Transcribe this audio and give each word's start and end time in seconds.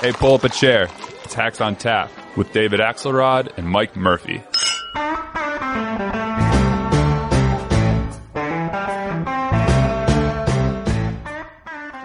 Hey, 0.00 0.12
pull 0.12 0.34
up 0.34 0.44
a 0.44 0.48
chair. 0.48 0.88
It's 1.24 1.34
Hacks 1.34 1.60
on 1.60 1.74
Tap 1.74 2.08
with 2.36 2.52
David 2.52 2.78
Axelrod 2.78 3.58
and 3.58 3.68
Mike 3.68 3.96
Murphy. 3.96 4.40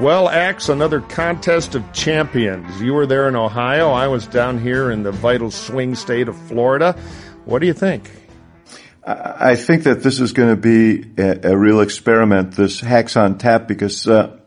Well, 0.01 0.27
Axe, 0.27 0.69
another 0.69 1.01
contest 1.01 1.75
of 1.75 1.93
champions. 1.93 2.81
You 2.81 2.95
were 2.95 3.05
there 3.05 3.27
in 3.27 3.35
Ohio. 3.35 3.91
I 3.91 4.07
was 4.07 4.25
down 4.25 4.57
here 4.57 4.89
in 4.89 5.03
the 5.03 5.11
vital 5.11 5.51
swing 5.51 5.93
state 5.93 6.27
of 6.27 6.35
Florida. 6.47 6.93
What 7.45 7.59
do 7.59 7.67
you 7.67 7.73
think? 7.73 8.09
I 9.05 9.55
think 9.55 9.83
that 9.83 10.01
this 10.01 10.19
is 10.19 10.33
going 10.33 10.49
to 10.49 10.59
be 10.59 11.11
a, 11.21 11.51
a 11.51 11.55
real 11.55 11.79
experiment, 11.79 12.53
this 12.53 12.79
Hacks 12.79 13.15
on 13.15 13.37
Tap, 13.37 13.67
because 13.67 14.07
uh, 14.07 14.39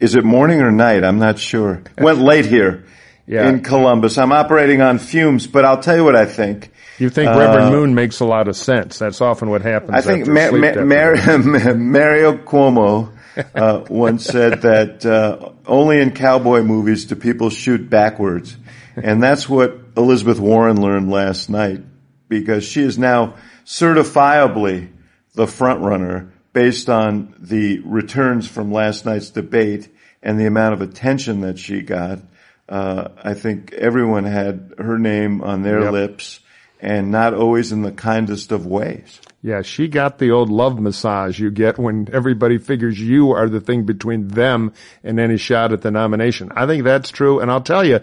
is 0.00 0.14
it 0.14 0.24
morning 0.24 0.60
or 0.60 0.70
night? 0.70 1.04
I'm 1.04 1.18
not 1.18 1.38
sure. 1.38 1.82
Went 1.98 2.18
late 2.32 2.46
here 2.46 2.84
Yeah. 3.26 3.48
in 3.48 3.62
Columbus. 3.62 4.18
I'm 4.18 4.32
operating 4.32 4.82
on 4.82 4.98
fumes, 4.98 5.46
but 5.46 5.64
I'll 5.64 5.80
tell 5.82 5.96
you 5.96 6.04
what 6.04 6.16
I 6.16 6.26
think. 6.26 6.70
You 6.98 7.10
think 7.10 7.28
Reverend 7.28 7.72
Moon 7.72 7.94
makes 7.94 8.20
a 8.20 8.24
lot 8.24 8.48
of 8.48 8.56
sense. 8.56 8.98
That's 8.98 9.20
often 9.20 9.50
what 9.50 9.60
happens. 9.62 9.90
I 9.92 10.00
think 10.00 10.26
Ma- 10.26 10.50
Ma- 10.50 10.82
Mar- 10.82 11.74
Mario 11.74 12.32
Cuomo 12.38 13.12
uh, 13.54 13.84
once 13.90 14.24
said 14.24 14.62
that 14.62 15.04
uh, 15.04 15.50
only 15.66 16.00
in 16.00 16.12
cowboy 16.12 16.62
movies 16.62 17.04
do 17.04 17.14
people 17.14 17.50
shoot 17.50 17.90
backwards, 17.90 18.56
and 18.96 19.22
that's 19.22 19.46
what 19.46 19.78
Elizabeth 19.94 20.40
Warren 20.40 20.80
learned 20.80 21.10
last 21.10 21.50
night 21.50 21.82
because 22.28 22.64
she 22.64 22.80
is 22.80 22.96
now 22.98 23.34
certifiably 23.66 24.88
the 25.34 25.46
front 25.46 25.80
runner 25.82 26.32
based 26.56 26.88
on 26.88 27.34
the 27.38 27.80
returns 27.80 28.48
from 28.48 28.72
last 28.72 29.04
night's 29.04 29.28
debate 29.28 29.90
and 30.22 30.40
the 30.40 30.46
amount 30.46 30.72
of 30.72 30.80
attention 30.80 31.42
that 31.42 31.58
she 31.58 31.82
got. 31.82 32.18
Uh, 32.66 33.08
I 33.22 33.34
think 33.34 33.74
everyone 33.74 34.24
had 34.24 34.72
her 34.78 34.98
name 34.98 35.42
on 35.42 35.60
their 35.60 35.82
Yep. 35.82 35.92
lips 35.92 36.40
and 36.80 37.10
not 37.10 37.34
always 37.34 37.72
in 37.72 37.82
the 37.82 37.92
kindest 37.92 38.52
of 38.52 38.64
ways. 38.64 39.20
Yeah, 39.42 39.60
she 39.60 39.86
got 39.86 40.16
the 40.16 40.30
old 40.30 40.48
love 40.48 40.80
massage 40.80 41.38
you 41.38 41.50
get 41.50 41.78
when 41.78 42.08
everybody 42.10 42.56
figures 42.56 42.98
you 42.98 43.32
are 43.32 43.50
the 43.50 43.60
thing 43.60 43.84
between 43.84 44.28
them 44.28 44.72
and 45.04 45.20
any 45.20 45.36
shot 45.36 45.74
at 45.74 45.82
the 45.82 45.90
nomination. 45.90 46.50
I 46.56 46.64
think 46.66 46.84
that's 46.84 47.10
true. 47.10 47.38
And 47.38 47.50
I'll 47.50 47.60
tell 47.60 47.84
you, 47.84 48.00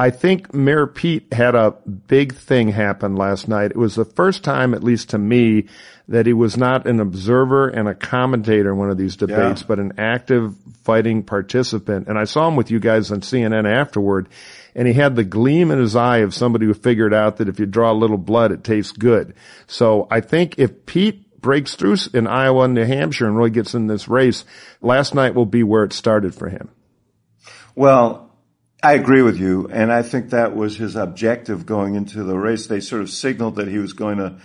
I 0.00 0.08
think 0.08 0.54
Mayor 0.54 0.86
Pete 0.86 1.30
had 1.30 1.54
a 1.54 1.72
big 1.72 2.34
thing 2.34 2.68
happen 2.68 3.16
last 3.16 3.48
night. 3.48 3.72
It 3.72 3.76
was 3.76 3.96
the 3.96 4.06
first 4.06 4.42
time, 4.42 4.72
at 4.72 4.82
least 4.82 5.10
to 5.10 5.18
me, 5.18 5.66
that 6.08 6.24
he 6.24 6.32
was 6.32 6.56
not 6.56 6.86
an 6.86 7.00
observer 7.00 7.68
and 7.68 7.86
a 7.86 7.94
commentator 7.94 8.72
in 8.72 8.78
one 8.78 8.88
of 8.88 8.96
these 8.96 9.14
debates, 9.16 9.60
Yeah. 9.60 9.66
but 9.68 9.78
an 9.78 9.92
active 9.98 10.54
fighting 10.84 11.22
participant. 11.22 12.08
And 12.08 12.18
I 12.18 12.24
saw 12.24 12.48
him 12.48 12.56
with 12.56 12.70
you 12.70 12.80
guys 12.80 13.12
on 13.12 13.20
CNN 13.20 13.66
afterward, 13.70 14.30
and 14.74 14.88
he 14.88 14.94
had 14.94 15.16
the 15.16 15.22
gleam 15.24 15.70
in 15.70 15.78
his 15.78 15.94
eye 15.94 16.18
of 16.18 16.32
somebody 16.32 16.64
who 16.64 16.72
figured 16.72 17.12
out 17.12 17.36
that 17.36 17.50
if 17.50 17.60
you 17.60 17.66
draw 17.66 17.92
a 17.92 17.92
little 17.92 18.16
blood, 18.16 18.52
it 18.52 18.64
tastes 18.64 18.92
good. 18.92 19.34
So 19.66 20.06
I 20.10 20.20
think 20.20 20.54
if 20.58 20.86
Pete 20.86 21.42
breaks 21.42 21.74
through 21.74 21.96
in 22.14 22.26
Iowa 22.26 22.64
and 22.64 22.74
New 22.74 22.84
Hampshire 22.84 23.26
and 23.26 23.36
really 23.36 23.50
gets 23.50 23.74
in 23.74 23.86
this 23.86 24.08
race, 24.08 24.46
last 24.80 25.14
night 25.14 25.34
will 25.34 25.44
be 25.44 25.62
where 25.62 25.84
it 25.84 25.92
started 25.92 26.34
for 26.34 26.48
him. 26.48 26.70
Well, 27.74 28.29
I 28.82 28.94
agree 28.94 29.20
with 29.20 29.38
you, 29.38 29.68
and 29.70 29.92
I 29.92 30.02
think 30.02 30.30
that 30.30 30.56
was 30.56 30.76
his 30.78 30.96
objective 30.96 31.66
going 31.66 31.96
into 31.96 32.24
the 32.24 32.38
race. 32.38 32.66
They 32.66 32.80
sort 32.80 33.02
of 33.02 33.10
signaled 33.10 33.56
that 33.56 33.68
he 33.68 33.76
was 33.76 33.92
going 33.92 34.18
to 34.18 34.36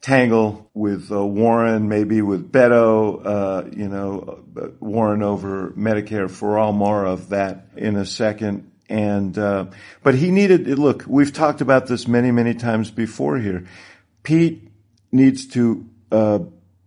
tangle 0.00 0.70
with 0.72 1.12
uh, 1.12 1.24
Warren, 1.24 1.88
maybe 1.88 2.22
with 2.22 2.50
Beto, 2.50 3.20
uh, 3.24 3.68
you 3.76 3.88
know, 3.88 4.42
Warren 4.80 5.22
over 5.22 5.70
Medicare 5.76 6.30
for 6.30 6.58
all. 6.58 6.72
More 6.72 7.04
of 7.04 7.28
that 7.30 7.68
in 7.76 7.96
a 7.96 8.06
second. 8.06 8.70
And 8.88 9.36
uh, 9.36 9.66
but 10.02 10.14
he 10.14 10.30
needed. 10.30 10.66
Look, 10.66 11.04
we've 11.06 11.32
talked 11.32 11.60
about 11.60 11.86
this 11.86 12.06
many, 12.08 12.30
many 12.30 12.54
times 12.54 12.90
before 12.90 13.38
here. 13.38 13.66
Pete 14.22 14.70
needs 15.12 15.46
to 15.48 15.88
uh, 16.10 16.38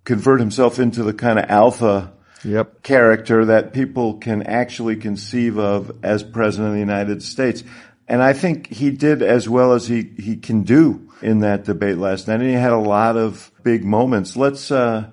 convert 0.03 0.40
himself 0.40 0.79
into 0.79 1.03
the 1.03 1.14
kind 1.14 1.38
of 1.38 1.46
alpha 1.50 2.14
Yep. 2.44 2.84
character 2.84 3.46
that 3.46 3.74
people 3.74 4.16
can 4.16 4.44
actually 4.44 4.96
conceive 4.96 5.58
of 5.58 5.92
as 6.03 6.24
president 6.24 6.70
of 6.70 6.74
the 6.74 6.80
United 6.80 7.24
States. 7.24 7.64
And 8.08 8.22
I 8.22 8.34
think 8.34 8.68
he 8.68 8.92
did 8.92 9.22
as 9.22 9.50
well 9.50 9.74
as 9.74 9.88
he, 9.88 10.14
he 10.18 10.38
can 10.38 10.64
do 10.64 11.12
in 11.22 11.40
that 11.40 11.66
debate 11.66 11.97
last 11.97 12.28
night. 12.28 12.40
And 12.40 12.50
he 12.50 12.53
had 12.53 12.72
a 12.72 12.78
lot 12.78 13.18
of 13.18 13.52
big 13.64 13.84
moments. 13.84 14.38
Let's, 14.38 14.72
uh, 14.72 15.09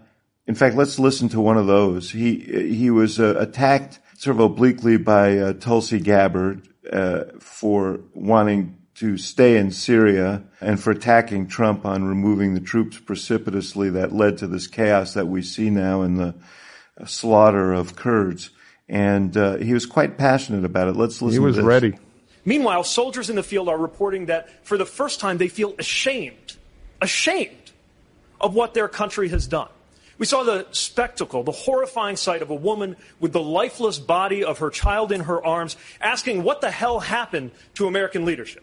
in 0.46 0.54
fact, 0.54 0.76
let's 0.76 0.98
listen 0.98 1.28
to 1.30 1.40
one 1.40 1.56
of 1.56 1.66
those. 1.66 2.10
He, 2.10 2.38
he 2.38 2.90
was 2.90 3.18
uh, 3.18 3.34
attacked 3.38 4.00
sort 4.16 4.36
of 4.36 4.40
obliquely 4.40 4.96
by 4.96 5.38
uh, 5.38 5.52
Tulsi 5.54 5.98
Gabbard, 5.98 6.68
uh, 6.92 7.24
for 7.40 8.00
wanting 8.12 8.76
to 8.94 9.18
stay 9.18 9.56
in 9.56 9.70
Syria 9.70 10.44
and 10.60 10.80
for 10.80 10.92
attacking 10.92 11.48
Trump 11.48 11.84
on 11.84 12.04
removing 12.04 12.54
the 12.54 12.60
troops 12.60 12.98
precipitously 12.98 13.90
that 13.90 14.12
led 14.12 14.38
to 14.38 14.46
this 14.46 14.66
chaos 14.66 15.14
that 15.14 15.26
we 15.26 15.42
see 15.42 15.70
now 15.70 16.02
in 16.02 16.16
the 16.16 16.34
slaughter 17.06 17.72
of 17.72 17.96
Kurds. 17.96 18.50
And 18.88 19.36
uh, 19.36 19.56
he 19.56 19.72
was 19.72 19.86
quite 19.86 20.18
passionate 20.18 20.64
about 20.64 20.88
it. 20.88 20.96
Let's 20.96 21.22
listen. 21.22 21.32
He 21.32 21.38
was 21.38 21.56
to 21.56 21.62
this. 21.62 21.66
ready. 21.66 21.98
Meanwhile, 22.44 22.84
soldiers 22.84 23.30
in 23.30 23.36
the 23.36 23.42
field 23.42 23.68
are 23.68 23.78
reporting 23.78 24.26
that 24.26 24.66
for 24.66 24.76
the 24.76 24.84
first 24.84 25.20
time 25.20 25.38
they 25.38 25.48
feel 25.48 25.74
ashamed, 25.78 26.56
ashamed 27.00 27.72
of 28.40 28.54
what 28.54 28.74
their 28.74 28.88
country 28.88 29.30
has 29.30 29.46
done. 29.46 29.68
We 30.18 30.26
saw 30.26 30.44
the 30.44 30.66
spectacle, 30.70 31.42
the 31.42 31.52
horrifying 31.52 32.16
sight 32.16 32.42
of 32.42 32.50
a 32.50 32.54
woman 32.54 32.96
with 33.18 33.32
the 33.32 33.42
lifeless 33.42 33.98
body 33.98 34.44
of 34.44 34.58
her 34.58 34.70
child 34.70 35.10
in 35.10 35.22
her 35.22 35.44
arms 35.44 35.76
asking 36.00 36.42
what 36.42 36.60
the 36.60 36.70
hell 36.70 37.00
happened 37.00 37.50
to 37.74 37.86
American 37.86 38.24
leadership. 38.24 38.62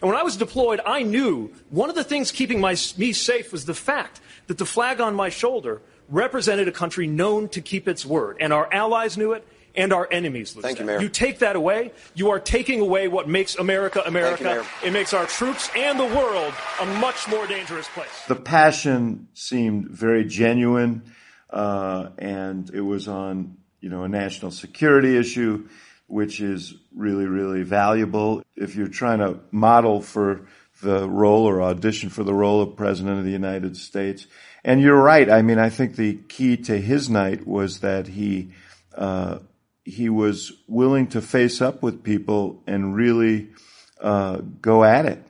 And 0.00 0.08
when 0.08 0.18
I 0.18 0.22
was 0.22 0.36
deployed, 0.36 0.80
I 0.86 1.02
knew 1.02 1.52
one 1.70 1.90
of 1.90 1.96
the 1.96 2.04
things 2.04 2.30
keeping 2.30 2.60
my, 2.60 2.76
me 2.96 3.12
safe 3.12 3.52
was 3.52 3.64
the 3.64 3.74
fact 3.74 4.20
that 4.46 4.58
the 4.58 4.66
flag 4.66 5.00
on 5.00 5.14
my 5.14 5.28
shoulder 5.28 5.82
represented 6.08 6.68
a 6.68 6.72
country 6.72 7.06
known 7.06 7.48
to 7.50 7.60
keep 7.60 7.88
its 7.88 8.04
word. 8.04 8.38
And 8.40 8.52
our 8.52 8.72
allies 8.72 9.16
knew 9.16 9.32
it, 9.32 9.46
and 9.74 9.92
our 9.92 10.08
enemies 10.10 10.54
knew 10.56 10.62
Thank 10.62 10.78
that. 10.78 10.82
you, 10.84 10.86
Mayor. 10.86 11.00
You 11.00 11.08
take 11.08 11.38
that 11.38 11.56
away, 11.56 11.92
you 12.14 12.30
are 12.30 12.40
taking 12.40 12.80
away 12.80 13.08
what 13.08 13.28
makes 13.28 13.56
America 13.56 14.02
America. 14.04 14.44
Mayor. 14.44 14.64
it 14.84 14.92
makes 14.92 15.14
our 15.14 15.26
troops 15.26 15.70
and 15.76 15.98
the 15.98 16.04
world 16.04 16.52
a 16.80 16.86
much 16.86 17.28
more 17.28 17.46
dangerous 17.46 17.86
place. 17.88 18.08
The 18.26 18.36
passion 18.36 19.28
seemed 19.34 19.88
very 19.88 20.24
genuine, 20.24 21.02
uh, 21.50 22.10
and 22.18 22.68
it 22.70 22.80
was 22.80 23.08
on 23.08 23.56
you 23.80 23.88
know 23.88 24.02
a 24.02 24.08
national 24.08 24.50
security 24.50 25.16
issue, 25.16 25.68
which 26.06 26.40
is 26.40 26.74
really 26.94 27.26
really 27.26 27.62
valuable 27.62 28.42
if 28.56 28.74
you're 28.74 28.88
trying 28.88 29.20
to 29.20 29.38
model 29.52 30.00
for 30.00 30.46
the 30.82 31.08
role 31.08 31.44
or 31.44 31.62
audition 31.62 32.08
for 32.10 32.24
the 32.24 32.34
role 32.34 32.62
of 32.62 32.76
president 32.76 33.18
of 33.18 33.24
the 33.24 33.30
United 33.30 33.76
States. 33.76 34.26
And 34.64 34.80
you're 34.80 35.00
right. 35.00 35.30
I 35.30 35.42
mean, 35.42 35.58
I 35.58 35.70
think 35.70 35.96
the 35.96 36.14
key 36.14 36.56
to 36.58 36.78
his 36.78 37.08
night 37.08 37.46
was 37.46 37.80
that 37.80 38.06
he 38.06 38.52
uh, 38.96 39.38
he 39.84 40.08
was 40.08 40.52
willing 40.66 41.06
to 41.08 41.22
face 41.22 41.62
up 41.62 41.82
with 41.82 42.02
people 42.02 42.62
and 42.66 42.94
really 42.94 43.48
uh, 44.00 44.38
go 44.60 44.84
at 44.84 45.06
it. 45.06 45.24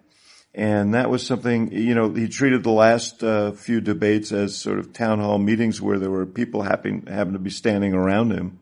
And 0.55 0.95
that 0.95 1.11
was 1.11 1.25
something, 1.25 1.71
you 1.71 1.95
know, 1.95 2.13
he 2.13 2.27
treated 2.27 2.65
the 2.65 2.73
last 2.73 3.23
uh, 3.23 3.53
few 3.53 3.81
debates 3.81 4.33
as 4.33 4.57
sort 4.57 4.81
of 4.81 4.93
town 4.93 5.21
hall 5.21 5.39
meetings 5.39 5.81
where 5.81 6.01
there 6.01 6.11
were 6.11 6.27
people 6.27 6.63
happen, 6.63 7.07
happen 7.07 7.35
to 7.35 7.39
be 7.39 7.51
standing 7.51 7.95
around 7.95 8.33
him. 8.33 8.59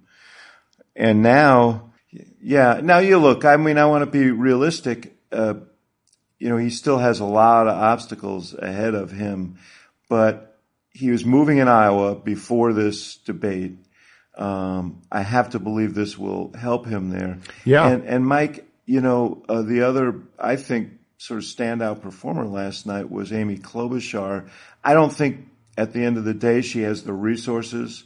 And 0.94 1.22
now, 1.22 1.92
yeah, 2.42 2.80
now 2.82 2.98
you 2.98 3.16
look, 3.16 3.46
I 3.46 3.56
mean, 3.56 3.78
I 3.78 3.86
want 3.86 4.02
to 4.02 4.10
be 4.10 4.30
realistic. 4.30 5.16
You 6.38 6.48
know, 6.50 6.56
he 6.56 6.70
still 6.70 6.98
has 6.98 7.20
a 7.20 7.24
lot 7.24 7.66
of 7.66 7.74
obstacles 7.74 8.54
ahead 8.54 8.94
of 8.94 9.10
him, 9.10 9.58
but 10.08 10.58
he 10.90 11.10
was 11.10 11.24
moving 11.24 11.58
in 11.58 11.68
Iowa 11.68 12.14
before 12.14 12.72
this 12.72 13.16
debate. 13.16 13.76
Um, 14.36 15.02
I 15.10 15.22
have 15.22 15.50
to 15.50 15.58
believe 15.58 15.94
this 15.94 16.18
will 16.18 16.52
help 16.52 16.86
him 16.86 17.10
there. 17.10 17.38
Yeah. 17.64 17.88
And, 17.88 18.04
and 18.04 18.26
Mike, 18.26 18.66
you 18.84 19.00
know, 19.00 19.42
uh, 19.48 19.62
the 19.62 19.82
other, 19.82 20.22
I 20.38 20.56
think, 20.56 20.92
sort 21.18 21.38
of 21.38 21.44
standout 21.44 22.02
performer 22.02 22.46
last 22.46 22.86
night 22.86 23.10
was 23.10 23.32
Amy 23.32 23.56
Klobuchar. 23.56 24.48
I 24.84 24.94
don't 24.94 25.12
think 25.12 25.48
at 25.76 25.92
the 25.92 26.04
end 26.04 26.18
of 26.18 26.24
the 26.24 26.34
day 26.34 26.60
she 26.60 26.82
has 26.82 27.02
the 27.02 27.12
resources 27.12 28.04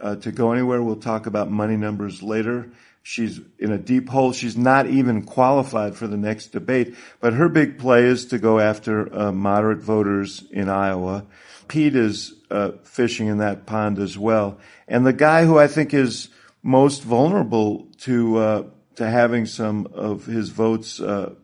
uh, 0.00 0.16
to 0.16 0.32
go 0.32 0.52
anywhere. 0.52 0.82
We'll 0.82 0.96
talk 0.96 1.26
about 1.26 1.50
money 1.50 1.76
numbers 1.76 2.22
later. 2.22 2.70
She's 3.02 3.40
in 3.58 3.72
a 3.72 3.78
deep 3.78 4.08
hole. 4.08 4.32
She's 4.32 4.56
not 4.56 4.86
even 4.86 5.22
qualified 5.22 5.96
for 5.96 6.06
the 6.06 6.16
next 6.16 6.48
debate. 6.48 6.94
But 7.20 7.32
her 7.32 7.48
big 7.48 7.78
play 7.78 8.04
is 8.04 8.26
to 8.26 8.38
go 8.38 8.58
after 8.58 9.12
uh, 9.14 9.32
moderate 9.32 9.80
voters 9.80 10.44
in 10.50 10.68
Iowa. 10.68 11.24
Pete 11.66 11.96
is 11.96 12.34
uh, 12.50 12.72
fishing 12.82 13.28
in 13.28 13.38
that 13.38 13.64
pond 13.64 13.98
as 13.98 14.18
well. 14.18 14.58
And 14.86 15.06
the 15.06 15.12
guy 15.12 15.44
who 15.44 15.58
I 15.58 15.66
think 15.66 15.94
is 15.94 16.28
most 16.62 17.02
vulnerable 17.02 17.88
to 18.00 18.36
uh, 18.36 18.62
to 18.96 19.08
having 19.08 19.46
some 19.46 19.86
of 19.94 20.26
his 20.26 20.50
votes 20.50 21.00
uh, 21.00 21.34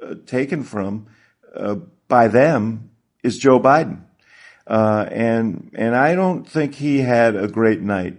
uh, 0.00 0.14
taken 0.26 0.62
from 0.62 1.06
uh, 1.56 1.76
by 2.06 2.28
them 2.28 2.90
is 3.24 3.38
Joe 3.38 3.58
Biden. 3.58 4.04
Uh, 4.70 5.04
and 5.10 5.72
and 5.74 5.96
I 5.96 6.14
don't 6.14 6.48
think 6.48 6.76
he 6.76 6.98
had 6.98 7.34
a 7.34 7.48
great 7.48 7.80
night. 7.80 8.18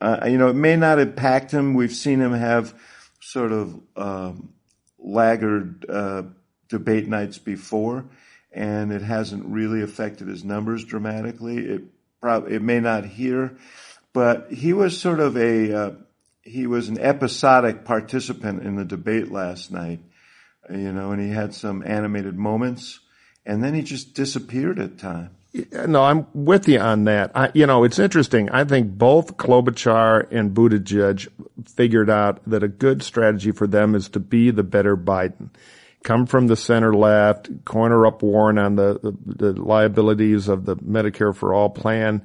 Uh, 0.00 0.26
you 0.28 0.38
know, 0.38 0.46
it 0.46 0.54
may 0.54 0.76
not 0.76 1.00
impact 1.00 1.50
him. 1.50 1.74
We've 1.74 1.92
seen 1.92 2.20
him 2.20 2.32
have 2.32 2.72
sort 3.18 3.50
of 3.50 3.80
um, 3.96 4.50
laggard 5.00 5.84
uh, 5.88 6.22
debate 6.68 7.08
nights 7.08 7.38
before, 7.38 8.04
and 8.52 8.92
it 8.92 9.02
hasn't 9.02 9.46
really 9.46 9.82
affected 9.82 10.28
his 10.28 10.44
numbers 10.44 10.84
dramatically. 10.84 11.58
It 11.58 11.82
probably 12.20 12.54
it 12.54 12.62
may 12.62 12.78
not 12.78 13.04
here, 13.04 13.56
but 14.12 14.52
he 14.52 14.72
was 14.72 14.96
sort 14.96 15.18
of 15.18 15.36
a 15.36 15.76
uh, 15.76 15.90
he 16.42 16.68
was 16.68 16.88
an 16.88 17.00
episodic 17.00 17.84
participant 17.84 18.62
in 18.62 18.76
the 18.76 18.84
debate 18.84 19.32
last 19.32 19.72
night, 19.72 19.98
you 20.70 20.92
know, 20.92 21.10
and 21.10 21.20
he 21.20 21.30
had 21.30 21.52
some 21.52 21.82
animated 21.84 22.38
moments, 22.38 23.00
and 23.44 23.64
then 23.64 23.74
he 23.74 23.82
just 23.82 24.14
disappeared 24.14 24.78
at 24.78 24.98
times. 24.98 25.30
No, 25.54 26.02
I'm 26.02 26.26
with 26.34 26.68
you 26.68 26.80
on 26.80 27.04
that. 27.04 27.30
I, 27.34 27.50
you 27.54 27.66
know, 27.66 27.84
it's 27.84 28.00
interesting. 28.00 28.50
I 28.50 28.64
think 28.64 28.90
both 28.90 29.36
Klobuchar 29.36 30.26
and 30.32 30.52
Buttigieg 30.52 31.28
figured 31.68 32.10
out 32.10 32.40
that 32.48 32.64
a 32.64 32.68
good 32.68 33.04
strategy 33.04 33.52
for 33.52 33.68
them 33.68 33.94
is 33.94 34.08
to 34.10 34.20
be 34.20 34.50
the 34.50 34.64
better 34.64 34.96
Biden. 34.96 35.50
Come 36.02 36.26
from 36.26 36.48
the 36.48 36.56
center 36.56 36.92
left, 36.92 37.64
corner 37.64 38.04
up 38.04 38.22
Warren 38.22 38.58
on 38.58 38.74
the, 38.74 38.98
the, 39.00 39.52
the 39.52 39.62
liabilities 39.62 40.48
of 40.48 40.64
the 40.64 40.76
Medicare 40.76 41.34
for 41.34 41.54
All 41.54 41.70
plan 41.70 42.24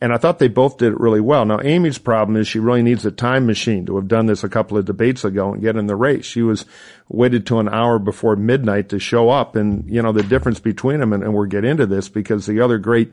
and 0.00 0.12
I 0.12 0.16
thought 0.16 0.38
they 0.38 0.48
both 0.48 0.78
did 0.78 0.92
it 0.92 1.00
really 1.00 1.20
well. 1.20 1.44
Now, 1.44 1.60
Amy's 1.60 1.98
problem 1.98 2.36
is 2.36 2.46
she 2.46 2.60
really 2.60 2.82
needs 2.82 3.04
a 3.04 3.10
time 3.10 3.46
machine 3.46 3.84
to 3.86 3.96
have 3.96 4.06
done 4.06 4.26
this 4.26 4.44
a 4.44 4.48
couple 4.48 4.78
of 4.78 4.84
debates 4.84 5.24
ago 5.24 5.52
and 5.52 5.62
get 5.62 5.76
in 5.76 5.86
the 5.86 5.96
race. 5.96 6.24
She 6.24 6.42
was 6.42 6.64
waited 7.08 7.46
to 7.46 7.58
an 7.58 7.68
hour 7.68 7.98
before 7.98 8.36
midnight 8.36 8.90
to 8.90 9.00
show 9.00 9.28
up. 9.28 9.56
And, 9.56 9.90
you 9.90 10.00
know, 10.00 10.12
the 10.12 10.22
difference 10.22 10.60
between 10.60 11.00
them, 11.00 11.12
and, 11.12 11.24
and 11.24 11.34
we'll 11.34 11.46
get 11.46 11.64
into 11.64 11.86
this 11.86 12.08
because 12.08 12.46
the 12.46 12.60
other 12.60 12.78
great 12.78 13.12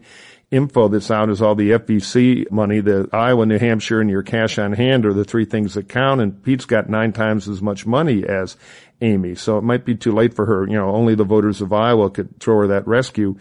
info 0.51 0.87
that's 0.87 1.09
out 1.09 1.31
is 1.31 1.41
all 1.41 1.55
the 1.55 1.71
FEC 1.71 2.51
money, 2.51 2.81
the 2.81 3.09
Iowa, 3.11 3.47
New 3.47 3.57
Hampshire, 3.57 3.99
and 3.99 4.09
your 4.09 4.21
cash 4.21 4.59
on 4.59 4.73
hand 4.73 5.07
are 5.07 5.13
the 5.13 5.25
three 5.25 5.45
things 5.45 5.73
that 5.73 5.89
count. 5.89 6.21
And 6.21 6.43
Pete's 6.43 6.65
got 6.65 6.87
nine 6.87 7.13
times 7.13 7.49
as 7.49 7.63
much 7.63 7.87
money 7.87 8.23
as 8.23 8.57
Amy. 9.01 9.33
So 9.33 9.57
it 9.57 9.63
might 9.63 9.85
be 9.85 9.95
too 9.95 10.11
late 10.11 10.35
for 10.35 10.45
her. 10.45 10.67
You 10.67 10.75
know, 10.75 10.91
only 10.91 11.15
the 11.15 11.23
voters 11.23 11.61
of 11.61 11.73
Iowa 11.73 12.11
could 12.11 12.39
throw 12.39 12.59
her 12.59 12.67
that 12.67 12.87
rescue. 12.87 13.37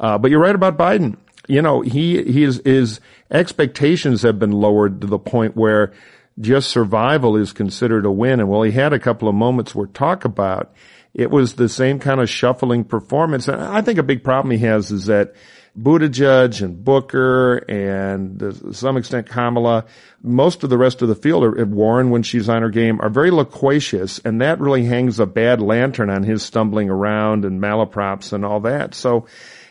Uh, 0.00 0.18
but 0.18 0.32
you're 0.32 0.40
right 0.40 0.54
about 0.54 0.76
Biden 0.76 1.16
you 1.48 1.62
know, 1.62 1.80
he, 1.80 2.22
his, 2.30 2.60
his 2.64 3.00
expectations 3.30 4.22
have 4.22 4.38
been 4.38 4.52
lowered 4.52 5.00
to 5.00 5.06
the 5.06 5.18
point 5.18 5.56
where 5.56 5.92
just 6.38 6.70
survival 6.70 7.36
is 7.36 7.52
considered 7.52 8.06
a 8.06 8.12
win. 8.12 8.38
And 8.38 8.48
while 8.48 8.62
he 8.62 8.70
had 8.70 8.92
a 8.92 8.98
couple 8.98 9.28
of 9.28 9.34
moments 9.34 9.74
we're 9.74 9.86
talk 9.86 10.24
about, 10.24 10.72
it 11.14 11.30
was 11.30 11.54
the 11.54 11.68
same 11.68 11.98
kind 11.98 12.20
of 12.20 12.28
shuffling 12.28 12.84
performance. 12.84 13.48
And 13.48 13.60
I 13.60 13.80
think 13.80 13.98
a 13.98 14.04
big 14.04 14.22
problem 14.22 14.52
he 14.52 14.58
has 14.58 14.90
is 14.90 15.06
that 15.06 15.34
Buttigieg 15.76 16.62
and 16.62 16.84
Booker 16.84 17.58
and 17.68 18.38
to 18.40 18.74
some 18.74 18.96
extent 18.96 19.28
Kamala, 19.28 19.84
most 20.22 20.64
of 20.64 20.70
the 20.70 20.78
rest 20.78 21.02
of 21.02 21.08
the 21.08 21.14
field, 21.14 21.44
are, 21.44 21.64
Warren 21.64 22.10
when 22.10 22.22
she's 22.22 22.48
on 22.48 22.62
her 22.62 22.70
game, 22.70 23.00
are 23.00 23.10
very 23.10 23.30
loquacious, 23.30 24.18
and 24.20 24.40
that 24.40 24.60
really 24.60 24.84
hangs 24.84 25.20
a 25.20 25.26
bad 25.26 25.60
lantern 25.60 26.10
on 26.10 26.24
his 26.24 26.42
stumbling 26.42 26.90
around 26.90 27.44
and 27.44 27.60
malaprops 27.60 28.32
and 28.32 28.44
all 28.44 28.60
that. 28.60 28.94
So 28.94 29.26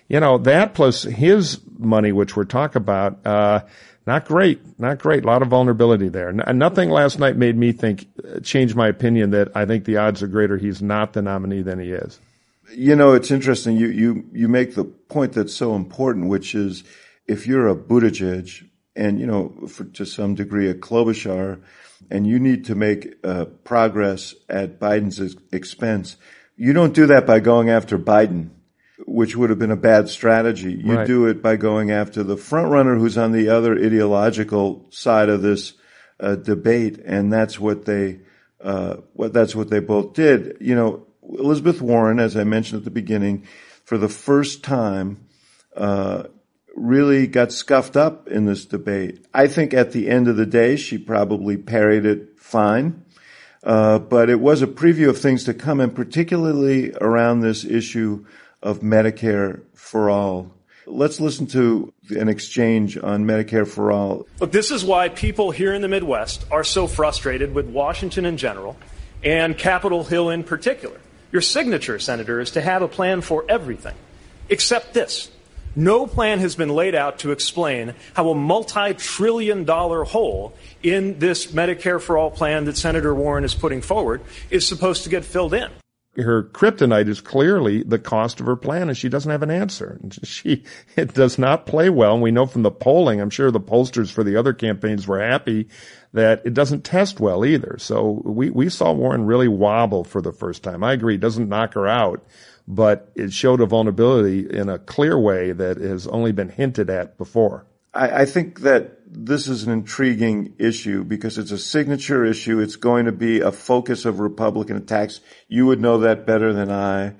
you 0.08 0.20
know, 0.20 0.38
that 0.40 0.74
plus 0.74 1.04
his 1.04 1.60
money, 1.78 2.12
which 2.12 2.36
we're 2.36 2.46
talking 2.46 2.82
about, 2.82 3.26
uh, 3.26 3.62
not 4.06 4.26
great, 4.26 4.80
not 4.80 5.00
great. 5.00 5.26
A 5.26 5.28
lot 5.28 5.42
of 5.42 5.50
vulnerability 5.50 6.08
there. 6.08 6.30
N- 6.30 6.58
nothing 6.58 6.90
last 6.90 7.20
night 7.20 7.36
made 7.36 7.58
me 7.58 7.74
think, 7.74 8.08
uh, 8.24 8.40
change 8.40 8.74
my 8.74 8.88
opinion 8.88 9.32
that 9.32 9.50
I 9.54 9.66
think 9.66 9.84
the 9.84 9.98
odds 9.98 10.24
are 10.24 10.28
greater 10.28 10.58
he's 10.58 10.82
not 10.82 11.14
the 11.14 11.22
nominee 11.22 11.62
than 11.62 11.80
he 11.80 11.92
is. 11.92 12.20
You 12.74 12.96
know, 12.96 13.14
it's 13.14 13.32
interesting. 13.32 13.76
You, 13.76 13.88
you, 13.88 14.26
you 14.32 14.48
make 14.48 14.76
the 14.76 14.86
point 14.86 15.34
that's 15.34 15.54
so 15.54 15.76
important, 15.76 16.28
which 16.28 16.56
is 16.56 16.86
if 17.28 17.48
you're 17.48 17.68
a 17.68 17.76
Buttigieg 17.76 18.66
and, 18.96 19.20
you 19.20 19.28
know, 19.28 19.68
for, 19.68 19.84
to 19.84 20.06
some 20.06 20.36
degree 20.36 20.70
a 20.70 20.74
Klobuchar 20.74 21.62
and 22.10 22.26
you 22.26 22.40
need 22.40 22.66
to 22.66 22.76
make 22.76 23.16
uh, 23.24 23.46
progress 23.66 24.36
at 24.48 24.80
Biden's 24.80 25.36
expense, 25.52 26.16
you 26.56 26.72
don't 26.72 26.94
do 26.94 27.08
that 27.08 27.28
by 27.28 27.40
going 27.40 27.70
after 27.70 28.00
Biden 28.00 28.52
which 29.06 29.36
would 29.36 29.50
have 29.50 29.60
been 29.60 29.72
a 29.72 29.76
bad 29.76 30.10
strategy. 30.10 30.74
You 30.74 30.98
right. 30.98 31.08
do 31.08 31.28
it 31.28 31.42
by 31.42 31.56
going 31.56 31.92
after 31.92 32.24
the 32.24 32.38
front 32.38 32.70
runner 32.70 32.96
who's 32.96 33.18
on 33.18 33.32
the 33.32 33.50
other 33.50 33.74
ideological 33.74 34.88
side 34.90 35.30
of 35.30 35.42
this 35.42 35.74
uh, 36.20 36.36
debate, 36.36 37.00
and 37.06 37.32
that's 37.32 37.60
what 37.60 37.86
they 37.86 38.20
uh, 38.62 38.98
what 39.14 39.34
that's 39.34 39.56
what 39.56 39.70
they 39.70 39.80
both 39.80 40.14
did. 40.14 40.58
You 40.60 40.76
know, 40.76 41.08
Elizabeth 41.22 41.82
Warren, 41.82 42.20
as 42.20 42.36
I 42.36 42.44
mentioned 42.44 42.80
at 42.80 42.86
the 42.86 42.92
beginning, 42.92 43.46
for 43.84 43.98
the 43.98 44.10
first 44.10 44.64
time, 44.64 45.28
uh, 45.76 46.24
really 46.76 47.28
got 47.28 47.52
scuffed 47.52 47.96
up 47.96 48.28
in 48.28 48.46
this 48.46 48.66
debate. 48.66 49.26
I 49.34 49.48
think 49.48 49.74
at 49.74 49.92
the 49.92 50.10
end 50.10 50.28
of 50.28 50.38
the 50.38 50.46
day, 50.46 50.76
she 50.76 50.98
probably 50.98 51.58
parried 51.58 52.06
it 52.06 52.40
fine. 52.40 53.04
Uh, 53.64 54.00
but 54.00 54.30
it 54.30 54.40
was 54.40 54.62
a 54.62 54.68
preview 54.68 55.10
of 55.10 55.18
things 55.20 55.44
to 55.44 55.54
come, 55.54 55.82
and 55.82 55.94
particularly 55.94 56.94
around 57.02 57.42
this 57.42 57.66
issue 57.66 58.26
of 58.62 58.80
Medicare 58.80 59.62
for 59.74 60.10
all. 60.10 60.52
Let's 60.86 61.20
listen 61.20 61.48
to 61.48 61.94
an 62.10 62.30
exchange 62.30 62.98
on 62.98 63.26
Medicare 63.26 63.68
for 63.68 63.92
all. 63.92 64.26
Look, 64.40 64.52
this 64.54 64.72
is 64.72 64.86
why 64.86 65.10
people 65.10 65.52
here 65.52 65.74
in 65.74 65.82
the 65.82 65.90
Midwest 65.90 66.46
are 66.50 66.64
so 66.64 66.88
frustrated 66.88 67.54
with 67.54 67.68
Washington 67.68 68.26
in 68.26 68.38
general 68.38 68.78
and 69.24 69.58
Capitol 69.58 70.04
Hill 70.06 70.30
in 70.30 70.44
particular. 70.44 71.00
Your 71.32 71.42
signature, 71.42 72.00
Senator, 72.00 72.40
is 72.40 72.52
to 72.52 72.62
have 72.62 72.82
a 72.82 72.88
plan 72.88 73.20
for 73.20 73.44
everything, 73.50 73.96
except 74.48 74.94
this. 74.94 75.30
No 75.76 76.08
plan 76.08 76.40
has 76.40 76.56
been 76.56 76.70
laid 76.70 76.96
out 76.96 77.20
to 77.20 77.32
explain 77.32 77.94
how 78.14 78.30
a 78.30 78.36
multi 78.36 78.94
trillion 78.94 79.66
dollar 79.66 80.06
hole 80.06 80.56
in 80.82 81.20
this 81.20 81.48
Medicare 81.48 82.02
for 82.02 82.18
All 82.18 82.32
plan 82.32 82.66
that 82.66 82.78
Senator 82.78 83.14
Warren 83.14 83.44
is 83.44 83.54
putting 83.54 83.82
forward 83.82 84.22
is 84.50 84.66
supposed 84.66 85.04
to 85.04 85.10
get 85.10 85.26
filled 85.26 85.54
in 85.54 85.70
her 86.18 86.44
kryptonite 86.44 87.08
is 87.08 87.22
clearly 87.22 87.84
the 87.84 88.00
cost 88.00 88.40
of 88.40 88.46
her 88.48 88.56
plan 88.56 88.90
and 88.90 88.98
she 88.98 89.10
doesn't 89.10 89.32
have 89.32 89.44
an 89.44 89.52
answer. 89.52 90.00
She, 90.24 90.64
it 90.96 91.14
does 91.14 91.38
not 91.38 91.66
play 91.66 91.90
well. 91.90 92.14
And 92.14 92.24
we 92.24 92.32
know 92.32 92.46
from 92.46 92.64
the 92.64 92.72
polling, 92.72 93.22
I'm 93.22 93.30
sure 93.30 93.52
the 93.52 93.60
pollsters 93.60 94.12
for 94.12 94.24
the 94.24 94.36
other 94.36 94.54
campaigns 94.54 95.08
were 95.08 95.22
happy 95.22 95.70
that 96.14 96.42
it 96.46 96.54
doesn't 96.54 96.84
test 96.84 97.20
well 97.20 97.46
either. 97.46 97.78
So 97.80 98.22
we, 98.26 98.50
we 98.50 98.70
saw 98.70 98.92
Warren 98.92 99.26
really 99.26 99.48
wobble 99.48 100.04
for 100.04 100.22
the 100.22 100.32
first 100.32 100.64
time. 100.64 100.84
I 100.84 100.94
agree. 100.94 101.16
It 101.16 101.22
doesn't 101.22 101.50
knock 101.50 101.76
her 101.76 101.88
out, 101.88 102.26
but 102.68 103.12
it 103.16 103.32
showed 103.32 103.62
a 103.62 103.66
vulnerability 103.66 104.48
in 104.50 104.70
a 104.70 104.80
clear 104.80 105.20
way 105.20 105.52
that 105.52 105.78
has 105.78 106.08
only 106.08 106.32
been 106.32 106.50
hinted 106.50 106.90
at 106.90 107.18
before. 107.18 107.66
I, 107.94 108.22
I 108.22 108.26
think 108.26 108.62
that 108.62 108.97
this 109.10 109.48
is 109.48 109.64
an 109.64 109.72
intriguing 109.72 110.56
issue 110.60 111.04
because 111.04 111.38
it's 111.38 111.52
a 111.52 111.58
signature 111.58 112.26
issue. 112.26 112.60
It's 112.60 112.76
going 112.76 113.06
to 113.06 113.12
be 113.12 113.40
a 113.40 113.52
focus 113.52 114.06
of 114.06 114.20
Republican 114.20 114.76
attacks. 114.76 115.22
You 115.48 115.66
would 115.68 115.80
know 115.80 116.00
that 116.00 116.26
better 116.26 116.52
than 116.52 116.70
I. 116.70 117.16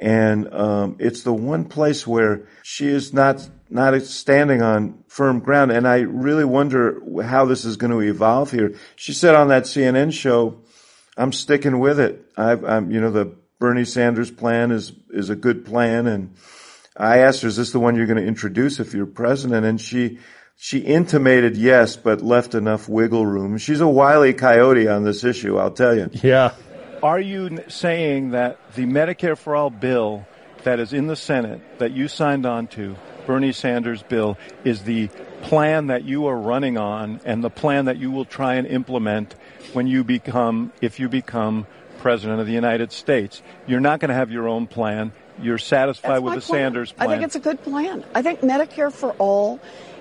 And 0.00 0.52
um, 0.52 0.96
it's 0.98 1.22
the 1.22 1.32
one 1.32 1.64
place 1.64 2.06
where 2.06 2.48
she 2.62 2.88
is 2.88 3.12
not 3.12 3.48
not 3.70 4.00
standing 4.02 4.62
on 4.62 5.04
firm 5.08 5.40
ground. 5.40 5.70
And 5.72 5.86
I 5.86 6.00
really 6.00 6.44
wonder 6.44 7.02
how 7.22 7.44
this 7.44 7.64
is 7.64 7.76
going 7.76 7.90
to 7.90 8.00
evolve 8.00 8.50
here. 8.50 8.74
She 8.96 9.12
said 9.12 9.34
on 9.34 9.48
that 9.48 9.64
CNN 9.64 10.12
show, 10.12 10.62
"I'm 11.16 11.32
sticking 11.32 11.78
with 11.78 12.00
it. 12.00 12.24
i 12.36 12.52
am 12.52 12.90
you 12.90 13.00
know, 13.00 13.10
the 13.10 13.36
Bernie 13.58 13.84
Sanders 13.84 14.30
plan 14.30 14.70
is 14.70 14.92
is 15.10 15.30
a 15.30 15.36
good 15.36 15.64
plan." 15.64 16.06
And 16.06 16.36
I 16.96 17.18
asked 17.18 17.42
her, 17.42 17.48
"Is 17.48 17.56
this 17.56 17.72
the 17.72 17.80
one 17.80 17.96
you're 17.96 18.06
going 18.06 18.22
to 18.22 18.28
introduce 18.28 18.78
if 18.78 18.94
you're 18.94 19.06
president?" 19.06 19.66
And 19.66 19.80
she 19.80 20.18
she 20.60 20.80
intimated 20.80 21.56
yes, 21.56 21.94
but 21.94 22.20
left 22.20 22.56
enough 22.56 22.88
wiggle 22.88 23.24
room. 23.24 23.58
She's 23.58 23.80
a 23.80 23.86
wily 23.86 24.34
coyote 24.34 24.88
on 24.88 25.04
this 25.04 25.22
issue, 25.22 25.56
I'll 25.56 25.70
tell 25.70 25.96
you. 25.96 26.10
Yeah. 26.12 26.52
Are 27.00 27.20
you 27.20 27.62
saying 27.68 28.30
that 28.32 28.58
the 28.74 28.84
Medicare 28.84 29.38
for 29.38 29.54
All 29.54 29.70
bill 29.70 30.26
that 30.64 30.80
is 30.80 30.92
in 30.92 31.06
the 31.06 31.14
Senate 31.14 31.60
that 31.78 31.92
you 31.92 32.08
signed 32.08 32.44
on 32.44 32.66
to, 32.68 32.96
Bernie 33.24 33.52
Sanders' 33.52 34.02
bill, 34.02 34.36
is 34.64 34.82
the 34.82 35.06
plan 35.42 35.86
that 35.86 36.02
you 36.02 36.26
are 36.26 36.36
running 36.36 36.76
on 36.76 37.20
and 37.24 37.44
the 37.44 37.50
plan 37.50 37.84
that 37.84 37.98
you 37.98 38.10
will 38.10 38.24
try 38.24 38.54
and 38.54 38.66
implement 38.66 39.36
when 39.74 39.86
you 39.86 40.02
become, 40.02 40.72
if 40.80 40.98
you 40.98 41.08
become 41.08 41.68
president 41.98 42.40
of 42.40 42.48
the 42.48 42.52
United 42.52 42.90
States? 42.90 43.42
You're 43.68 43.78
not 43.78 44.00
going 44.00 44.08
to 44.08 44.14
have 44.16 44.32
your 44.32 44.48
own 44.48 44.66
plan. 44.66 45.12
You're 45.40 45.58
satisfied 45.58 46.14
That's 46.14 46.22
with 46.22 46.34
the 46.34 46.40
plan. 46.40 46.62
Sanders 46.62 46.90
plan. 46.90 47.08
I 47.08 47.12
think 47.12 47.22
it's 47.22 47.36
a 47.36 47.40
good 47.40 47.62
plan. 47.62 48.04
I 48.12 48.22
think 48.22 48.40
Medicare 48.40 48.92
for 48.92 49.12
All 49.20 49.60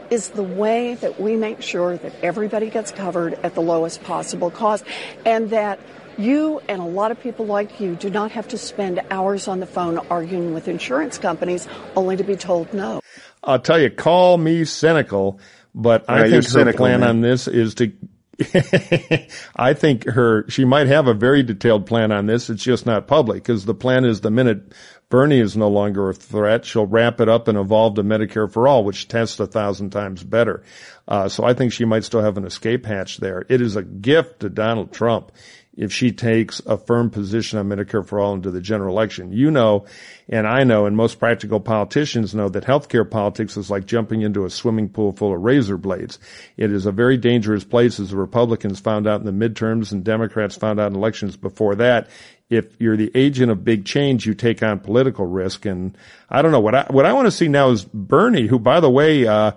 is 0.10 0.30
the 0.30 0.44
way 0.44 0.96
that 0.96 1.20
we 1.20 1.36
make 1.36 1.62
sure 1.62 1.98
that 1.98 2.14
everybody 2.24 2.70
gets 2.70 2.92
covered 2.92 3.34
at 3.44 3.56
the 3.56 3.62
lowest 3.62 4.04
possible 4.04 4.50
cost 4.50 4.84
and 5.26 5.50
that 5.50 5.80
you 6.18 6.60
and 6.68 6.82
a 6.82 6.86
lot 6.86 7.12
of 7.12 7.22
people 7.22 7.46
like 7.46 7.80
you 7.80 7.96
do 7.96 8.10
not 8.10 8.32
have 8.32 8.48
to 8.48 8.58
spend 8.58 9.02
hours 9.12 9.48
on 9.48 9.60
the 9.60 9.66
phone 9.66 9.98
arguing 10.10 10.54
with 10.54 10.68
insurance 10.68 11.18
companies 11.18 11.68
only 11.96 12.16
to 12.18 12.24
be 12.24 12.36
told 12.36 12.74
no. 12.74 13.02
I'll 13.44 13.60
tell 13.60 13.80
you, 13.80 13.90
call 13.90 14.38
me 14.38 14.66
cynical, 14.66 15.40
but 15.76 16.10
I 16.10 16.24
think 16.24 16.34
her 16.36 16.42
cynical, 16.42 16.78
plan 16.78 17.02
man. 17.02 17.10
on 17.10 17.22
this 17.22 17.48
is 17.48 17.76
to 17.76 17.92
I 19.56 19.74
think 19.74 20.06
her, 20.06 20.46
she 20.50 20.64
might 20.64 20.88
have 20.88 21.08
a 21.08 21.14
very 21.14 21.42
detailed 21.42 21.88
plan 21.88 22.12
on 22.12 22.28
this. 22.28 22.50
It's 22.50 22.64
just 22.64 22.86
not 22.86 23.08
public 23.08 23.44
because 23.44 23.66
the 23.66 23.74
plan 23.74 24.06
is 24.06 24.22
the 24.22 24.30
minute 24.30 24.74
Bernie 25.10 25.40
is 25.40 25.56
no 25.56 25.70
longer 25.70 26.10
a 26.10 26.14
threat, 26.14 26.66
she'll 26.66 26.86
wrap 26.86 27.22
it 27.22 27.30
up 27.30 27.48
and 27.48 27.58
evolve 27.58 27.96
to 27.96 28.04
Medicare 28.04 28.52
for 28.52 28.68
all, 28.68 28.84
which 28.84 29.08
tests 29.08 29.40
a 29.40 29.48
thousand 29.48 29.92
times 29.92 30.22
better. 30.22 30.64
Uh, 31.08 31.30
so 31.30 31.46
I 31.46 31.54
think 31.54 31.72
she 31.72 31.86
might 31.86 32.04
still 32.04 32.22
have 32.22 32.38
an 32.38 32.44
escape 32.44 32.86
hatch 32.86 33.18
there. 33.18 33.46
It 33.48 33.62
is 33.62 33.78
a 33.78 33.84
gift 33.84 34.42
to 34.42 34.50
Donald 34.50 34.92
Trump 34.92 35.32
if 35.78 35.94
she 35.94 36.12
takes 36.12 36.60
a 36.66 36.76
firm 36.76 37.10
position 37.10 37.60
on 37.60 37.70
Medicare 37.70 38.06
for 38.06 38.20
all 38.20 38.34
into 38.34 38.52
the 38.52 38.60
general 38.60 38.94
election. 38.94 39.32
You 39.32 39.52
know, 39.52 39.86
and 40.28 40.48
I 40.48 40.64
know, 40.64 40.88
and 40.88 40.98
most 40.98 41.20
practical 41.20 41.60
politicians 41.60 42.34
know 42.34 42.50
that 42.50 42.66
healthcare 42.66 43.10
politics 43.10 43.56
is 43.56 43.70
like 43.70 43.86
jumping 43.86 44.24
into 44.24 44.44
a 44.44 44.50
swimming 44.50 44.90
pool 44.90 45.14
full 45.14 45.34
of 45.34 45.42
razor 45.42 45.78
blades. 45.78 46.18
It 46.58 46.72
is 46.72 46.86
a 46.88 46.92
very 46.92 47.16
dangerous 47.16 47.64
place 47.64 48.00
as 48.00 48.10
the 48.10 48.18
Republicans 48.18 48.80
found 48.80 49.08
out 49.08 49.22
in 49.22 49.26
the 49.26 49.50
midterms 49.50 49.92
and 49.92 50.04
Democrats 50.04 50.56
found 50.56 50.80
out 50.80 50.92
in 50.92 50.98
elections 50.98 51.38
before 51.38 51.76
that 51.76 52.10
if 52.50 52.80
you're 52.80 52.98
the 52.98 53.12
agent 53.14 53.52
of 53.52 53.64
big 53.64 53.86
change, 53.86 54.26
you 54.26 54.34
take 54.34 54.64
on 54.64 54.80
political 54.80 55.26
risk. 55.26 55.66
And 55.66 55.98
I 56.30 56.42
don't 56.42 56.52
know 56.52 56.60
what 56.60 56.76
I, 56.76 56.86
what 56.90 57.06
I 57.06 57.14
want 57.14 57.28
to 57.28 57.32
see 57.32 57.48
now 57.48 57.72
is 57.72 57.84
Bernie, 57.84 58.48
who, 58.48 58.58
by 58.58 58.80
the 58.80 58.90
way, 58.90 59.28
uh, 59.28 59.52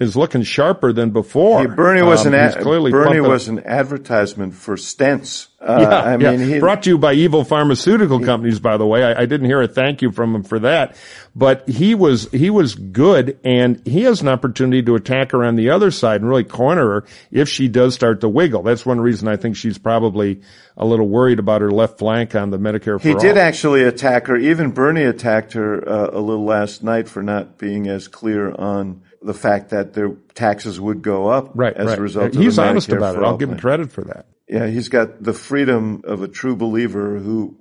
is 0.00 0.16
looking 0.16 0.42
sharper 0.42 0.94
than 0.94 1.10
before. 1.10 1.68
Bernie 1.68 2.00
was 2.00 2.22
um, 2.22 2.32
an 2.32 2.40
ad- 2.40 2.64
Bernie 2.64 2.90
pumping. 2.90 3.22
was 3.22 3.48
an 3.48 3.60
advertisement 3.66 4.54
for 4.54 4.76
stents. 4.76 5.48
Uh, 5.60 5.78
yeah, 5.82 6.00
I 6.00 6.16
mean, 6.16 6.48
yeah. 6.48 6.58
brought 6.58 6.84
to 6.84 6.90
you 6.90 6.96
by 6.96 7.12
evil 7.12 7.44
pharmaceutical 7.44 8.18
he, 8.18 8.24
companies. 8.24 8.58
By 8.58 8.78
the 8.78 8.86
way, 8.86 9.04
I, 9.04 9.22
I, 9.22 9.26
didn't 9.26 9.44
hear 9.44 9.60
a 9.60 9.68
thank 9.68 10.00
you 10.00 10.10
from 10.10 10.34
him 10.34 10.42
for 10.42 10.58
that, 10.60 10.96
but 11.36 11.68
he 11.68 11.94
was 11.94 12.30
he 12.30 12.48
was 12.48 12.74
good, 12.74 13.38
and 13.44 13.86
he 13.86 14.04
has 14.04 14.22
an 14.22 14.28
opportunity 14.28 14.82
to 14.84 14.94
attack 14.94 15.32
her 15.32 15.44
on 15.44 15.56
the 15.56 15.68
other 15.68 15.90
side 15.90 16.22
and 16.22 16.30
really 16.30 16.44
corner 16.44 17.00
her 17.00 17.04
if 17.30 17.50
she 17.50 17.68
does 17.68 17.94
start 17.94 18.22
to 18.22 18.28
wiggle. 18.28 18.62
That's 18.62 18.86
one 18.86 19.02
reason 19.02 19.28
I 19.28 19.36
think 19.36 19.54
she's 19.54 19.76
probably 19.76 20.40
a 20.78 20.86
little 20.86 21.10
worried 21.10 21.38
about 21.38 21.60
her 21.60 21.70
left 21.70 21.98
flank 21.98 22.34
on 22.34 22.48
the 22.48 22.58
Medicare. 22.58 22.98
he 22.98 23.12
all. 23.12 23.20
did 23.20 23.36
actually 23.36 23.82
attack 23.82 24.28
her. 24.28 24.36
Even 24.36 24.70
Bernie 24.70 25.04
attacked 25.04 25.52
her 25.52 25.86
uh, 25.86 26.08
a 26.10 26.20
little 26.20 26.46
last 26.46 26.82
night 26.82 27.06
for 27.06 27.22
not 27.22 27.58
being 27.58 27.86
as 27.86 28.08
clear 28.08 28.50
on 28.50 29.02
the 29.22 29.34
fact 29.34 29.70
that 29.70 29.92
their 29.92 30.10
taxes 30.34 30.80
would 30.80 31.02
go 31.02 31.28
up 31.28 31.50
right, 31.54 31.76
as 31.76 31.88
right. 31.88 31.98
a 31.98 32.02
result 32.02 32.34
he's 32.34 32.58
of 32.58 32.64
honest 32.66 32.88
about 32.90 33.16
it. 33.16 33.22
I'll 33.22 33.36
give 33.36 33.50
him 33.50 33.58
credit 33.58 33.92
for 33.92 34.02
that. 34.04 34.26
Yeah, 34.48 34.66
he's 34.66 34.88
got 34.88 35.22
the 35.22 35.32
freedom 35.32 36.02
of 36.04 36.22
a 36.22 36.28
true 36.28 36.56
believer 36.56 37.18
who 37.18 37.58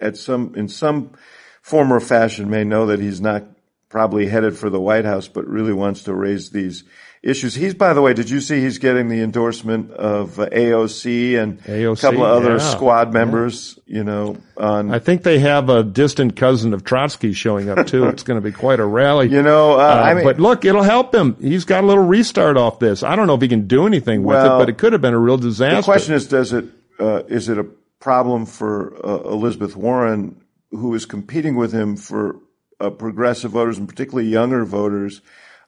at 0.00 0.16
some 0.16 0.54
in 0.54 0.68
some 0.68 1.12
form 1.62 1.92
or 1.92 2.00
fashion 2.00 2.50
may 2.50 2.64
know 2.64 2.86
that 2.86 3.00
he's 3.00 3.20
not 3.20 3.44
probably 3.88 4.26
headed 4.26 4.58
for 4.58 4.68
the 4.68 4.80
White 4.80 5.04
House, 5.04 5.28
but 5.28 5.46
really 5.46 5.72
wants 5.72 6.04
to 6.04 6.14
raise 6.14 6.50
these 6.50 6.84
issues. 7.26 7.54
He's, 7.54 7.74
by 7.74 7.92
the 7.92 8.00
way, 8.00 8.14
did 8.14 8.30
you 8.30 8.40
see 8.40 8.60
he's 8.60 8.78
getting 8.78 9.08
the 9.08 9.20
endorsement 9.20 9.90
of 9.90 10.38
uh, 10.38 10.48
AOC 10.48 11.38
and 11.38 11.60
AOC, 11.64 11.98
a 11.98 12.00
couple 12.00 12.24
of 12.24 12.30
other 12.30 12.52
yeah, 12.52 12.58
squad 12.58 13.12
members, 13.12 13.78
yeah. 13.86 13.98
you 13.98 14.04
know, 14.04 14.36
on. 14.56 14.92
I 14.92 15.00
think 15.00 15.24
they 15.24 15.40
have 15.40 15.68
a 15.68 15.82
distant 15.82 16.36
cousin 16.36 16.72
of 16.72 16.84
Trotsky 16.84 17.32
showing 17.32 17.68
up 17.68 17.86
too. 17.86 18.06
it's 18.06 18.22
going 18.22 18.40
to 18.40 18.44
be 18.44 18.52
quite 18.52 18.80
a 18.80 18.86
rally. 18.86 19.26
You 19.36 19.42
know, 19.42 19.72
uh, 19.72 19.82
uh, 19.82 20.02
I 20.02 20.14
mean, 20.14 20.24
but 20.24 20.40
look, 20.40 20.64
it'll 20.64 20.82
help 20.82 21.14
him. 21.14 21.36
He's 21.40 21.64
got 21.64 21.84
a 21.84 21.86
little 21.86 22.04
restart 22.04 22.56
off 22.56 22.78
this. 22.78 23.02
I 23.02 23.16
don't 23.16 23.26
know 23.26 23.34
if 23.34 23.42
he 23.42 23.48
can 23.48 23.66
do 23.66 23.86
anything 23.86 24.22
with 24.22 24.36
well, 24.36 24.56
it, 24.56 24.58
but 24.58 24.68
it 24.70 24.78
could 24.78 24.92
have 24.94 25.02
been 25.02 25.12
a 25.12 25.18
real 25.18 25.36
disaster. 25.36 25.76
The 25.76 25.82
question 25.82 26.14
is, 26.14 26.26
does 26.26 26.52
it, 26.52 26.64
uh, 26.98 27.24
is 27.24 27.50
it 27.50 27.58
a 27.58 27.64
problem 27.98 28.46
for 28.46 28.94
uh, 29.04 29.28
Elizabeth 29.28 29.76
Warren, 29.76 30.40
who 30.70 30.94
is 30.94 31.04
competing 31.04 31.56
with 31.56 31.72
him 31.72 31.96
for 31.96 32.36
uh, 32.80 32.88
progressive 32.88 33.50
voters 33.50 33.76
and 33.76 33.88
particularly 33.88 34.30
younger 34.30 34.64
voters? 34.64 35.20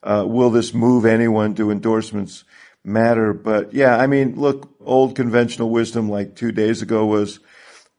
Uh, 0.08 0.24
will 0.26 0.48
this 0.48 0.72
move 0.72 1.04
anyone? 1.04 1.52
Do 1.52 1.70
endorsements 1.70 2.44
matter? 2.82 3.34
But 3.34 3.74
yeah, 3.74 3.94
I 3.98 4.06
mean, 4.06 4.36
look, 4.36 4.74
old 4.80 5.14
conventional 5.14 5.68
wisdom 5.68 6.08
like 6.08 6.34
two 6.34 6.50
days 6.50 6.80
ago 6.80 7.04
was 7.04 7.40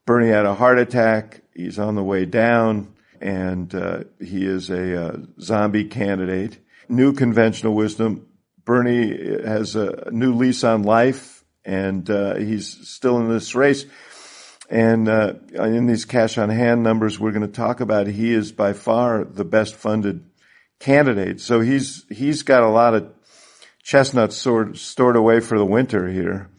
Bernie 0.08 0.30
had 0.30 0.48
a 0.48 0.56
heart 0.56 0.80
attack. 0.80 1.42
He's 1.54 1.78
on 1.78 1.94
the 1.94 2.04
way 2.04 2.26
down 2.26 2.96
and 3.22 3.74
uh, 3.76 4.06
he 4.20 4.44
is 4.44 4.72
a 4.72 5.06
uh, 5.06 5.18
zombie 5.40 5.86
candidate. 5.86 6.58
New 6.88 7.14
conventional 7.14 7.76
wisdom. 7.76 8.26
Bernie 8.66 9.16
has 9.44 9.76
a 9.76 10.10
new 10.10 10.34
lease 10.34 10.64
on 10.64 10.82
life 10.82 11.44
and 11.64 12.10
uh, 12.10 12.38
he's 12.38 12.90
still 12.90 13.20
in 13.20 13.30
this 13.30 13.54
race. 13.54 13.86
And 14.68 15.08
uh, 15.08 15.34
in 15.54 15.86
these 15.86 16.06
cash 16.06 16.40
on 16.40 16.50
hand 16.50 16.82
numbers 16.82 17.20
we're 17.20 17.34
going 17.34 17.46
to 17.46 17.48
talk 17.48 17.82
about, 17.82 18.08
he 18.08 18.34
is 18.34 18.52
by 18.52 18.74
far 18.74 19.24
the 19.24 19.46
best 19.46 19.76
funded 19.76 20.29
candidate. 20.80 21.42
So 21.42 21.60
he's 21.60 22.06
he's 22.10 22.44
got 22.44 22.64
a 22.64 22.70
lot 22.70 22.96
of 22.96 23.12
chestnuts 23.84 24.36
stored 24.36 24.78
stored 24.78 25.16
away 25.16 25.40
for 25.40 25.58
the 25.58 25.66
winter 25.66 26.08
here. 26.08 26.50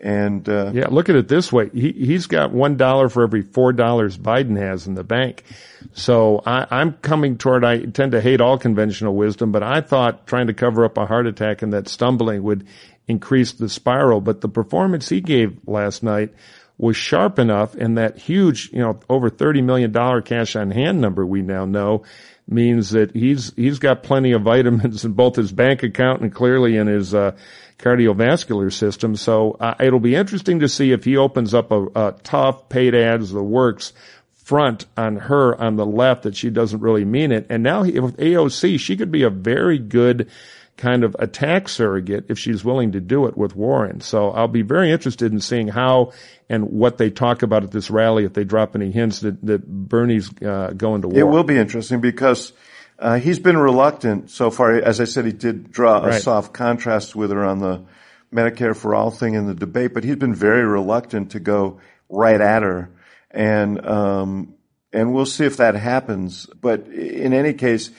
And 0.00 0.46
uh, 0.48 0.72
yeah, 0.74 0.88
look 0.90 1.08
at 1.08 1.16
it 1.16 1.28
this 1.28 1.52
way: 1.52 1.70
he 1.72 1.92
he's 1.92 2.26
got 2.26 2.52
one 2.52 2.76
dollar 2.76 3.08
for 3.08 3.22
every 3.22 3.42
four 3.42 3.72
dollars 3.72 4.18
Biden 4.18 4.58
has 4.58 4.86
in 4.86 4.94
the 4.94 5.04
bank. 5.04 5.44
So 5.92 6.42
I, 6.44 6.66
I'm 6.70 6.94
coming 6.94 7.38
toward. 7.38 7.64
I 7.64 7.86
tend 7.86 8.12
to 8.12 8.20
hate 8.20 8.40
all 8.40 8.58
conventional 8.58 9.14
wisdom, 9.14 9.50
but 9.52 9.62
I 9.62 9.80
thought 9.80 10.26
trying 10.26 10.48
to 10.48 10.54
cover 10.54 10.84
up 10.84 10.98
a 10.98 11.06
heart 11.06 11.26
attack 11.26 11.62
and 11.62 11.72
that 11.72 11.88
stumbling 11.88 12.42
would 12.42 12.66
increase 13.06 13.52
the 13.52 13.68
spiral. 13.68 14.20
But 14.20 14.40
the 14.40 14.48
performance 14.48 15.08
he 15.08 15.20
gave 15.20 15.56
last 15.66 16.02
night 16.02 16.34
was 16.76 16.96
sharp 16.96 17.38
enough, 17.38 17.74
and 17.74 17.96
that 17.98 18.18
huge, 18.18 18.70
you 18.72 18.80
know, 18.80 18.98
over 19.08 19.30
thirty 19.30 19.62
million 19.62 19.92
dollar 19.92 20.22
cash 20.22 20.56
on 20.56 20.70
hand 20.70 21.00
number 21.00 21.24
we 21.24 21.42
now 21.42 21.64
know 21.64 22.04
means 22.46 22.90
that 22.90 23.14
he's 23.14 23.54
he's 23.54 23.78
got 23.78 24.02
plenty 24.02 24.32
of 24.32 24.42
vitamins 24.42 25.04
in 25.04 25.12
both 25.12 25.36
his 25.36 25.52
bank 25.52 25.82
account 25.82 26.20
and 26.20 26.34
clearly 26.34 26.76
in 26.76 26.86
his 26.86 27.14
uh, 27.14 27.32
cardiovascular 27.78 28.72
system. 28.72 29.16
So 29.16 29.52
uh, 29.60 29.74
it'll 29.80 30.00
be 30.00 30.14
interesting 30.14 30.60
to 30.60 30.68
see 30.68 30.92
if 30.92 31.04
he 31.04 31.16
opens 31.16 31.54
up 31.54 31.70
a, 31.70 31.86
a 31.94 32.14
tough 32.22 32.68
paid 32.68 32.94
ads 32.94 33.30
the 33.30 33.42
works 33.42 33.92
front 34.32 34.84
on 34.96 35.16
her 35.16 35.58
on 35.60 35.76
the 35.76 35.86
left 35.86 36.24
that 36.24 36.36
she 36.36 36.50
doesn't 36.50 36.80
really 36.80 37.04
mean 37.04 37.32
it. 37.32 37.46
And 37.48 37.62
now 37.62 37.82
he, 37.82 37.98
with 37.98 38.16
AOC, 38.18 38.78
she 38.78 38.96
could 38.96 39.10
be 39.10 39.22
a 39.22 39.30
very 39.30 39.78
good 39.78 40.30
kind 40.76 41.04
of 41.04 41.14
attack 41.18 41.68
surrogate 41.68 42.26
if 42.28 42.38
she's 42.38 42.64
willing 42.64 42.92
to 42.92 43.00
do 43.00 43.26
it 43.26 43.36
with 43.36 43.54
Warren. 43.54 44.00
So 44.00 44.30
I'll 44.30 44.48
be 44.48 44.62
very 44.62 44.90
interested 44.90 45.32
in 45.32 45.40
seeing 45.40 45.68
how 45.68 46.12
and 46.48 46.70
what 46.70 46.98
they 46.98 47.10
talk 47.10 47.42
about 47.42 47.62
at 47.64 47.70
this 47.70 47.90
rally 47.90 48.24
if 48.24 48.32
they 48.32 48.44
drop 48.44 48.74
any 48.74 48.90
hints 48.90 49.20
that, 49.20 49.40
that 49.46 49.66
Bernie's 49.66 50.30
uh, 50.42 50.72
going 50.76 51.02
to 51.02 51.08
war. 51.08 51.18
It 51.18 51.28
will 51.28 51.44
be 51.44 51.56
interesting 51.56 52.00
because 52.00 52.52
uh, 52.98 53.18
he's 53.18 53.38
been 53.38 53.56
reluctant 53.56 54.30
so 54.30 54.50
far. 54.50 54.72
As 54.74 55.00
I 55.00 55.04
said, 55.04 55.26
he 55.26 55.32
did 55.32 55.70
draw 55.70 55.98
a 55.98 56.08
right. 56.08 56.22
soft 56.22 56.52
contrast 56.52 57.14
with 57.14 57.30
her 57.30 57.44
on 57.44 57.60
the 57.60 57.84
Medicare 58.32 58.76
for 58.76 58.94
all 58.94 59.10
thing 59.10 59.34
in 59.34 59.46
the 59.46 59.54
debate, 59.54 59.94
but 59.94 60.02
he's 60.02 60.16
been 60.16 60.34
very 60.34 60.64
reluctant 60.64 61.32
to 61.32 61.40
go 61.40 61.80
right 62.08 62.40
at 62.40 62.62
her. 62.62 62.90
And, 63.30 63.84
um, 63.86 64.54
and 64.92 65.12
we'll 65.12 65.26
see 65.26 65.44
if 65.44 65.56
that 65.58 65.74
happens. 65.74 66.46
But 66.60 66.88
in 66.88 67.32
any 67.32 67.52
case, 67.52 67.90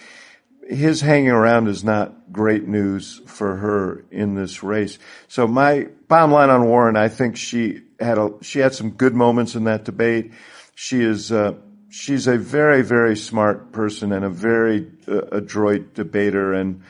his 0.67 1.01
hanging 1.01 1.29
around 1.29 1.67
is 1.67 1.83
not 1.83 2.31
great 2.31 2.67
news 2.67 3.21
for 3.27 3.55
her 3.55 4.05
in 4.11 4.35
this 4.35 4.63
race. 4.63 4.97
So 5.27 5.47
my 5.47 5.87
bottom 6.07 6.31
line 6.31 6.49
on 6.49 6.65
Warren, 6.65 6.95
I 6.95 7.07
think 7.07 7.37
she 7.37 7.81
had 7.99 8.17
a, 8.17 8.31
she 8.41 8.59
had 8.59 8.73
some 8.73 8.91
good 8.91 9.13
moments 9.13 9.55
in 9.55 9.65
that 9.65 9.85
debate. 9.85 10.33
She 10.73 11.01
is, 11.01 11.31
uh, 11.31 11.53
she's 11.89 12.27
a 12.27 12.37
very, 12.37 12.81
very 12.81 13.15
smart 13.15 13.71
person 13.71 14.11
and 14.11 14.25
a 14.25 14.29
very 14.29 14.91
uh, 15.07 15.21
adroit 15.31 15.93
debater. 15.93 16.53
And, 16.53 16.83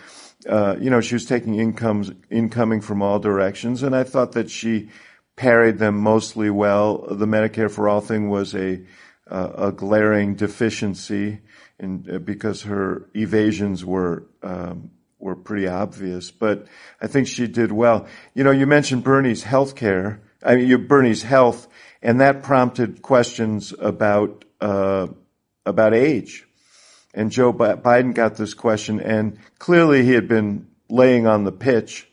uh, 0.50 0.78
you 0.80 0.90
know, 0.90 1.02
she 1.02 1.16
was 1.16 1.26
taking 1.26 1.56
incomes, 1.56 2.12
incoming 2.30 2.82
from 2.82 3.02
all 3.02 3.20
directions. 3.20 3.84
And 3.84 3.96
I 3.96 4.04
thought 4.04 4.32
that 4.34 4.50
she 4.50 4.90
parried 5.36 5.80
them 5.80 5.98
mostly 5.98 6.50
well. 6.50 7.06
The 7.10 7.26
Medicare 7.26 7.70
for 7.70 7.90
all 7.90 8.02
thing 8.02 8.30
was 8.30 8.56
a, 8.56 8.82
uh, 9.30 9.52
a 9.56 9.72
glaring 9.74 10.36
deficiency 10.36 11.42
and 11.80 12.10
uh, 12.10 12.20
because 12.20 12.64
her 12.64 13.10
evasions 13.16 13.84
were 13.84 14.26
um, 14.44 14.92
were 15.20 15.36
pretty 15.36 15.68
obvious. 15.68 16.32
But 16.32 16.68
I 17.02 17.08
think 17.08 17.28
she 17.28 17.48
did 17.48 17.72
well. 17.72 18.08
You 18.34 18.44
know, 18.44 18.52
you 18.52 18.66
mentioned 18.66 19.04
Bernie's 19.04 19.44
health 19.44 19.76
care. 19.76 20.22
I 20.44 20.56
mean, 20.56 20.88
Bernie's 20.88 21.24
health, 21.24 21.68
and 22.02 22.22
that 22.22 22.44
prompted 22.44 23.02
questions 23.02 23.74
about 23.78 24.46
uh, 24.62 25.08
about 25.66 25.94
age. 25.94 26.48
And 27.14 27.32
Joe 27.32 27.54
Biden 27.54 28.14
got 28.14 28.36
this 28.36 28.54
question, 28.54 29.00
and 29.00 29.40
clearly 29.58 30.04
he 30.04 30.12
had 30.12 30.28
been 30.28 30.68
laying 30.90 31.28
on 31.28 31.46
the 31.46 31.52
pitch. 31.52 32.10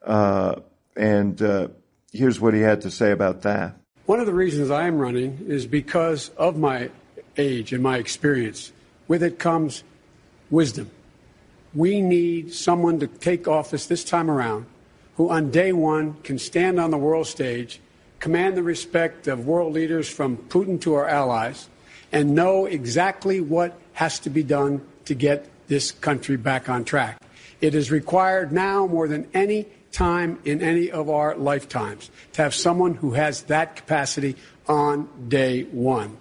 Uh, 0.00 0.60
and 0.96 1.40
uh, 1.42 1.68
here's 2.12 2.40
what 2.40 2.54
he 2.54 2.60
had 2.60 2.82
to 2.82 2.90
say 2.90 3.10
about 3.10 3.42
that. 3.42 3.76
One 4.06 4.20
of 4.20 4.26
the 4.26 4.34
reasons 4.34 4.70
I 4.70 4.86
am 4.86 4.98
running 4.98 5.46
is 5.48 5.66
because 5.66 6.28
of 6.36 6.56
my 6.56 6.90
age 7.36 7.72
and 7.72 7.82
my 7.82 7.98
experience. 7.98 8.72
With 9.08 9.22
it 9.22 9.38
comes 9.38 9.84
wisdom. 10.50 10.90
We 11.74 12.00
need 12.00 12.54
someone 12.54 13.00
to 13.00 13.06
take 13.06 13.48
office 13.48 13.86
this 13.86 14.04
time 14.04 14.30
around 14.30 14.66
who, 15.16 15.30
on 15.30 15.50
day 15.50 15.72
one, 15.72 16.14
can 16.22 16.38
stand 16.38 16.80
on 16.80 16.90
the 16.90 16.98
world 16.98 17.26
stage, 17.26 17.80
command 18.20 18.56
the 18.56 18.62
respect 18.62 19.26
of 19.28 19.46
world 19.46 19.72
leaders 19.72 20.08
from 20.08 20.36
Putin 20.36 20.80
to 20.82 20.94
our 20.94 21.08
allies, 21.08 21.68
and 22.12 22.34
know 22.34 22.66
exactly 22.66 23.40
what 23.40 23.78
has 23.92 24.18
to 24.20 24.30
be 24.30 24.42
done 24.42 24.84
to 25.04 25.14
get 25.14 25.48
this 25.68 25.90
country 25.90 26.36
back 26.36 26.68
on 26.68 26.84
track. 26.84 27.20
It 27.60 27.74
is 27.74 27.90
required 27.90 28.52
now 28.52 28.86
more 28.86 29.08
than 29.08 29.28
any 29.34 29.66
time 29.92 30.38
in 30.44 30.60
any 30.60 30.90
of 30.90 31.08
our 31.08 31.36
lifetimes 31.36 32.10
to 32.32 32.42
have 32.42 32.54
someone 32.54 32.94
who 32.94 33.12
has 33.12 33.42
that 33.44 33.76
capacity 33.76 34.36
on 34.66 35.08
day 35.28 35.62
one. 35.64 36.16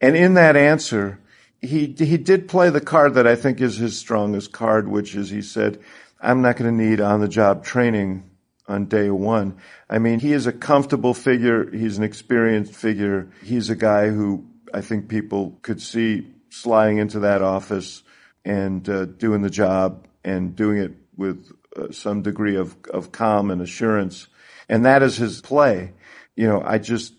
And 0.00 0.16
in 0.16 0.34
that 0.34 0.56
answer, 0.56 1.18
he 1.64 1.94
he 1.98 2.16
did 2.16 2.48
play 2.48 2.70
the 2.70 2.80
card 2.80 3.14
that 3.14 3.26
I 3.26 3.36
think 3.36 3.60
is 3.60 3.76
his 3.76 3.98
strongest 3.98 4.52
card, 4.52 4.88
which 4.88 5.14
is 5.14 5.30
he 5.30 5.42
said, 5.42 5.80
"I'm 6.20 6.42
not 6.42 6.56
going 6.56 6.70
to 6.70 6.84
need 6.84 7.00
on 7.00 7.20
the 7.20 7.28
job 7.28 7.64
training 7.64 8.30
on 8.66 8.86
day 8.86 9.10
one. 9.10 9.58
I 9.88 9.98
mean, 9.98 10.20
he 10.20 10.32
is 10.32 10.46
a 10.46 10.52
comfortable 10.52 11.14
figure. 11.14 11.70
He's 11.70 11.98
an 11.98 12.04
experienced 12.04 12.74
figure. 12.74 13.30
He's 13.42 13.70
a 13.70 13.76
guy 13.76 14.08
who 14.08 14.46
I 14.72 14.80
think 14.80 15.08
people 15.08 15.58
could 15.62 15.80
see 15.80 16.32
sliding 16.50 16.98
into 16.98 17.20
that 17.20 17.42
office 17.42 18.02
and 18.44 18.88
uh, 18.88 19.04
doing 19.06 19.42
the 19.42 19.50
job 19.50 20.06
and 20.24 20.56
doing 20.56 20.78
it 20.78 20.92
with 21.16 21.50
uh, 21.76 21.90
some 21.90 22.22
degree 22.22 22.56
of, 22.56 22.76
of 22.92 23.12
calm 23.12 23.50
and 23.50 23.60
assurance. 23.60 24.28
And 24.68 24.86
that 24.86 25.02
is 25.02 25.16
his 25.16 25.40
play. 25.40 25.92
You 26.36 26.48
know, 26.48 26.62
I 26.64 26.78
just, 26.78 27.14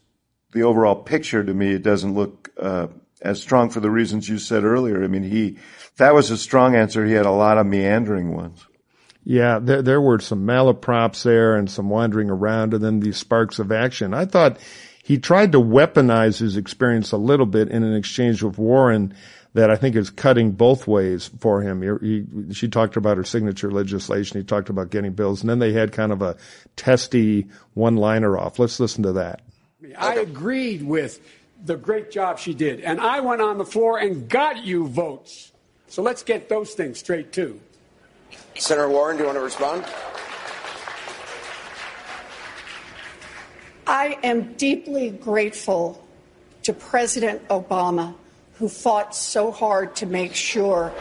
the 0.52 0.64
overall 0.64 0.96
picture 0.96 1.44
to 1.44 1.54
me, 1.54 1.74
it 1.74 1.84
doesn't 1.84 2.14
look, 2.14 2.52
uh, 2.60 2.88
as 3.26 3.42
strong 3.42 3.70
for 3.70 3.80
the 3.80 3.90
reasons 3.90 4.30
you 4.30 4.38
said 4.38 4.64
earlier. 4.64 5.04
I 5.04 5.08
mean, 5.08 5.24
he, 5.24 5.58
that 5.98 6.14
was 6.14 6.32
a 6.32 6.38
strong 6.38 6.76
answer. 6.76 7.06
He 7.06 7.14
had 7.14 7.26
a 7.26 7.32
lot 7.32 7.58
of 7.58 7.66
meandering 7.66 8.36
ones. 8.36 8.66
Yeah, 9.24 9.60
there, 9.60 9.82
there 9.82 10.02
were 10.02 10.20
some 10.20 10.46
malaprops 10.46 11.24
there 11.24 11.56
and 11.56 11.70
some 11.70 11.90
wandering 11.90 12.30
around 12.30 12.76
and 12.76 12.84
then 12.84 13.00
these 13.00 13.18
sparks 13.18 13.58
of 13.58 13.72
action. 13.72 14.14
I 14.14 14.26
thought 14.26 14.60
he 15.04 15.18
tried 15.18 15.52
to 15.54 15.60
weaponize 15.60 16.38
his 16.38 16.58
experience 16.58 17.12
a 17.12 17.18
little 17.18 17.48
bit 17.48 17.70
in 17.70 17.84
an 17.84 17.96
exchange 17.96 18.44
with 18.44 18.60
Warren 18.60 19.16
that 19.54 19.72
I 19.72 19.78
think 19.78 19.96
is 19.96 20.10
cutting 20.12 20.52
both 20.52 20.86
ways 20.86 21.32
for 21.40 21.62
him. 21.62 21.82
He, 21.82 22.08
he, 22.08 22.54
she 22.54 22.68
talked 22.68 22.98
about 22.98 23.18
her 23.18 23.24
signature 23.24 23.72
legislation. 23.72 24.40
He 24.40 24.46
talked 24.46 24.70
about 24.70 24.92
getting 24.92 25.14
bills 25.14 25.42
and 25.42 25.50
then 25.50 25.60
they 25.60 25.74
had 25.74 25.92
kind 25.92 26.12
of 26.12 26.22
a 26.22 26.38
testy 26.76 27.48
one 27.74 27.96
liner 27.96 28.38
off. 28.38 28.60
Let's 28.60 28.80
listen 28.80 29.04
to 29.04 29.14
that. 29.14 29.42
I 29.98 30.16
agreed 30.16 30.84
with 30.84 31.20
the 31.66 31.76
great 31.76 32.12
job 32.12 32.38
she 32.38 32.54
did. 32.54 32.80
And 32.82 33.02
I 33.02 33.20
went 33.20 33.42
on 33.42 33.58
the 33.58 33.66
floor 33.66 33.98
and 33.98 34.30
got 34.30 34.64
you 34.64 34.88
votes. 34.88 35.52
So 35.88 36.02
let's 36.02 36.24
get 36.24 36.48
those 36.48 36.74
things 36.74 37.00
straight, 37.00 37.32
too. 37.32 37.60
Senator 38.58 38.90
Warren, 38.90 39.18
do 39.18 39.24
you 39.24 39.28
want 39.28 39.38
to 39.38 39.44
respond? 39.44 39.84
I 43.88 44.18
am 44.24 44.54
deeply 44.54 45.10
grateful 45.10 46.04
to 46.64 46.74
President 46.74 47.48
Obama, 47.50 48.16
who 48.56 48.70
fought 48.70 49.16
so 49.16 49.52
hard 49.52 49.96
to 49.98 50.06
make 50.06 50.34
sure 50.34 50.92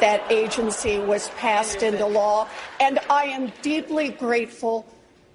that 0.00 0.30
agency 0.30 0.98
was 0.98 1.30
passed 1.30 1.82
into 1.82 2.06
law. 2.06 2.48
And 2.80 2.98
I 3.08 3.24
am 3.24 3.52
deeply 3.62 4.10
grateful 4.10 4.86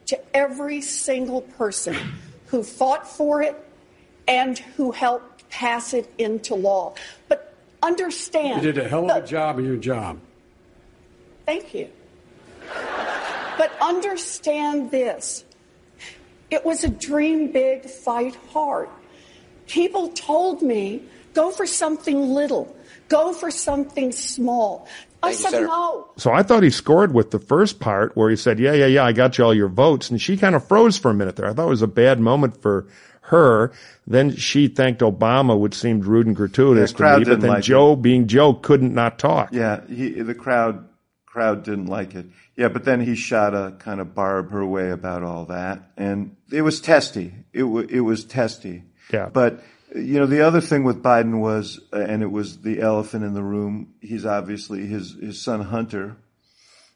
to 0.07 0.19
every 0.35 0.81
single 0.81 1.41
person 1.41 1.95
who 2.47 2.63
fought 2.63 3.07
for 3.07 3.41
it 3.41 3.55
and 4.31 4.57
who 4.57 4.91
helped 4.91 5.50
pass 5.50 5.93
it 5.93 6.09
into 6.17 6.55
law. 6.55 6.93
But 7.27 7.53
understand. 7.83 8.63
You 8.63 8.71
did 8.71 8.85
a 8.85 8.88
hell 8.88 9.11
of 9.11 9.23
a 9.23 9.27
job 9.27 9.59
of 9.59 9.65
your 9.65 9.75
job. 9.75 10.19
Thank 11.45 11.73
you. 11.73 11.89
But 13.57 13.71
understand 13.81 14.89
this 14.89 15.43
it 16.50 16.65
was 16.65 16.83
a 16.83 16.89
dream 16.89 17.51
big, 17.51 17.85
fight 17.85 18.35
hard. 18.51 18.89
People 19.67 20.09
told 20.09 20.61
me 20.61 21.03
go 21.33 21.51
for 21.51 21.65
something 21.65 22.33
little, 22.33 22.75
go 23.09 23.33
for 23.33 23.51
something 23.51 24.11
small. 24.11 24.88
I 25.23 25.33
said 25.33 25.61
no. 25.61 26.09
So 26.17 26.31
I 26.31 26.43
thought 26.43 26.63
he 26.63 26.71
scored 26.71 27.13
with 27.13 27.31
the 27.31 27.39
first 27.39 27.79
part 27.79 28.15
where 28.15 28.29
he 28.29 28.35
said, 28.35 28.59
yeah, 28.59 28.73
yeah, 28.73 28.88
yeah, 28.88 29.03
I 29.03 29.11
got 29.11 29.38
you 29.38 29.45
all 29.45 29.53
your 29.53 29.67
votes. 29.67 30.09
And 30.09 30.19
she 30.19 30.35
kind 30.35 30.55
of 30.55 30.67
froze 30.67 30.97
for 30.97 31.11
a 31.11 31.13
minute 31.13 31.35
there. 31.35 31.47
I 31.47 31.53
thought 31.53 31.67
it 31.67 31.69
was 31.69 31.83
a 31.83 31.88
bad 31.88 32.19
moment 32.19 32.61
for 32.61 32.88
her. 33.21 33.71
Then 34.05 34.35
she 34.35 34.67
thanked 34.67 35.01
Obama, 35.01 35.57
which 35.59 35.73
seemed 35.75 36.05
rude 36.05 36.27
and 36.27 36.35
gratuitous 36.35 36.91
Yeah, 36.91 37.13
to 37.13 37.19
me. 37.19 37.25
But 37.25 37.41
then 37.41 37.49
like 37.49 37.63
Joe, 37.63 37.95
being 37.95 38.27
Joe, 38.27 38.53
couldn't 38.53 38.93
not 38.93 39.19
talk. 39.19 39.53
Yeah, 39.53 39.81
he, 39.87 40.09
the 40.21 40.35
crowd 40.35 40.87
crowd 41.25 41.63
didn't 41.63 41.85
like 41.85 42.13
it. 42.13 42.25
Yeah, 42.57 42.67
but 42.67 42.83
then 42.83 43.00
he 43.00 43.15
shot 43.15 43.53
a 43.53 43.72
kind 43.79 44.01
of 44.01 44.13
barb 44.13 44.51
her 44.51 44.65
way 44.65 44.91
about 44.91 45.24
all 45.24 45.46
that, 45.46 45.91
and 45.98 46.35
it 46.51 46.61
was 46.61 46.81
testy. 46.81 47.33
It 47.53 47.61
w- 47.61 47.87
it 47.89 48.01
was 48.01 48.25
testy. 48.25 48.83
Yeah. 49.11 49.29
But 49.31 49.63
you 49.96 50.19
know, 50.19 50.25
the 50.25 50.41
other 50.41 50.61
thing 50.61 50.83
with 50.83 51.01
Biden 51.01 51.39
was, 51.39 51.79
and 51.91 52.22
it 52.22 52.31
was 52.31 52.59
the 52.59 52.81
elephant 52.81 53.24
in 53.24 53.33
the 53.33 53.43
room. 53.43 53.93
He's 54.01 54.25
obviously 54.25 54.85
his 54.85 55.15
his 55.19 55.41
son 55.41 55.61
Hunter 55.61 56.17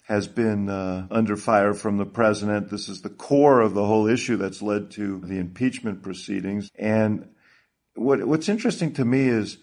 has 0.07 0.27
been 0.27 0.69
uh, 0.69 1.07
under 1.09 1.35
fire 1.35 1.73
from 1.73 1.97
the 1.97 2.05
president. 2.05 2.69
This 2.69 2.89
is 2.89 3.01
the 3.01 3.09
core 3.09 3.61
of 3.61 3.73
the 3.73 3.85
whole 3.85 4.07
issue 4.07 4.37
that's 4.37 4.61
led 4.61 4.91
to 4.91 5.19
the 5.19 5.39
impeachment 5.39 6.03
proceedings. 6.03 6.69
And 6.75 7.29
what 7.95 8.25
what's 8.25 8.49
interesting 8.49 8.93
to 8.93 9.05
me 9.05 9.27
is 9.27 9.57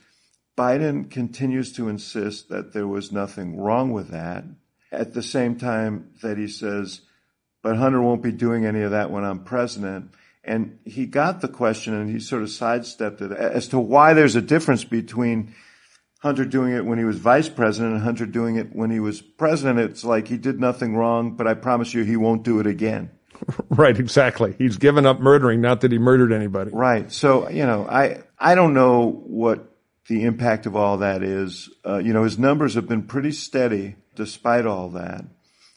Biden 0.57 1.11
continues 1.11 1.73
to 1.75 1.89
insist 1.89 2.49
that 2.49 2.73
there 2.73 2.89
was 2.89 3.13
nothing 3.13 3.57
wrong 3.57 3.93
with 3.93 4.09
that. 4.11 4.45
At 4.91 5.15
the 5.15 5.23
same 5.23 5.57
time 5.57 6.11
that 6.23 6.37
he 6.37 6.49
says, 6.49 7.01
but 7.63 7.77
Hunter 7.77 8.03
won't 8.03 8.23
be 8.23 8.33
doing 8.33 8.67
any 8.67 8.83
of 8.83 8.91
that 8.91 9.11
when 9.11 9.25
I'm 9.25 9.45
president. 9.45 10.13
And 10.45 10.81
he 10.85 11.07
got 11.07 11.41
the 11.41 11.49
question 11.49 11.95
and 11.95 12.11
he 12.11 12.19
sort 12.19 12.43
of 12.43 12.51
sidestepped 12.51 13.23
it 13.23 13.31
as 13.31 13.69
to 13.69 13.79
why 13.79 14.13
there's 14.13 14.35
a 14.35 14.43
difference 14.43 14.83
between 14.83 15.55
Hunter 16.23 16.45
doing 16.45 16.73
it 16.73 16.85
when 16.85 16.99
he 16.99 17.05
was 17.05 17.19
vice 17.19 17.49
president 17.49 17.95
and 17.95 18.03
Hunter 18.03 18.27
doing 18.27 18.55
it 18.55 18.69
when 18.73 18.91
he 18.93 19.01
was 19.01 19.21
president. 19.21 19.81
It's 19.81 20.05
like 20.05 20.29
he 20.29 20.39
did 20.39 20.61
nothing 20.61 20.95
wrong, 20.95 21.35
but 21.35 21.49
I 21.49 21.55
promise 21.55 21.93
you 21.93 22.05
he 22.05 22.17
won't 22.17 22.45
do 22.45 22.61
it 22.61 22.67
again. 22.67 23.11
Right, 23.71 23.99
exactly. 23.99 24.55
He's 24.57 24.77
given 24.77 25.05
up 25.05 25.19
murdering, 25.19 25.61
not 25.61 25.81
that 25.81 25.91
he 25.91 25.99
murdered 25.99 26.31
anybody. 26.31 26.71
Right. 26.73 27.11
So, 27.11 27.49
you 27.49 27.67
know, 27.67 27.89
I, 27.89 28.23
I 28.39 28.55
don't 28.55 28.73
know 28.73 29.11
what 29.11 29.75
the 30.07 30.23
impact 30.23 30.67
of 30.67 30.77
all 30.77 30.99
that 30.99 31.25
is. 31.25 31.69
Uh, 31.85 31.97
you 31.97 32.13
know, 32.13 32.23
his 32.23 32.39
numbers 32.39 32.75
have 32.75 32.87
been 32.87 33.03
pretty 33.03 33.33
steady 33.33 33.97
despite 34.15 34.65
all 34.65 34.91
that. 34.91 35.25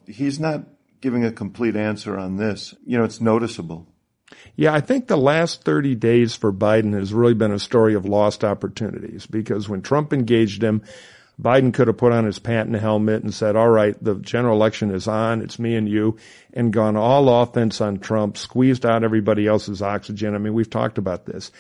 He's 0.06 0.40
not 0.40 0.66
giving 1.02 1.26
a 1.26 1.32
complete 1.32 1.76
answer 1.76 2.20
on 2.20 2.36
this. 2.36 2.76
You 2.86 3.00
know, 3.00 3.04
it's 3.04 3.22
noticeable. 3.22 3.88
Yeah, 4.56 4.74
I 4.74 4.80
think 4.80 5.08
the 5.08 5.18
last 5.18 5.64
30 5.64 5.96
days 5.96 6.36
for 6.36 6.54
Biden 6.54 6.94
has 6.94 7.14
really 7.14 7.34
been 7.34 7.52
a 7.52 7.60
story 7.60 7.94
of 7.94 8.06
lost 8.06 8.44
opportunities 8.44 9.26
because 9.26 9.68
when 9.68 9.82
Trump 9.82 10.14
engaged 10.14 10.64
him, 10.64 10.82
Biden 11.42 11.74
could 11.74 11.88
have 11.88 11.98
put 11.98 12.14
on 12.14 12.26
his 12.26 12.40
Patton 12.40 12.74
helmet 12.74 13.24
and 13.24 13.34
said, 13.34 13.58
all 13.58 13.70
right, 13.70 14.02
the 14.02 14.16
general 14.16 14.56
election 14.56 14.92
is 14.92 15.08
on. 15.08 15.42
It's 15.42 15.60
me 15.60 15.76
and 15.76 15.90
you 15.90 16.18
and 16.54 16.72
gone 16.72 16.96
all 16.96 17.42
offense 17.42 17.82
on 17.82 18.00
Trump, 18.00 18.38
squeezed 18.38 18.86
out 18.86 19.04
everybody 19.04 19.46
else's 19.46 19.82
oxygen. 19.82 20.34
I 20.34 20.38
mean, 20.38 20.54
we've 20.54 20.70
talked 20.70 20.98
about 20.98 21.26
this 21.26 21.52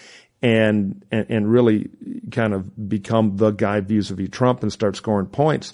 and, 0.42 1.04
and, 1.12 1.26
and 1.30 1.52
really 1.52 1.90
kind 2.32 2.54
of 2.54 2.90
become 2.90 3.36
the 3.36 3.52
guy 3.52 3.82
vis-a-vis 3.82 4.30
Trump 4.30 4.64
and 4.64 4.72
start 4.72 4.96
scoring 4.96 5.28
points. 5.28 5.74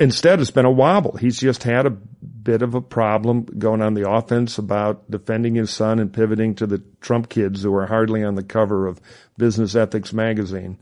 Instead, 0.00 0.40
it's 0.40 0.50
been 0.50 0.64
a 0.64 0.70
wobble. 0.70 1.16
He's 1.16 1.38
just 1.38 1.64
had 1.64 1.84
a 1.86 1.90
bit 1.90 2.62
of 2.62 2.74
a 2.74 2.80
problem 2.80 3.44
going 3.44 3.82
on 3.82 3.94
the 3.94 4.08
offense 4.08 4.56
about 4.58 5.10
defending 5.10 5.56
his 5.56 5.70
son 5.70 5.98
and 5.98 6.12
pivoting 6.12 6.54
to 6.54 6.66
the 6.66 6.82
Trump 7.00 7.28
kids 7.28 7.62
who 7.62 7.74
are 7.74 7.86
hardly 7.86 8.22
on 8.22 8.36
the 8.36 8.42
cover 8.42 8.86
of 8.86 9.00
Business 9.36 9.74
Ethics 9.74 10.12
magazine. 10.12 10.78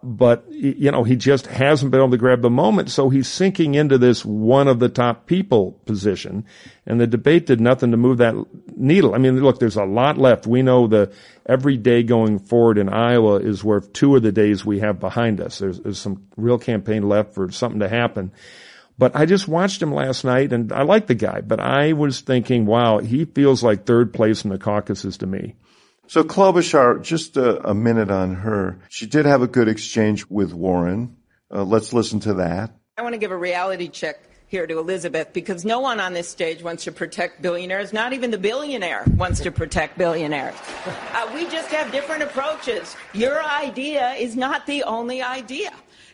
But, 0.00 0.44
you 0.50 0.92
know, 0.92 1.02
he 1.02 1.16
just 1.16 1.48
hasn't 1.48 1.90
been 1.90 2.00
able 2.00 2.12
to 2.12 2.18
grab 2.18 2.40
the 2.40 2.50
moment. 2.50 2.88
So 2.88 3.08
he's 3.08 3.26
sinking 3.26 3.74
into 3.74 3.98
this 3.98 4.24
one 4.24 4.68
of 4.68 4.78
the 4.78 4.88
top 4.88 5.26
people 5.26 5.72
position. 5.86 6.44
And 6.86 7.00
the 7.00 7.06
debate 7.08 7.46
did 7.46 7.60
nothing 7.60 7.90
to 7.90 7.96
move 7.96 8.18
that 8.18 8.36
needle. 8.76 9.14
I 9.14 9.18
mean, 9.18 9.42
look, 9.42 9.58
there's 9.58 9.76
a 9.76 9.84
lot 9.84 10.16
left. 10.16 10.46
We 10.46 10.62
know 10.62 10.86
the 10.86 11.12
every 11.46 11.76
day 11.76 12.04
going 12.04 12.38
forward 12.38 12.78
in 12.78 12.88
Iowa 12.88 13.40
is 13.40 13.64
worth 13.64 13.92
two 13.92 14.14
of 14.14 14.22
the 14.22 14.30
days 14.30 14.64
we 14.64 14.78
have 14.78 15.00
behind 15.00 15.40
us. 15.40 15.58
There's, 15.58 15.80
there's 15.80 15.98
some 15.98 16.28
real 16.36 16.58
campaign 16.58 17.08
left 17.08 17.34
for 17.34 17.50
something 17.50 17.80
to 17.80 17.88
happen. 17.88 18.30
But 18.98 19.16
I 19.16 19.26
just 19.26 19.48
watched 19.48 19.82
him 19.82 19.92
last 19.92 20.24
night 20.24 20.52
and 20.52 20.72
I 20.72 20.82
like 20.82 21.08
the 21.08 21.14
guy, 21.14 21.40
but 21.40 21.58
I 21.60 21.92
was 21.92 22.20
thinking, 22.20 22.66
wow, 22.66 22.98
he 22.98 23.24
feels 23.24 23.64
like 23.64 23.84
third 23.84 24.12
place 24.12 24.44
in 24.44 24.50
the 24.50 24.58
caucuses 24.58 25.18
to 25.18 25.26
me. 25.26 25.54
So 26.08 26.24
Klobuchar, 26.24 27.02
just 27.02 27.36
a, 27.36 27.68
a 27.68 27.74
minute 27.74 28.10
on 28.10 28.34
her. 28.36 28.78
She 28.88 29.06
did 29.06 29.26
have 29.26 29.42
a 29.42 29.46
good 29.46 29.68
exchange 29.68 30.24
with 30.30 30.54
Warren. 30.54 31.16
Uh, 31.54 31.64
let's 31.64 31.92
listen 31.92 32.18
to 32.20 32.34
that. 32.34 32.70
I 32.96 33.02
want 33.02 33.12
to 33.12 33.18
give 33.18 33.30
a 33.30 33.36
reality 33.36 33.88
check 33.88 34.18
here 34.46 34.66
to 34.66 34.78
Elizabeth 34.78 35.34
because 35.34 35.66
no 35.66 35.80
one 35.80 36.00
on 36.00 36.14
this 36.14 36.26
stage 36.26 36.62
wants 36.62 36.84
to 36.84 36.92
protect 36.92 37.42
billionaires. 37.42 37.92
Not 37.92 38.14
even 38.14 38.30
the 38.30 38.38
billionaire 38.38 39.04
wants 39.16 39.40
to 39.40 39.50
protect 39.50 39.98
billionaires. 39.98 40.54
Uh, 41.12 41.30
we 41.34 41.44
just 41.44 41.68
have 41.70 41.92
different 41.92 42.22
approaches. 42.22 42.96
Your 43.12 43.42
idea 43.42 44.12
is 44.12 44.34
not 44.34 44.66
the 44.66 44.84
only 44.84 45.20
idea. 45.20 45.70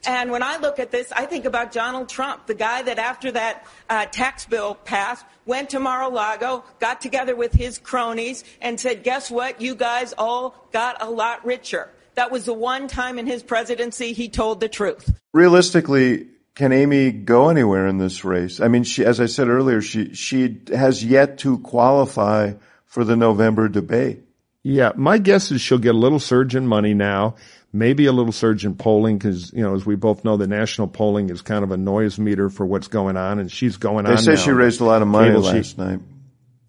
And 0.06 0.30
when 0.30 0.42
I 0.42 0.58
look 0.58 0.78
at 0.78 0.90
this, 0.90 1.12
I 1.12 1.26
think 1.26 1.44
about 1.44 1.72
Donald 1.72 2.08
Trump, 2.08 2.46
the 2.46 2.54
guy 2.54 2.82
that 2.82 2.98
after 2.98 3.32
that 3.32 3.66
uh, 3.88 4.06
tax 4.06 4.44
bill 4.46 4.74
passed, 4.74 5.24
went 5.46 5.70
to 5.70 5.80
Mar-a-Lago, 5.80 6.64
got 6.80 7.00
together 7.00 7.34
with 7.36 7.52
his 7.52 7.78
cronies, 7.78 8.44
and 8.60 8.78
said, 8.78 9.02
guess 9.02 9.30
what? 9.30 9.60
You 9.60 9.74
guys 9.74 10.14
all 10.16 10.68
got 10.72 11.02
a 11.02 11.10
lot 11.10 11.44
richer. 11.44 11.90
That 12.14 12.30
was 12.30 12.44
the 12.44 12.54
one 12.54 12.86
time 12.86 13.18
in 13.18 13.26
his 13.26 13.42
presidency 13.42 14.12
he 14.12 14.28
told 14.28 14.60
the 14.60 14.68
truth. 14.68 15.12
Realistically, 15.32 16.28
can 16.54 16.72
Amy 16.72 17.10
go 17.10 17.48
anywhere 17.48 17.86
in 17.88 17.98
this 17.98 18.24
race? 18.24 18.60
I 18.60 18.68
mean, 18.68 18.84
she, 18.84 19.04
as 19.04 19.20
I 19.20 19.26
said 19.26 19.48
earlier, 19.48 19.80
she, 19.80 20.14
she 20.14 20.60
has 20.68 21.04
yet 21.04 21.38
to 21.38 21.58
qualify 21.58 22.52
for 22.86 23.02
the 23.04 23.16
November 23.16 23.68
debate. 23.68 24.20
Yeah, 24.62 24.92
my 24.94 25.18
guess 25.18 25.50
is 25.50 25.60
she'll 25.60 25.78
get 25.78 25.94
a 25.94 25.98
little 25.98 26.20
surge 26.20 26.54
in 26.54 26.66
money 26.66 26.94
now, 26.94 27.34
maybe 27.74 28.06
a 28.06 28.12
little 28.12 28.32
surge 28.32 28.64
in 28.64 28.74
polling 28.76 29.18
because, 29.18 29.52
you 29.52 29.62
know, 29.62 29.74
as 29.74 29.84
we 29.84 29.96
both 29.96 30.24
know, 30.24 30.36
the 30.38 30.46
national 30.46 30.86
polling 30.88 31.28
is 31.28 31.42
kind 31.42 31.64
of 31.64 31.70
a 31.72 31.76
noise 31.76 32.18
meter 32.18 32.48
for 32.48 32.64
what's 32.64 32.88
going 32.88 33.16
on 33.16 33.38
and 33.38 33.50
she's 33.52 33.76
going 33.76 34.04
They 34.04 34.10
on 34.12 34.16
They 34.16 34.22
say 34.22 34.34
now. 34.34 34.40
she 34.40 34.50
raised 34.52 34.80
a 34.80 34.84
lot 34.84 35.02
of 35.02 35.08
money 35.08 35.28
Cable 35.30 35.42
last 35.42 35.66
sheet. 35.70 35.78
night. 35.78 36.00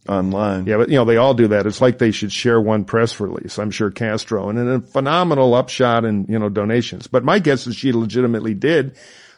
online. 0.09 0.65
Yeah, 0.65 0.77
but 0.77 0.89
you 0.89 0.95
know, 0.95 1.05
they 1.05 1.17
all 1.17 1.33
do 1.33 1.47
that. 1.49 1.65
It's 1.65 1.81
like 1.81 1.97
they 1.97 2.11
should 2.11 2.31
share 2.31 2.59
one 2.59 2.85
press 2.85 3.19
release. 3.19 3.57
I'm 3.57 3.71
sure 3.71 3.89
Castro 3.91 4.49
and 4.49 4.59
a 4.59 4.79
phenomenal 4.81 5.53
upshot 5.53 6.05
in, 6.05 6.25
you 6.29 6.37
know, 6.39 6.49
donations. 6.49 7.07
But 7.07 7.23
my 7.23 7.39
guess 7.39 7.65
is 7.67 7.75
she 7.75 7.91
legitimately 7.91 8.53
did, 8.53 8.95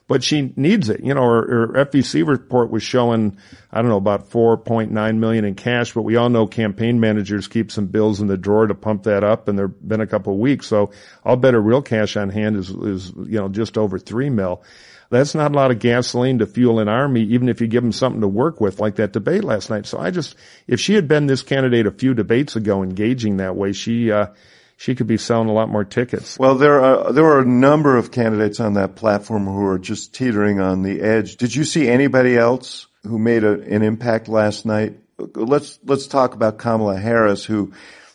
but 0.07 0.23
she 0.23 0.53
needs 0.55 0.89
it. 0.89 1.01
You 1.01 1.13
know, 1.13 1.23
her, 1.23 1.67
her 1.73 1.85
FEC 1.85 2.25
report 2.25 2.71
was 2.71 2.81
showing, 2.81 3.37
I 3.71 3.81
don't 3.81 3.89
know, 3.89 3.97
about 3.97 4.29
4.9 4.29 5.17
million 5.17 5.45
in 5.45 5.55
cash, 5.55 5.93
but 5.93 6.03
we 6.03 6.15
all 6.15 6.29
know 6.29 6.47
campaign 6.47 6.99
managers 6.99 7.47
keep 7.47 7.71
some 7.71 7.87
bills 7.87 8.21
in 8.21 8.27
the 8.27 8.37
drawer 8.37 8.67
to 8.67 8.75
pump 8.75 9.03
that 9.03 9.23
up 9.23 9.47
and 9.47 9.59
there've 9.59 9.87
been 9.87 10.01
a 10.01 10.07
couple 10.07 10.33
of 10.33 10.39
weeks. 10.39 10.67
So 10.67 10.91
I'll 11.25 11.35
bet 11.35 11.53
her 11.53 11.61
real 11.61 11.81
cash 11.81 12.15
on 12.15 12.29
hand 12.29 12.55
is, 12.55 12.69
is, 12.69 13.09
you 13.09 13.39
know, 13.39 13.49
just 13.49 13.77
over 13.77 13.99
three 13.99 14.29
mil. 14.29 14.63
That's 15.09 15.35
not 15.35 15.51
a 15.51 15.55
lot 15.55 15.71
of 15.71 15.79
gasoline 15.79 16.39
to 16.39 16.45
fuel 16.45 16.79
an 16.79 16.89
army, 16.89 17.21
even 17.23 17.47
if 17.47 17.61
you 17.61 17.67
give 17.67 17.83
them 17.83 17.93
something 17.93 18.21
to 18.21 18.27
work 18.27 18.59
with, 18.59 18.81
like 18.81 18.95
that 18.95 19.13
debate 19.13 19.43
last 19.43 19.69
night. 19.69 19.85
So 19.85 19.97
I 19.97 20.11
just, 20.11 20.35
if 20.67 20.81
she 20.81 20.95
had 20.95 21.07
been 21.07 21.27
this 21.27 21.43
candidate 21.43 21.85
a 21.85 21.91
few 21.91 22.13
debates 22.13 22.57
ago, 22.57 22.83
engaging 22.83 23.37
that 23.37 23.55
way, 23.55 23.71
she, 23.71 24.11
uh, 24.11 24.27
she 24.77 24.93
could 24.93 25.07
be 25.07 25.17
selling 25.17 25.49
a 25.49 25.53
lot 25.53 25.69
more 25.69 25.83
tickets. 25.83 26.37
Well, 26.37 26.55
there 26.55 26.79
are 26.79 27.11
there 27.11 27.25
are 27.25 27.39
a 27.39 27.45
number 27.45 27.97
of 27.97 28.11
candidates 28.11 28.59
on 28.59 28.73
that 28.73 28.95
platform 28.95 29.45
who 29.45 29.65
are 29.65 29.79
just 29.79 30.13
teetering 30.13 30.61
on 30.61 30.83
the 30.83 31.01
edge. 31.01 31.35
Did 31.37 31.53
you 31.55 31.65
see 31.65 31.89
anybody 31.89 32.37
else 32.37 32.85
who 33.03 33.17
made 33.17 33.43
a, 33.43 33.59
an 33.61 33.81
impact 33.81 34.29
last 34.29 34.65
night? 34.65 34.99
Let's 35.17 35.79
let's 35.83 36.05
talk 36.05 36.35
about 36.35 36.59
Kamala 36.59 36.97
Harris, 36.99 37.43
who, 37.43 37.73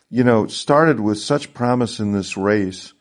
you 0.08 0.22
know, 0.22 0.46
started 0.46 1.00
with 1.00 1.18
such 1.18 1.52
promise 1.52 1.98
in 1.98 2.12
this 2.12 2.36
race 2.36 2.92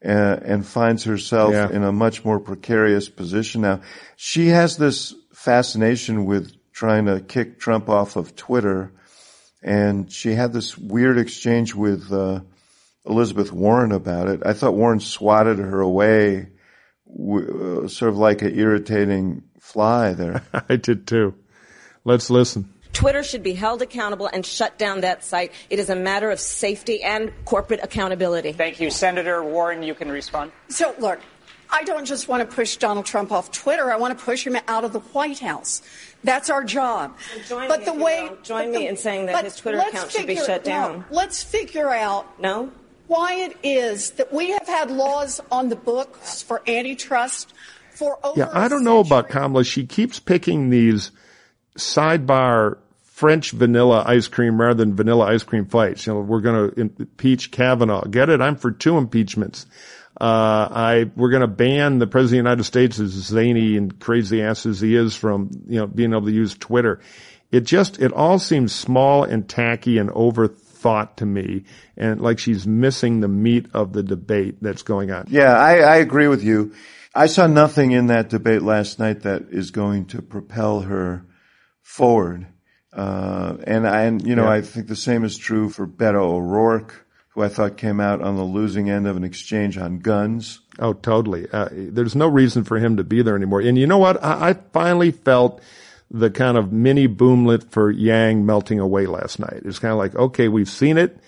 and, 0.00 0.42
and 0.42 0.66
finds 0.66 1.02
herself 1.02 1.52
yeah. 1.52 1.68
in 1.70 1.82
a 1.82 1.90
much 1.90 2.24
more 2.24 2.38
precarious 2.38 3.08
position 3.08 3.62
now. 3.62 3.80
She 4.14 4.46
has 4.48 4.76
this 4.76 5.12
fascination 5.32 6.24
with 6.24 6.52
trying 6.72 7.06
to 7.06 7.18
kick 7.18 7.58
Trump 7.58 7.88
off 7.88 8.14
of 8.14 8.36
Twitter, 8.36 8.92
and 9.60 10.12
she 10.12 10.34
had 10.34 10.52
this 10.52 10.78
weird 10.78 11.18
exchange 11.18 11.74
with 11.74 12.12
uh, 12.12 12.42
Elizabeth 13.08 13.52
Warren 13.52 13.92
about 13.92 14.28
it. 14.28 14.42
I 14.44 14.52
thought 14.52 14.74
Warren 14.74 15.00
swatted 15.00 15.58
her 15.58 15.80
away, 15.80 16.48
uh, 17.08 17.88
sort 17.88 18.10
of 18.10 18.18
like 18.18 18.42
an 18.42 18.58
irritating 18.58 19.42
fly 19.60 20.12
there. 20.12 20.42
I 20.68 20.76
did 20.76 21.06
too. 21.06 21.34
Let's 22.04 22.30
listen. 22.30 22.72
Twitter 22.92 23.22
should 23.22 23.42
be 23.42 23.52
held 23.52 23.82
accountable 23.82 24.28
and 24.32 24.44
shut 24.44 24.78
down 24.78 25.02
that 25.02 25.24
site. 25.24 25.52
It 25.70 25.78
is 25.78 25.90
a 25.90 25.94
matter 25.96 26.30
of 26.30 26.40
safety 26.40 27.02
and 27.02 27.32
corporate 27.44 27.80
accountability. 27.82 28.52
Thank 28.52 28.80
you. 28.80 28.90
Senator 28.90 29.42
Warren, 29.42 29.82
you 29.82 29.94
can 29.94 30.10
respond. 30.10 30.52
So, 30.68 30.94
look, 30.98 31.20
I 31.70 31.84
don't 31.84 32.06
just 32.06 32.28
want 32.28 32.48
to 32.48 32.56
push 32.56 32.76
Donald 32.76 33.06
Trump 33.06 33.30
off 33.30 33.52
Twitter. 33.52 33.92
I 33.92 33.96
want 33.96 34.18
to 34.18 34.24
push 34.24 34.46
him 34.46 34.56
out 34.66 34.84
of 34.84 34.92
the 34.92 35.00
White 35.00 35.38
House. 35.38 35.82
That's 36.24 36.50
our 36.50 36.64
job. 36.64 37.16
Well, 37.50 37.68
but 37.68 37.84
the 37.84 37.92
way 37.92 38.30
join 38.42 38.72
me 38.72 38.78
the, 38.78 38.86
in 38.88 38.96
saying 38.96 39.26
that 39.26 39.44
his 39.44 39.56
Twitter 39.56 39.78
account 39.78 40.10
should 40.10 40.26
be 40.26 40.36
shut 40.36 40.64
down. 40.64 41.00
No, 41.00 41.04
let's 41.10 41.42
figure 41.42 41.90
out 41.90 42.40
no 42.40 42.72
why 43.08 43.34
it 43.34 43.56
is 43.62 44.12
that 44.12 44.32
we 44.32 44.50
have 44.50 44.66
had 44.66 44.90
laws 44.90 45.40
on 45.50 45.68
the 45.68 45.76
books 45.76 46.42
for 46.42 46.62
antitrust 46.66 47.52
for 47.90 48.18
over. 48.24 48.38
Yeah, 48.38 48.50
I 48.52 48.68
don't 48.68 48.84
know 48.84 49.00
about 49.00 49.28
Kamala. 49.28 49.64
She 49.64 49.86
keeps 49.86 50.20
picking 50.20 50.70
these 50.70 51.10
sidebar 51.76 52.78
French 53.02 53.50
vanilla 53.50 54.04
ice 54.06 54.28
cream 54.28 54.60
rather 54.60 54.74
than 54.74 54.94
vanilla 54.94 55.26
ice 55.26 55.42
cream 55.42 55.66
fights. 55.66 56.06
You 56.06 56.14
know, 56.14 56.20
we're 56.20 56.40
going 56.40 56.70
to 56.70 56.80
impeach 56.80 57.50
Kavanaugh. 57.50 58.04
Get 58.04 58.28
it? 58.28 58.40
I'm 58.40 58.54
for 58.54 58.70
two 58.70 58.96
impeachments. 58.96 59.66
Uh, 60.20 60.68
I, 60.70 61.10
we're 61.16 61.30
going 61.30 61.42
to 61.42 61.48
ban 61.48 61.98
the 61.98 62.06
president 62.06 62.40
of 62.40 62.44
the 62.44 62.50
United 62.50 62.64
States 62.64 62.98
as 63.00 63.10
zany 63.10 63.76
and 63.76 63.98
crazy 63.98 64.42
ass 64.42 64.66
as 64.66 64.80
he 64.80 64.94
is 64.94 65.16
from, 65.16 65.50
you 65.68 65.80
know, 65.80 65.86
being 65.86 66.12
able 66.12 66.26
to 66.26 66.32
use 66.32 66.56
Twitter. 66.56 67.00
It 67.50 67.60
just, 67.60 68.00
it 68.00 68.12
all 68.12 68.38
seems 68.38 68.72
small 68.72 69.24
and 69.24 69.48
tacky 69.48 69.98
and 69.98 70.10
overthought 70.78 71.16
to 71.16 71.26
me 71.26 71.64
and 71.96 72.20
like 72.20 72.38
she's 72.38 72.66
missing 72.66 73.20
the 73.20 73.28
meat 73.28 73.66
of 73.74 73.92
the 73.92 74.02
debate 74.02 74.56
that's 74.60 74.82
going 74.82 75.10
on. 75.10 75.26
Yeah, 75.28 75.56
I, 75.56 75.78
I 75.78 75.96
agree 75.96 76.28
with 76.28 76.42
you. 76.42 76.74
I 77.14 77.26
saw 77.26 77.46
nothing 77.46 77.92
in 77.92 78.08
that 78.08 78.28
debate 78.28 78.62
last 78.62 78.98
night 78.98 79.22
that 79.22 79.46
is 79.50 79.70
going 79.70 80.06
to 80.06 80.22
propel 80.22 80.80
her 80.80 81.24
forward. 81.82 82.46
Uh, 82.92 83.56
and 83.64 83.86
I, 83.86 84.02
and, 84.02 84.26
you 84.26 84.36
know, 84.36 84.44
yeah. 84.44 84.50
I 84.50 84.62
think 84.62 84.88
the 84.88 84.96
same 84.96 85.24
is 85.24 85.36
true 85.36 85.68
for 85.68 85.86
Beto 85.86 86.22
O'Rourke, 86.22 87.06
who 87.30 87.42
I 87.42 87.48
thought 87.48 87.76
came 87.76 88.00
out 88.00 88.20
on 88.20 88.36
the 88.36 88.44
losing 88.44 88.90
end 88.90 89.06
of 89.06 89.16
an 89.16 89.24
exchange 89.24 89.78
on 89.78 89.98
guns. 89.98 90.60
Oh, 90.78 90.92
totally. 90.92 91.48
Uh, 91.50 91.68
there's 91.72 92.14
no 92.14 92.28
reason 92.28 92.64
for 92.64 92.78
him 92.78 92.96
to 92.96 93.04
be 93.04 93.22
there 93.22 93.36
anymore. 93.36 93.60
And 93.60 93.78
you 93.78 93.86
know 93.86 93.98
what? 93.98 94.22
I, 94.22 94.50
I 94.50 94.52
finally 94.72 95.10
felt 95.10 95.60
the 96.10 96.30
kind 96.30 96.56
of 96.56 96.72
mini 96.72 97.08
boomlet 97.08 97.70
for 97.70 97.90
Yang 97.90 98.46
melting 98.46 98.80
away 98.80 99.06
last 99.06 99.38
night. 99.38 99.62
It's 99.64 99.78
kind 99.78 99.92
of 99.92 99.98
like, 99.98 100.14
okay, 100.14 100.48
we've 100.48 100.68
seen 100.68 100.98
it. 100.98 101.18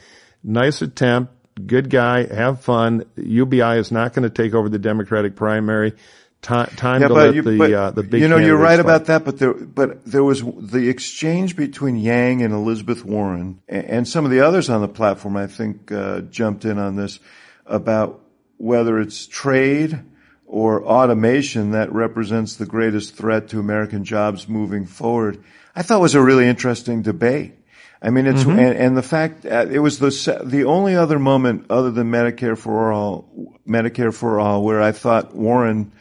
Nice 0.42 0.82
attempt. 0.82 1.34
Good 1.66 1.90
guy. 1.90 2.32
Have 2.32 2.62
fun. 2.62 3.04
UBI 3.16 3.78
is 3.78 3.92
not 3.92 4.14
going 4.14 4.22
to 4.22 4.30
take 4.30 4.54
over 4.54 4.68
the 4.68 4.78
Democratic 4.78 5.36
primary 5.36 5.94
time, 6.42 6.68
time 6.76 7.02
yeah, 7.02 7.08
to 7.08 7.14
let 7.14 7.34
you, 7.34 7.42
the 7.42 7.78
uh, 7.78 7.90
the 7.90 8.02
big. 8.02 8.22
You 8.22 8.28
know, 8.28 8.38
you're 8.38 8.56
right 8.56 8.76
fight. 8.76 8.80
about 8.80 9.06
that, 9.06 9.24
but 9.24 9.38
there, 9.38 9.52
but 9.52 10.04
there 10.04 10.24
was 10.24 10.42
the 10.42 10.88
exchange 10.88 11.56
between 11.56 11.96
Yang 11.96 12.42
and 12.42 12.54
Elizabeth 12.54 13.04
Warren, 13.04 13.60
and, 13.68 13.84
and 13.84 14.08
some 14.08 14.24
of 14.24 14.30
the 14.30 14.40
others 14.40 14.70
on 14.70 14.80
the 14.80 14.88
platform. 14.88 15.36
I 15.36 15.46
think 15.46 15.92
uh, 15.92 16.22
jumped 16.22 16.64
in 16.64 16.78
on 16.78 16.96
this 16.96 17.18
about 17.66 18.20
whether 18.56 18.98
it's 18.98 19.26
trade 19.26 20.00
or 20.50 20.84
automation 20.84 21.70
that 21.70 21.92
represents 21.92 22.56
the 22.56 22.66
greatest 22.66 23.14
threat 23.14 23.46
to 23.46 23.60
American 23.60 24.04
jobs 24.04 24.48
moving 24.48 24.84
forward. 24.84 25.44
I 25.76 25.82
thought 25.82 26.00
was 26.00 26.16
a 26.16 26.22
really 26.22 26.48
interesting 26.48 27.02
debate. 27.02 27.54
I 28.02 28.10
mean, 28.10 28.26
it's 28.26 28.40
mm-hmm. 28.40 28.58
and, 28.58 28.76
and, 28.76 28.96
the 28.96 29.02
fact 29.02 29.46
uh, 29.46 29.66
it 29.70 29.78
was 29.78 30.00
the 30.00 30.42
the 30.44 30.64
only 30.64 30.96
other 30.96 31.20
moment 31.20 31.66
other 31.70 31.92
than 31.92 32.10
Medicare 32.10 32.58
for 32.58 32.92
all, 32.92 33.58
Medicare 33.68 34.12
for 34.12 34.40
all, 34.40 34.64
where 34.64 34.82
I 34.82 34.90
thought 34.90 35.36
Warren 35.36 35.92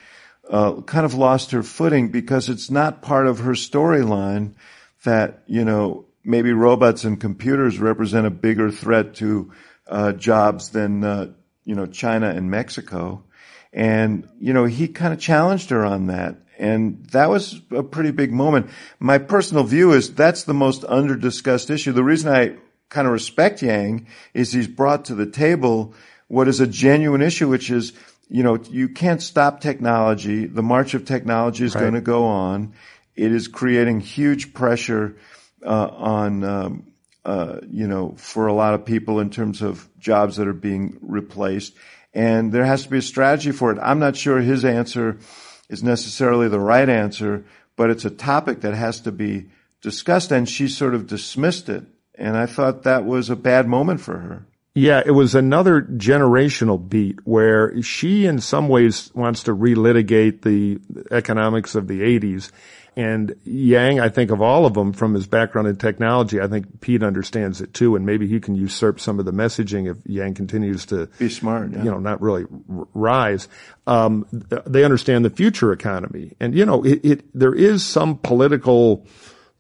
uh, 0.50 0.82
kind 0.82 1.06
of 1.06 1.14
lost 1.14 1.52
her 1.52 1.62
footing 1.62 2.10
because 2.10 2.50
it's 2.50 2.72
not 2.72 3.04
part 3.04 3.28
of 3.28 3.40
her 3.40 3.52
storyline 3.52 4.56
that 5.04 5.44
you 5.46 5.64
know 5.64 6.06
maybe 6.24 6.54
robots 6.54 7.04
and 7.04 7.22
computers 7.22 7.78
represent 7.78 8.26
a 8.26 8.32
bigger 8.32 8.72
threat 8.72 9.14
to 9.16 9.52
uh, 9.88 10.14
jobs 10.14 10.70
than 10.70 11.04
uh, 11.04 11.28
you 11.66 11.76
know 11.76 11.86
China 11.86 12.30
and 12.30 12.50
Mexico, 12.50 13.26
and 13.72 14.28
you 14.40 14.54
know 14.54 14.66
he 14.66 14.88
kind 14.88 15.14
of 15.14 15.20
challenged 15.20 15.70
her 15.70 15.86
on 15.86 16.08
that, 16.08 16.38
and 16.58 17.06
that 17.08 17.30
was 17.30 17.62
a 17.72 17.84
pretty 17.84 18.12
big 18.12 18.32
moment. 18.32 18.70
My 19.00 19.18
personal 19.18 19.64
view 19.64 19.94
is 19.94 20.14
that's 20.14 20.44
the 20.44 20.54
most 20.54 20.84
under 20.88 21.16
discussed 21.16 21.70
issue. 21.70 21.92
The 21.92 22.04
reason 22.04 22.32
I 22.34 22.58
kind 22.90 23.08
of 23.08 23.14
respect 23.14 23.62
Yang 23.62 24.08
is 24.34 24.52
he's 24.52 24.68
brought 24.68 25.06
to 25.06 25.16
the 25.16 25.28
table 25.28 25.94
what 26.28 26.48
is 26.48 26.60
a 26.60 26.68
genuine 26.68 27.22
issue, 27.22 27.48
which 27.48 27.70
is 27.72 27.94
you 28.30 28.44
know, 28.44 28.60
you 28.70 28.90
can't 28.90 29.22
stop 29.22 29.60
technology. 29.60 30.46
The 30.46 30.62
march 30.62 30.94
of 30.94 31.04
technology 31.04 31.66
is 31.66 31.74
right. 31.74 31.82
going 31.82 31.96
to 31.96 32.02
go 32.02 32.26
on. 32.26 32.74
It 33.16 33.32
is 33.32 33.48
creating 33.48 34.02
huge 34.02 34.54
pressure 34.54 35.18
uh, 35.66 35.88
on, 35.88 36.44
um, 36.44 36.94
uh, 37.26 37.60
you 37.70 37.88
know, 37.88 38.14
for 38.18 38.48
a 38.48 38.54
lot 38.54 38.76
of 38.76 38.86
people 38.86 39.20
in 39.20 39.32
terms 39.32 39.62
of 39.62 39.90
jobs 40.00 40.38
that 40.38 40.48
are 40.48 40.54
being 40.54 41.00
replaced. 41.02 41.74
And 42.14 42.52
there 42.52 42.66
has 42.66 42.84
to 42.84 42.90
be 42.90 42.98
a 42.98 43.02
strategy 43.02 43.52
for 43.52 43.72
it. 43.72 43.80
I'm 43.82 44.00
not 44.00 44.16
sure 44.16 44.40
his 44.40 44.66
answer 44.66 45.20
is 45.70 45.84
necessarily 45.84 46.48
the 46.48 46.60
right 46.60 46.90
answer, 46.90 47.46
but 47.76 47.90
it's 47.90 48.06
a 48.06 48.10
topic 48.10 48.62
that 48.62 48.74
has 48.74 49.02
to 49.02 49.12
be 49.12 49.50
discussed. 49.82 50.32
And 50.32 50.50
she 50.50 50.68
sort 50.68 50.96
of 50.96 51.08
dismissed 51.08 51.70
it. 51.70 51.86
And 52.16 52.36
I 52.36 52.48
thought 52.48 52.84
that 52.84 53.06
was 53.06 53.30
a 53.30 53.36
bad 53.36 53.68
moment 53.68 54.02
for 54.02 54.18
her. 54.18 54.46
Yeah, 54.76 55.02
it 55.06 55.12
was 55.12 55.36
another 55.36 55.82
generational 55.82 56.88
beat 56.88 57.20
where 57.26 57.82
she 57.82 58.26
in 58.26 58.40
some 58.40 58.70
ways 58.70 59.12
wants 59.14 59.44
to 59.44 59.56
relitigate 59.56 60.42
the 60.44 60.80
economics 61.12 61.76
of 61.76 61.88
the 61.88 62.02
80s. 62.02 62.52
And 63.00 63.34
Yang, 63.46 64.02
I 64.02 64.10
think 64.10 64.30
of 64.30 64.42
all 64.42 64.66
of 64.66 64.74
them 64.74 64.92
from 64.92 65.14
his 65.14 65.26
background 65.26 65.70
in 65.70 65.78
technology, 65.78 66.42
I 66.42 66.48
think 66.48 66.82
Pete 66.82 67.02
understands 67.02 67.62
it 67.62 67.74
too. 67.74 67.96
And 67.96 68.06
maybe 68.06 68.28
he 68.28 68.42
can 68.42 68.56
usurp 68.56 69.00
some 69.00 69.20
of 69.20 69.26
the 69.26 69.32
messaging 69.32 69.90
if 69.90 69.98
Yang 70.06 70.34
continues 70.34 70.86
to 70.88 71.06
be 71.18 71.30
smart, 71.30 71.72
yeah. 71.72 71.84
you 71.84 71.92
know, 71.92 72.00
not 72.00 72.22
really 72.22 72.44
r- 72.44 72.88
rise. 72.94 73.48
Um, 73.88 74.26
they 74.66 74.84
understand 74.84 75.24
the 75.24 75.30
future 75.30 75.72
economy. 75.72 76.36
And, 76.42 76.54
you 76.54 76.66
know, 76.66 76.84
it, 76.84 77.00
it, 77.06 77.40
there 77.40 77.56
is 77.56 77.86
some 77.86 78.18
political, 78.18 79.06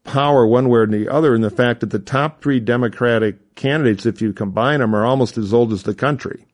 power 0.04 0.46
one 0.46 0.68
way 0.68 0.80
or 0.80 0.88
the 0.88 1.08
other 1.08 1.34
in 1.34 1.42
the 1.42 1.50
fact 1.50 1.80
that 1.80 1.92
the 1.92 2.00
top 2.00 2.42
three 2.42 2.60
Democratic 2.60 3.56
candidates, 3.56 4.06
if 4.06 4.22
you 4.22 4.34
combine 4.34 4.80
them, 4.80 4.94
are 4.94 5.06
almost 5.06 5.38
as 5.38 5.54
old 5.54 5.72
as 5.72 5.84
the 5.84 5.94
country. 5.94 6.46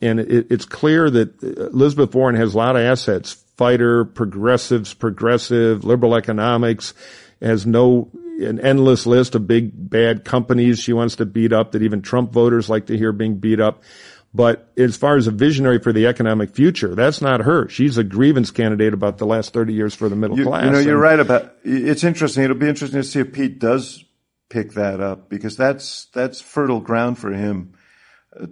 And 0.00 0.18
it, 0.18 0.46
it's 0.50 0.64
clear 0.64 1.10
that 1.10 1.42
Elizabeth 1.42 2.14
Warren 2.14 2.36
has 2.36 2.54
a 2.54 2.56
lot 2.56 2.76
of 2.76 2.82
assets. 2.82 3.41
Fighter, 3.62 4.04
progressives, 4.04 4.92
progressive, 4.92 5.84
liberal 5.84 6.16
economics, 6.16 6.94
has 7.40 7.64
no, 7.64 8.10
an 8.40 8.58
endless 8.58 9.06
list 9.06 9.36
of 9.36 9.46
big 9.46 9.70
bad 9.72 10.24
companies 10.24 10.80
she 10.80 10.92
wants 10.92 11.14
to 11.14 11.26
beat 11.26 11.52
up 11.52 11.70
that 11.70 11.82
even 11.82 12.02
Trump 12.02 12.32
voters 12.32 12.68
like 12.68 12.86
to 12.86 12.98
hear 12.98 13.12
being 13.12 13.36
beat 13.36 13.60
up. 13.60 13.84
But 14.34 14.72
as 14.76 14.96
far 14.96 15.16
as 15.16 15.28
a 15.28 15.30
visionary 15.30 15.78
for 15.78 15.92
the 15.92 16.08
economic 16.08 16.50
future, 16.56 16.96
that's 16.96 17.22
not 17.22 17.42
her. 17.42 17.68
She's 17.68 17.98
a 17.98 18.02
grievance 18.02 18.50
candidate 18.50 18.94
about 18.94 19.18
the 19.18 19.26
last 19.26 19.52
30 19.52 19.72
years 19.72 19.94
for 19.94 20.08
the 20.08 20.16
middle 20.16 20.36
you, 20.36 20.44
class. 20.44 20.64
You 20.64 20.70
know, 20.72 20.78
you're 20.80 20.94
and, 20.94 21.00
right 21.00 21.20
about, 21.20 21.54
it's 21.62 22.02
interesting. 22.02 22.42
It'll 22.42 22.56
be 22.56 22.68
interesting 22.68 23.00
to 23.00 23.06
see 23.06 23.20
if 23.20 23.32
Pete 23.32 23.60
does 23.60 24.04
pick 24.50 24.72
that 24.72 25.00
up 25.00 25.28
because 25.28 25.56
that's 25.56 26.06
that's 26.06 26.40
fertile 26.40 26.80
ground 26.80 27.16
for 27.16 27.30
him 27.30 27.74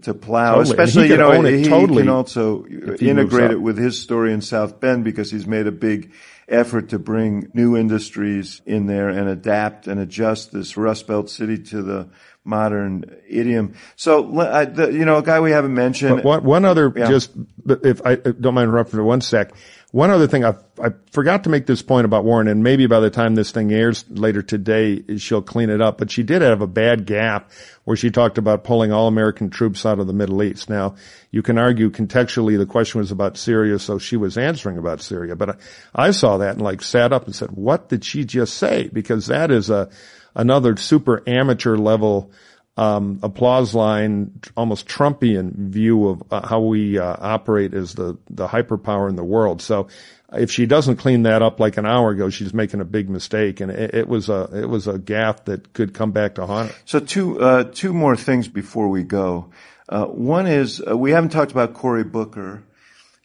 to 0.02 0.14
plow. 0.14 0.56
Totally. 0.56 0.70
Especially, 0.70 1.08
you 1.08 1.16
know, 1.16 1.42
he 1.42 1.64
totally 1.64 2.02
can 2.02 2.10
also 2.10 2.64
he 2.64 3.08
integrate 3.08 3.50
it 3.50 3.60
with 3.60 3.78
his 3.78 4.00
story 4.00 4.32
in 4.32 4.40
South 4.40 4.80
Bend 4.80 5.04
because 5.04 5.30
he's 5.30 5.46
made 5.46 5.66
a 5.66 5.72
big 5.72 6.12
effort 6.48 6.88
to 6.90 6.98
bring 6.98 7.48
new 7.54 7.76
industries 7.76 8.60
in 8.66 8.86
there 8.86 9.08
and 9.08 9.28
adapt 9.28 9.86
and 9.86 10.00
adjust 10.00 10.52
this 10.52 10.76
Rust 10.76 11.06
Belt 11.06 11.30
city 11.30 11.58
to 11.58 11.82
the 11.82 12.08
modern 12.44 13.04
idiom. 13.28 13.74
So, 13.96 14.40
I, 14.40 14.64
the, 14.64 14.90
you 14.90 15.04
know, 15.04 15.18
a 15.18 15.22
guy 15.22 15.40
we 15.40 15.52
haven't 15.52 15.74
mentioned. 15.74 16.16
But 16.16 16.24
one, 16.24 16.44
one 16.44 16.64
other, 16.64 16.92
Yeah. 16.94 17.08
just 17.08 17.30
if 17.66 18.04
I 18.04 18.14
uh, 18.14 18.32
don't 18.38 18.54
mind 18.54 18.68
interrupting 18.68 18.98
for 18.98 19.04
one 19.04 19.20
sec, 19.20 19.52
one 19.92 20.10
other 20.10 20.26
thing 20.26 20.44
I 20.44 20.54
I 20.82 20.90
forgot 21.10 21.44
to 21.44 21.50
make 21.50 21.66
this 21.66 21.82
point 21.82 22.04
about 22.04 22.24
Warren, 22.24 22.48
and 22.48 22.62
maybe 22.62 22.86
by 22.86 23.00
the 23.00 23.10
time 23.10 23.34
this 23.34 23.50
thing 23.50 23.72
airs 23.72 24.04
later 24.08 24.40
today, 24.40 25.02
she'll 25.18 25.42
clean 25.42 25.68
it 25.68 25.80
up. 25.80 25.98
But 25.98 26.10
she 26.10 26.22
did 26.22 26.42
have 26.42 26.62
a 26.62 26.66
bad 26.66 27.06
gap 27.06 27.50
where 27.84 27.96
she 27.96 28.10
talked 28.10 28.38
about 28.38 28.64
pulling 28.64 28.92
all 28.92 29.08
American 29.08 29.50
troops 29.50 29.84
out 29.84 29.98
of 29.98 30.06
the 30.06 30.12
Middle 30.12 30.42
East. 30.42 30.70
Now, 30.70 30.94
you 31.30 31.42
can 31.42 31.58
argue 31.58 31.90
contextually 31.90 32.56
the 32.56 32.66
question 32.66 33.00
was 33.00 33.10
about 33.10 33.36
Syria, 33.36 33.78
so 33.78 33.98
she 33.98 34.16
was 34.16 34.38
answering 34.38 34.78
about 34.78 35.00
Syria. 35.00 35.36
But 35.36 35.50
I, 35.50 35.54
I 35.94 36.10
saw 36.12 36.38
that 36.38 36.54
and 36.54 36.62
like 36.62 36.82
sat 36.82 37.12
up 37.12 37.26
and 37.26 37.34
said, 37.34 37.50
"What 37.50 37.88
did 37.88 38.04
she 38.04 38.24
just 38.24 38.54
say?" 38.54 38.88
Because 38.92 39.26
that 39.26 39.50
is 39.50 39.70
a 39.70 39.90
another 40.34 40.76
super 40.76 41.22
amateur 41.26 41.76
level 41.76 42.30
um, 42.80 43.20
applause 43.22 43.74
line, 43.74 44.40
almost 44.56 44.88
Trumpian 44.88 45.52
view 45.54 46.08
of 46.08 46.22
uh, 46.30 46.46
how 46.46 46.60
we 46.60 46.98
uh, 46.98 47.14
operate 47.20 47.74
as 47.74 47.94
the 47.94 48.16
the 48.30 48.48
hyperpower 48.48 49.10
in 49.10 49.16
the 49.16 49.24
world. 49.24 49.60
So, 49.60 49.88
if 50.32 50.50
she 50.50 50.64
doesn't 50.64 50.96
clean 50.96 51.24
that 51.24 51.42
up 51.42 51.60
like 51.60 51.76
an 51.76 51.84
hour 51.84 52.10
ago, 52.10 52.30
she's 52.30 52.54
making 52.54 52.80
a 52.80 52.86
big 52.86 53.10
mistake, 53.10 53.60
and 53.60 53.70
it, 53.70 53.94
it 53.94 54.08
was 54.08 54.30
a 54.30 54.48
it 54.54 54.70
was 54.70 54.88
a 54.88 54.94
gaffe 54.94 55.44
that 55.44 55.74
could 55.74 55.92
come 55.92 56.12
back 56.12 56.36
to 56.36 56.46
haunt 56.46 56.70
her. 56.70 56.76
So 56.86 57.00
two 57.00 57.38
uh, 57.38 57.64
two 57.64 57.92
more 57.92 58.16
things 58.16 58.48
before 58.48 58.88
we 58.88 59.02
go. 59.02 59.50
Uh, 59.86 60.06
one 60.06 60.46
is 60.46 60.82
uh, 60.88 60.96
we 60.96 61.10
haven't 61.10 61.30
talked 61.30 61.52
about 61.52 61.74
Cory 61.74 62.04
Booker, 62.04 62.62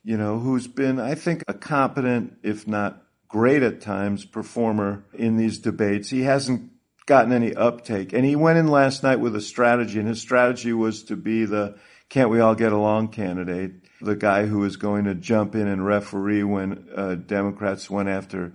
you 0.03 0.17
know, 0.17 0.37
who's 0.37 0.67
been 0.67 0.99
I 0.99 1.15
think 1.15 1.45
a 1.47 1.53
competent, 1.53 2.39
if 2.43 2.67
not 2.67 3.01
great 3.29 3.63
at 3.63 3.79
times, 3.79 4.25
performer 4.25 5.05
in 5.13 5.37
these 5.37 5.59
debates. 5.59 6.09
He 6.09 6.23
hasn't 6.23 6.71
gotten 7.05 7.31
any 7.31 7.53
uptake, 7.53 8.13
and 8.13 8.25
he 8.25 8.35
went 8.35 8.57
in 8.57 8.67
last 8.67 9.03
night 9.03 9.19
with 9.19 9.35
a 9.35 9.41
strategy, 9.41 9.99
and 9.99 10.07
his 10.07 10.21
strategy 10.21 10.73
was 10.73 11.03
to 11.03 11.15
be 11.15 11.45
the 11.45 11.77
"can't 12.09 12.29
we 12.29 12.39
all 12.39 12.55
get 12.55 12.71
along" 12.71 13.09
candidate, 13.09 13.71
the 14.01 14.15
guy 14.15 14.45
who 14.45 14.59
was 14.59 14.77
going 14.77 15.05
to 15.05 15.15
jump 15.15 15.55
in 15.55 15.67
and 15.67 15.85
referee 15.85 16.43
when 16.43 16.87
uh, 16.95 17.15
Democrats 17.15 17.89
went 17.89 18.09
after 18.09 18.53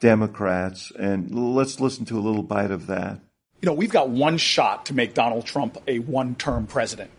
Democrats. 0.00 0.92
And 0.98 1.34
let's 1.54 1.80
listen 1.80 2.04
to 2.06 2.18
a 2.18 2.20
little 2.20 2.42
bite 2.42 2.70
of 2.70 2.86
that. 2.88 3.20
you 3.62 3.66
know, 3.66 3.72
we've 3.72 3.90
got 3.90 4.10
one 4.10 4.36
shot 4.36 4.86
to 4.86 4.94
make 4.94 5.14
Donald 5.14 5.46
Trump 5.46 5.78
a 5.88 5.98
one 6.00 6.34
term 6.34 6.66
president. 6.66 7.10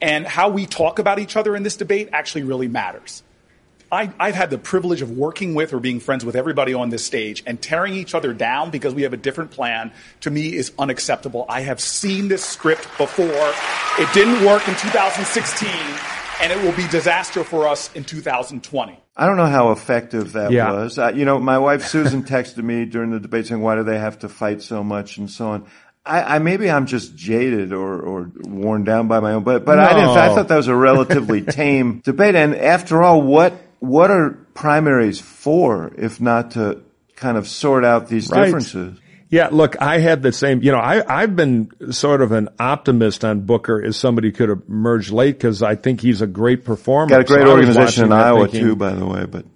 And 0.00 0.26
how 0.26 0.48
we 0.48 0.64
talk 0.66 1.00
about 1.00 1.18
each 1.18 1.36
other 1.36 1.56
in 1.56 1.64
this 1.64 1.76
debate 1.76 2.08
actually 2.12 2.44
really 2.44 2.68
matters. 2.68 3.24
I, 3.92 4.10
I've 4.18 4.34
had 4.34 4.48
the 4.48 4.56
privilege 4.56 5.02
of 5.02 5.10
working 5.10 5.54
with 5.54 5.74
or 5.74 5.78
being 5.78 6.00
friends 6.00 6.24
with 6.24 6.34
everybody 6.34 6.72
on 6.72 6.88
this 6.88 7.04
stage, 7.04 7.42
and 7.46 7.60
tearing 7.60 7.92
each 7.92 8.14
other 8.14 8.32
down 8.32 8.70
because 8.70 8.94
we 8.94 9.02
have 9.02 9.12
a 9.12 9.18
different 9.18 9.50
plan 9.50 9.92
to 10.22 10.30
me 10.30 10.54
is 10.54 10.72
unacceptable. 10.78 11.44
I 11.46 11.60
have 11.60 11.78
seen 11.78 12.28
this 12.28 12.42
script 12.42 12.88
before. 12.96 13.26
It 13.98 14.08
didn't 14.14 14.46
work 14.46 14.66
in 14.66 14.74
2016, 14.76 15.68
and 16.40 16.50
it 16.50 16.64
will 16.64 16.72
be 16.72 16.88
disaster 16.88 17.44
for 17.44 17.68
us 17.68 17.92
in 17.94 18.02
2020. 18.04 18.98
I 19.14 19.26
don't 19.26 19.36
know 19.36 19.44
how 19.44 19.72
effective 19.72 20.32
that 20.32 20.52
Yeah. 20.52 20.72
was. 20.72 20.98
Uh, 20.98 21.12
you 21.14 21.26
know, 21.26 21.38
my 21.38 21.58
wife 21.58 21.86
Susan 21.86 22.22
texted 22.24 22.64
me 22.64 22.86
during 22.86 23.10
the 23.10 23.20
debate 23.20 23.46
saying, 23.48 23.60
"Why 23.60 23.74
do 23.76 23.82
they 23.82 23.98
have 23.98 24.20
to 24.20 24.28
fight 24.30 24.62
so 24.62 24.82
much?" 24.82 25.18
and 25.18 25.30
so 25.30 25.48
on. 25.48 25.66
I, 26.06 26.36
I 26.36 26.38
maybe 26.38 26.70
I'm 26.70 26.86
just 26.86 27.14
jaded 27.14 27.74
or, 27.74 28.00
or 28.00 28.32
worn 28.40 28.84
down 28.84 29.06
by 29.06 29.20
my 29.20 29.34
own, 29.34 29.44
but 29.44 29.66
but 29.66 29.78
I 29.78 29.92
didn't. 29.92 30.08
I 30.16 30.34
thought 30.34 30.48
that 30.48 30.56
was 30.56 30.68
a 30.68 30.74
relatively 30.74 31.42
tame 31.42 32.00
debate. 32.00 32.34
And 32.34 32.56
after 32.56 33.02
all, 33.02 33.20
what 33.20 33.52
what 33.82 34.10
are 34.12 34.30
primaries 34.54 35.20
for 35.20 35.92
if 35.98 36.20
not 36.20 36.52
to 36.52 36.80
kind 37.16 37.36
of 37.36 37.48
sort 37.48 37.84
out 37.84 38.08
these 38.08 38.30
Right. 38.30 38.44
differences? 38.44 38.98
Yeah, 39.28 39.48
look, 39.50 39.80
I 39.80 39.98
had 39.98 40.22
the 40.22 40.30
same, 40.30 40.62
you 40.62 40.70
know, 40.70 40.78
I, 40.78 41.02
I've 41.22 41.34
been 41.34 41.70
sort 41.90 42.20
of 42.22 42.32
an 42.32 42.48
optimist 42.60 43.24
on 43.24 43.40
Booker 43.40 43.82
as 43.82 43.96
somebody 43.96 44.30
could 44.30 44.50
emerge 44.68 45.10
late 45.10 45.38
because 45.38 45.62
I 45.62 45.74
think 45.74 46.00
he's 46.00 46.20
a 46.20 46.26
great 46.26 46.64
performer. 46.64 47.08
Got 47.08 47.22
a 47.22 47.24
great 47.24 47.42
So 47.46 47.50
organization 47.50 48.04
in 48.04 48.12
Iowa 48.12 48.42
thinking- 48.46 48.60
too, 48.60 48.76
by 48.76 48.92
the 48.92 49.06
way. 49.06 49.24
But 49.24 49.46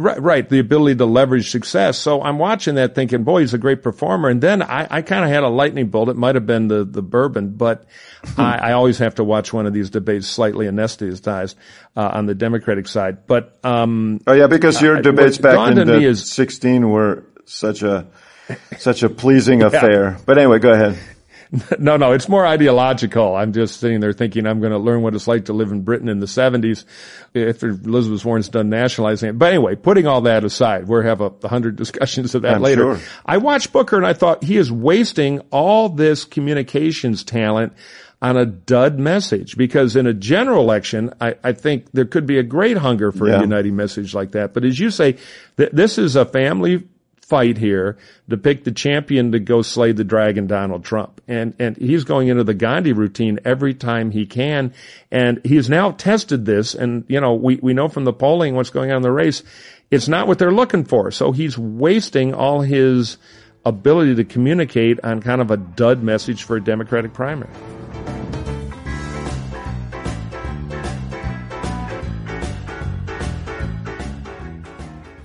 Right, 0.00 0.22
right. 0.22 0.48
The 0.48 0.60
ability 0.60 0.94
to 0.98 1.06
leverage 1.06 1.50
success. 1.50 1.98
So 1.98 2.22
I'm 2.22 2.38
watching 2.38 2.76
that 2.76 2.94
thinking, 2.94 3.24
boy, 3.24 3.40
he's 3.40 3.52
a 3.52 3.58
great 3.58 3.82
performer. 3.82 4.28
And 4.28 4.40
then 4.40 4.62
I, 4.62 4.86
I 4.88 5.02
kind 5.02 5.24
of 5.24 5.30
had 5.32 5.42
a 5.42 5.48
lightning 5.48 5.88
bolt. 5.88 6.08
It 6.08 6.16
might 6.16 6.36
have 6.36 6.46
been 6.46 6.68
the, 6.68 6.84
the 6.84 7.02
bourbon, 7.02 7.56
but 7.56 7.84
I, 8.36 8.58
I 8.58 8.72
always 8.74 8.98
have 8.98 9.16
to 9.16 9.24
watch 9.24 9.52
one 9.52 9.66
of 9.66 9.72
these 9.72 9.90
debates 9.90 10.28
slightly 10.28 10.66
anesthetized, 10.66 11.56
uh, 11.96 12.10
on 12.14 12.26
the 12.26 12.36
Democratic 12.36 12.86
side. 12.86 13.26
But, 13.26 13.58
um, 13.64 14.20
oh 14.28 14.34
yeah, 14.34 14.46
because 14.46 14.80
your 14.80 14.98
uh, 14.98 15.00
debates 15.00 15.38
back 15.38 15.76
in 15.76 15.84
the 15.84 16.00
is- 16.00 16.30
16 16.30 16.88
were 16.88 17.24
such 17.44 17.82
a 17.82 18.06
such 18.78 19.02
a 19.02 19.08
pleasing 19.08 19.62
affair. 19.64 20.16
But 20.24 20.38
anyway, 20.38 20.60
go 20.60 20.72
ahead. 20.72 20.96
no, 21.78 21.96
no, 21.96 22.12
it's 22.12 22.28
more 22.28 22.46
ideological. 22.46 23.34
I'm 23.34 23.52
just 23.52 23.80
sitting 23.80 24.00
there 24.00 24.12
thinking 24.12 24.46
I'm 24.46 24.60
going 24.60 24.72
to 24.72 24.78
learn 24.78 25.02
what 25.02 25.14
it's 25.14 25.26
like 25.26 25.46
to 25.46 25.52
live 25.52 25.72
in 25.72 25.82
Britain 25.82 26.08
in 26.08 26.20
the 26.20 26.26
70s 26.26 26.84
after 27.34 27.68
Elizabeth 27.68 28.24
Warren's 28.24 28.48
done 28.48 28.68
nationalizing 28.68 29.30
it. 29.30 29.38
But 29.38 29.52
anyway, 29.54 29.74
putting 29.76 30.06
all 30.06 30.20
that 30.22 30.44
aside, 30.44 30.88
we'll 30.88 31.02
have 31.02 31.20
a 31.20 31.32
hundred 31.48 31.76
discussions 31.76 32.34
of 32.34 32.42
that 32.42 32.56
I'm 32.56 32.62
later. 32.62 32.96
sure. 32.96 33.08
I 33.24 33.38
watched 33.38 33.72
Booker 33.72 33.96
and 33.96 34.06
I 34.06 34.12
thought 34.12 34.44
he 34.44 34.56
is 34.56 34.70
wasting 34.70 35.40
all 35.50 35.88
this 35.88 36.24
communications 36.24 37.24
talent 37.24 37.72
on 38.20 38.36
a 38.36 38.44
dud 38.44 38.98
message 38.98 39.56
because 39.56 39.94
in 39.94 40.06
a 40.08 40.12
general 40.12 40.60
election, 40.62 41.14
I, 41.20 41.36
I 41.44 41.52
think 41.52 41.92
there 41.92 42.04
could 42.04 42.26
be 42.26 42.38
a 42.38 42.42
great 42.42 42.76
hunger 42.76 43.12
for 43.12 43.28
Yeah. 43.28 43.38
a 43.38 43.40
uniting 43.42 43.76
message 43.76 44.12
like 44.12 44.32
that. 44.32 44.52
But 44.54 44.64
as 44.64 44.78
you 44.78 44.90
say, 44.90 45.16
th- 45.56 45.70
this 45.72 45.98
is 45.98 46.16
a 46.16 46.24
family 46.24 46.88
fight 47.28 47.58
here 47.58 47.98
to 48.30 48.38
pick 48.38 48.64
the 48.64 48.72
champion 48.72 49.32
to 49.32 49.38
go 49.38 49.60
slay 49.60 49.92
the 49.92 50.02
dragon 50.02 50.46
Donald 50.46 50.82
Trump. 50.82 51.20
And, 51.28 51.54
and 51.58 51.76
he's 51.76 52.04
going 52.04 52.28
into 52.28 52.42
the 52.42 52.54
Gandhi 52.54 52.92
routine 52.94 53.38
every 53.44 53.74
time 53.74 54.10
he 54.10 54.24
can. 54.24 54.72
And 55.10 55.40
he's 55.44 55.68
now 55.68 55.90
tested 55.90 56.46
this. 56.46 56.74
And, 56.74 57.04
you 57.06 57.20
know, 57.20 57.34
we, 57.34 57.56
we 57.56 57.74
know 57.74 57.88
from 57.88 58.04
the 58.04 58.14
polling 58.14 58.54
what's 58.54 58.70
going 58.70 58.90
on 58.90 58.96
in 58.98 59.02
the 59.02 59.12
race. 59.12 59.42
It's 59.90 60.08
not 60.08 60.26
what 60.26 60.38
they're 60.38 60.50
looking 60.50 60.84
for. 60.84 61.10
So 61.10 61.32
he's 61.32 61.58
wasting 61.58 62.32
all 62.32 62.62
his 62.62 63.18
ability 63.64 64.14
to 64.14 64.24
communicate 64.24 64.98
on 65.04 65.20
kind 65.20 65.42
of 65.42 65.50
a 65.50 65.58
dud 65.58 66.02
message 66.02 66.44
for 66.44 66.56
a 66.56 66.64
Democratic 66.64 67.12
primary. 67.12 67.52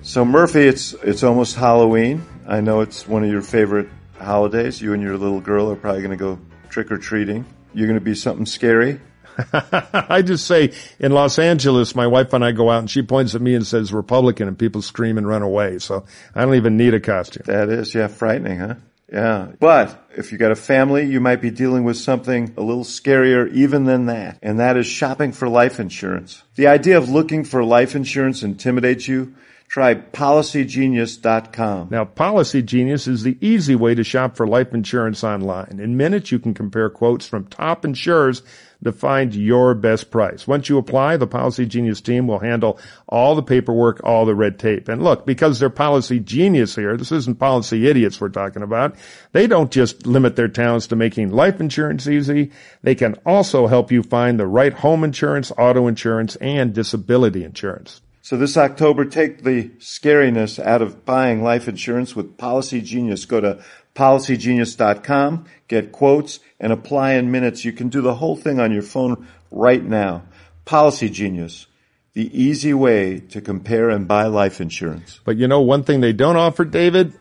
So 0.03 0.25
Murphy, 0.25 0.67
it's 0.67 0.91
it's 1.01 1.23
almost 1.23 1.55
Halloween. 1.55 2.25
I 2.45 2.59
know 2.59 2.81
it's 2.81 3.07
one 3.07 3.23
of 3.23 3.31
your 3.31 3.41
favorite 3.41 3.87
holidays. 4.19 4.81
You 4.81 4.91
and 4.91 5.01
your 5.01 5.17
little 5.17 5.39
girl 5.39 5.71
are 5.71 5.77
probably 5.77 6.01
going 6.01 6.11
to 6.11 6.17
go 6.17 6.39
trick 6.69 6.91
or 6.91 6.97
treating. 6.97 7.45
You're 7.73 7.87
going 7.87 7.99
to 7.99 8.03
be 8.03 8.13
something 8.13 8.45
scary. 8.45 8.99
I 9.53 10.21
just 10.21 10.45
say 10.45 10.73
in 10.99 11.13
Los 11.13 11.39
Angeles, 11.39 11.95
my 11.95 12.05
wife 12.05 12.33
and 12.33 12.43
I 12.43 12.51
go 12.51 12.69
out 12.69 12.79
and 12.79 12.91
she 12.91 13.01
points 13.01 13.33
at 13.33 13.41
me 13.41 13.55
and 13.55 13.65
says 13.65 13.93
Republican 13.93 14.49
and 14.49 14.59
people 14.59 14.81
scream 14.81 15.17
and 15.17 15.25
run 15.25 15.41
away. 15.41 15.79
So 15.79 16.03
I 16.35 16.43
don't 16.43 16.55
even 16.55 16.75
need 16.75 16.93
a 16.93 16.99
costume. 16.99 17.43
That 17.45 17.69
is, 17.69 17.95
yeah, 17.95 18.07
frightening, 18.07 18.59
huh? 18.59 18.75
Yeah. 19.11 19.53
But 19.57 20.09
if 20.17 20.33
you 20.33 20.37
got 20.37 20.51
a 20.51 20.55
family, 20.55 21.05
you 21.05 21.21
might 21.21 21.41
be 21.41 21.49
dealing 21.49 21.85
with 21.85 21.97
something 21.97 22.53
a 22.57 22.61
little 22.61 22.83
scarier 22.83 23.49
even 23.53 23.85
than 23.85 24.07
that. 24.07 24.37
And 24.41 24.59
that 24.59 24.75
is 24.75 24.85
shopping 24.85 25.31
for 25.31 25.47
life 25.47 25.79
insurance. 25.79 26.43
The 26.55 26.67
idea 26.67 26.97
of 26.97 27.09
looking 27.09 27.45
for 27.45 27.63
life 27.63 27.95
insurance 27.95 28.43
intimidates 28.43 29.07
you. 29.07 29.35
Try 29.73 29.95
policygenius.com. 29.95 31.87
Now, 31.89 32.05
Policy 32.05 32.61
Genius 32.61 33.07
is 33.07 33.23
the 33.23 33.39
easy 33.41 33.73
way 33.73 33.95
to 33.95 34.03
shop 34.03 34.37
for 34.37 34.45
life 34.45 34.71
insurance 34.71 35.23
online. 35.23 35.79
In 35.79 35.97
minutes, 35.97 36.31
you 36.31 36.37
can 36.37 36.53
compare 36.53 36.91
quotes 36.91 37.25
from 37.25 37.47
top 37.47 37.83
insurers 37.83 38.43
to 38.83 38.91
find 38.91 39.33
your 39.33 39.73
best 39.73 40.11
price. 40.11 40.45
Once 40.45 40.69
you 40.69 40.77
apply, 40.77 41.17
the 41.17 41.25
Policy 41.25 41.65
Genius 41.65 42.01
team 42.01 42.27
will 42.27 42.37
handle 42.37 42.79
all 43.09 43.33
the 43.33 43.41
paperwork, 43.41 43.99
all 44.03 44.27
the 44.27 44.35
red 44.35 44.59
tape. 44.59 44.87
And 44.89 45.03
look, 45.03 45.25
because 45.25 45.59
they're 45.59 45.71
Policy 45.71 46.19
Genius 46.19 46.75
here, 46.75 46.95
this 46.95 47.11
isn't 47.11 47.39
Policy 47.39 47.87
Idiots 47.87 48.21
we're 48.21 48.29
talking 48.29 48.61
about. 48.61 48.95
They 49.31 49.47
don't 49.47 49.71
just 49.71 50.05
limit 50.05 50.35
their 50.35 50.49
talents 50.49 50.85
to 50.85 50.95
making 50.95 51.31
life 51.31 51.59
insurance 51.59 52.07
easy. 52.07 52.51
They 52.83 52.93
can 52.93 53.15
also 53.25 53.65
help 53.65 53.91
you 53.91 54.03
find 54.03 54.39
the 54.39 54.45
right 54.45 54.73
home 54.73 55.03
insurance, 55.03 55.51
auto 55.57 55.87
insurance, 55.87 56.35
and 56.35 56.75
disability 56.75 57.43
insurance. 57.43 58.02
So 58.23 58.37
this 58.37 58.55
October, 58.55 59.03
take 59.03 59.43
the 59.43 59.65
scariness 59.79 60.57
out 60.57 60.81
of 60.81 61.03
buying 61.03 61.43
life 61.43 61.67
insurance 61.67 62.15
with 62.15 62.37
Policy 62.37 62.79
Genius. 62.79 63.25
Go 63.25 63.41
to 63.41 63.61
policygenius.com, 63.95 65.45
get 65.67 65.91
quotes, 65.91 66.39
and 66.57 66.71
apply 66.71 67.15
in 67.15 67.31
minutes. 67.31 67.65
You 67.65 67.73
can 67.73 67.89
do 67.89 67.99
the 68.01 68.15
whole 68.15 68.37
thing 68.37 68.61
on 68.61 68.71
your 68.71 68.81
phone 68.81 69.27
right 69.51 69.83
now. 69.83 70.23
Policy 70.63 71.09
Genius. 71.09 71.67
the 72.13 72.29
easy 72.39 72.73
way 72.73 73.19
to 73.19 73.41
compare 73.41 73.89
and 73.89 74.07
buy 74.07 74.27
life 74.27 74.61
insurance. 74.61 75.19
But 75.25 75.37
you 75.37 75.47
know, 75.47 75.61
one 75.61 75.83
thing 75.83 75.99
they 75.99 76.13
don't 76.13 76.37
offer, 76.37 76.63
David, 76.63 77.13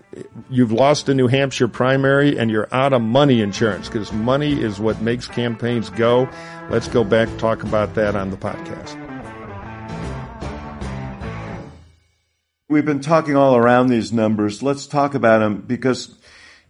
you've 0.50 0.70
lost 0.70 1.08
a 1.08 1.14
New 1.14 1.28
Hampshire 1.28 1.66
primary 1.66 2.38
and 2.38 2.50
you're 2.50 2.68
out 2.72 2.92
of 2.92 3.00
money 3.00 3.40
insurance 3.40 3.88
because 3.88 4.12
money 4.12 4.60
is 4.60 4.78
what 4.78 5.00
makes 5.00 5.26
campaigns 5.26 5.88
go. 5.90 6.28
Let's 6.68 6.88
go 6.88 7.04
back 7.04 7.28
talk 7.38 7.62
about 7.62 7.94
that 7.94 8.14
on 8.14 8.30
the 8.30 8.36
podcast. 8.36 9.11
We've 12.72 12.86
been 12.86 13.00
talking 13.00 13.36
all 13.36 13.54
around 13.54 13.88
these 13.88 14.14
numbers. 14.14 14.62
Let's 14.62 14.86
talk 14.86 15.14
about 15.14 15.40
them 15.40 15.60
because, 15.60 16.16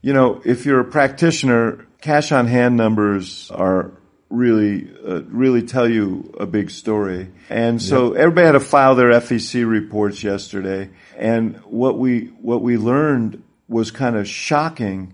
you 0.00 0.12
know, 0.12 0.42
if 0.44 0.66
you're 0.66 0.80
a 0.80 0.84
practitioner, 0.84 1.86
cash 2.00 2.32
on 2.32 2.48
hand 2.48 2.76
numbers 2.76 3.52
are 3.52 3.92
really, 4.28 4.90
uh, 5.06 5.22
really 5.28 5.62
tell 5.62 5.88
you 5.88 6.34
a 6.40 6.44
big 6.44 6.70
story. 6.70 7.28
And 7.48 7.80
so 7.80 8.14
yep. 8.14 8.22
everybody 8.22 8.46
had 8.46 8.52
to 8.52 8.60
file 8.60 8.96
their 8.96 9.10
FEC 9.10 9.64
reports 9.64 10.24
yesterday. 10.24 10.90
And 11.16 11.58
what 11.58 12.00
we, 12.00 12.32
what 12.40 12.62
we 12.62 12.78
learned 12.78 13.40
was 13.68 13.92
kind 13.92 14.16
of 14.16 14.26
shocking, 14.26 15.12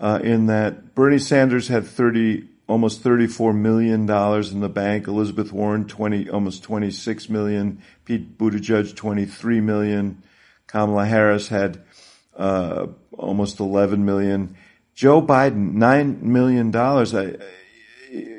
uh, 0.00 0.20
in 0.24 0.46
that 0.46 0.94
Bernie 0.94 1.18
Sanders 1.18 1.68
had 1.68 1.86
30, 1.86 2.48
almost 2.72 3.04
$34 3.04 3.54
million 3.54 4.00
in 4.00 4.60
the 4.60 4.68
bank. 4.72 5.06
Elizabeth 5.06 5.52
Warren, 5.52 5.86
20, 5.86 6.30
almost 6.30 6.62
26 6.62 7.28
million. 7.28 7.82
Pete 8.06 8.38
Buttigieg, 8.38 8.96
23 8.96 9.60
million. 9.60 10.22
Kamala 10.66 11.04
Harris 11.04 11.48
had, 11.48 11.82
uh, 12.34 12.86
almost 13.12 13.60
11 13.60 14.06
million. 14.06 14.56
Joe 14.94 15.20
Biden, 15.20 15.74
$9 15.74 16.22
million. 16.22 16.74
I, 16.74 17.36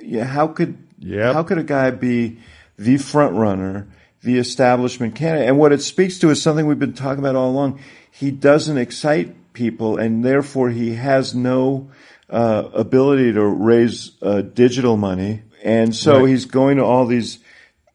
yeah, 0.03 0.23
how 0.25 0.47
could 0.47 0.79
yep. 0.97 1.35
how 1.35 1.43
could 1.43 1.59
a 1.59 1.63
guy 1.63 1.91
be 1.91 2.39
the 2.75 2.97
front 2.97 3.35
runner, 3.35 3.87
the 4.23 4.39
establishment 4.39 5.13
candidate? 5.13 5.47
And 5.47 5.59
what 5.59 5.71
it 5.71 5.83
speaks 5.83 6.17
to 6.19 6.31
is 6.31 6.41
something 6.41 6.65
we've 6.65 6.79
been 6.79 6.93
talking 6.93 7.19
about 7.19 7.35
all 7.35 7.51
along. 7.51 7.79
He 8.09 8.31
doesn't 8.31 8.77
excite 8.79 9.53
people, 9.53 9.97
and 9.97 10.25
therefore 10.25 10.71
he 10.71 10.95
has 10.95 11.35
no 11.35 11.91
uh, 12.33 12.67
ability 12.73 13.31
to 13.31 13.45
raise 13.45 14.11
uh, 14.23 14.41
digital 14.41 14.97
money. 14.97 15.43
And 15.63 15.95
so 15.95 16.21
right. 16.21 16.29
he's 16.29 16.45
going 16.45 16.77
to 16.77 16.83
all 16.83 17.05
these 17.05 17.37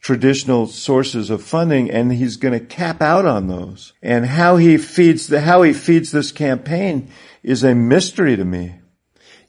traditional 0.00 0.68
sources 0.68 1.28
of 1.28 1.42
funding 1.42 1.90
and 1.90 2.12
he's 2.12 2.36
going 2.36 2.58
to 2.58 2.64
cap 2.64 3.02
out 3.02 3.26
on 3.26 3.48
those. 3.48 3.92
And 4.00 4.24
how 4.24 4.56
he 4.56 4.78
feeds 4.78 5.26
the, 5.26 5.40
how 5.40 5.62
he 5.62 5.72
feeds 5.72 6.12
this 6.12 6.30
campaign 6.30 7.10
is 7.42 7.64
a 7.64 7.74
mystery 7.74 8.36
to 8.36 8.44
me. 8.44 8.76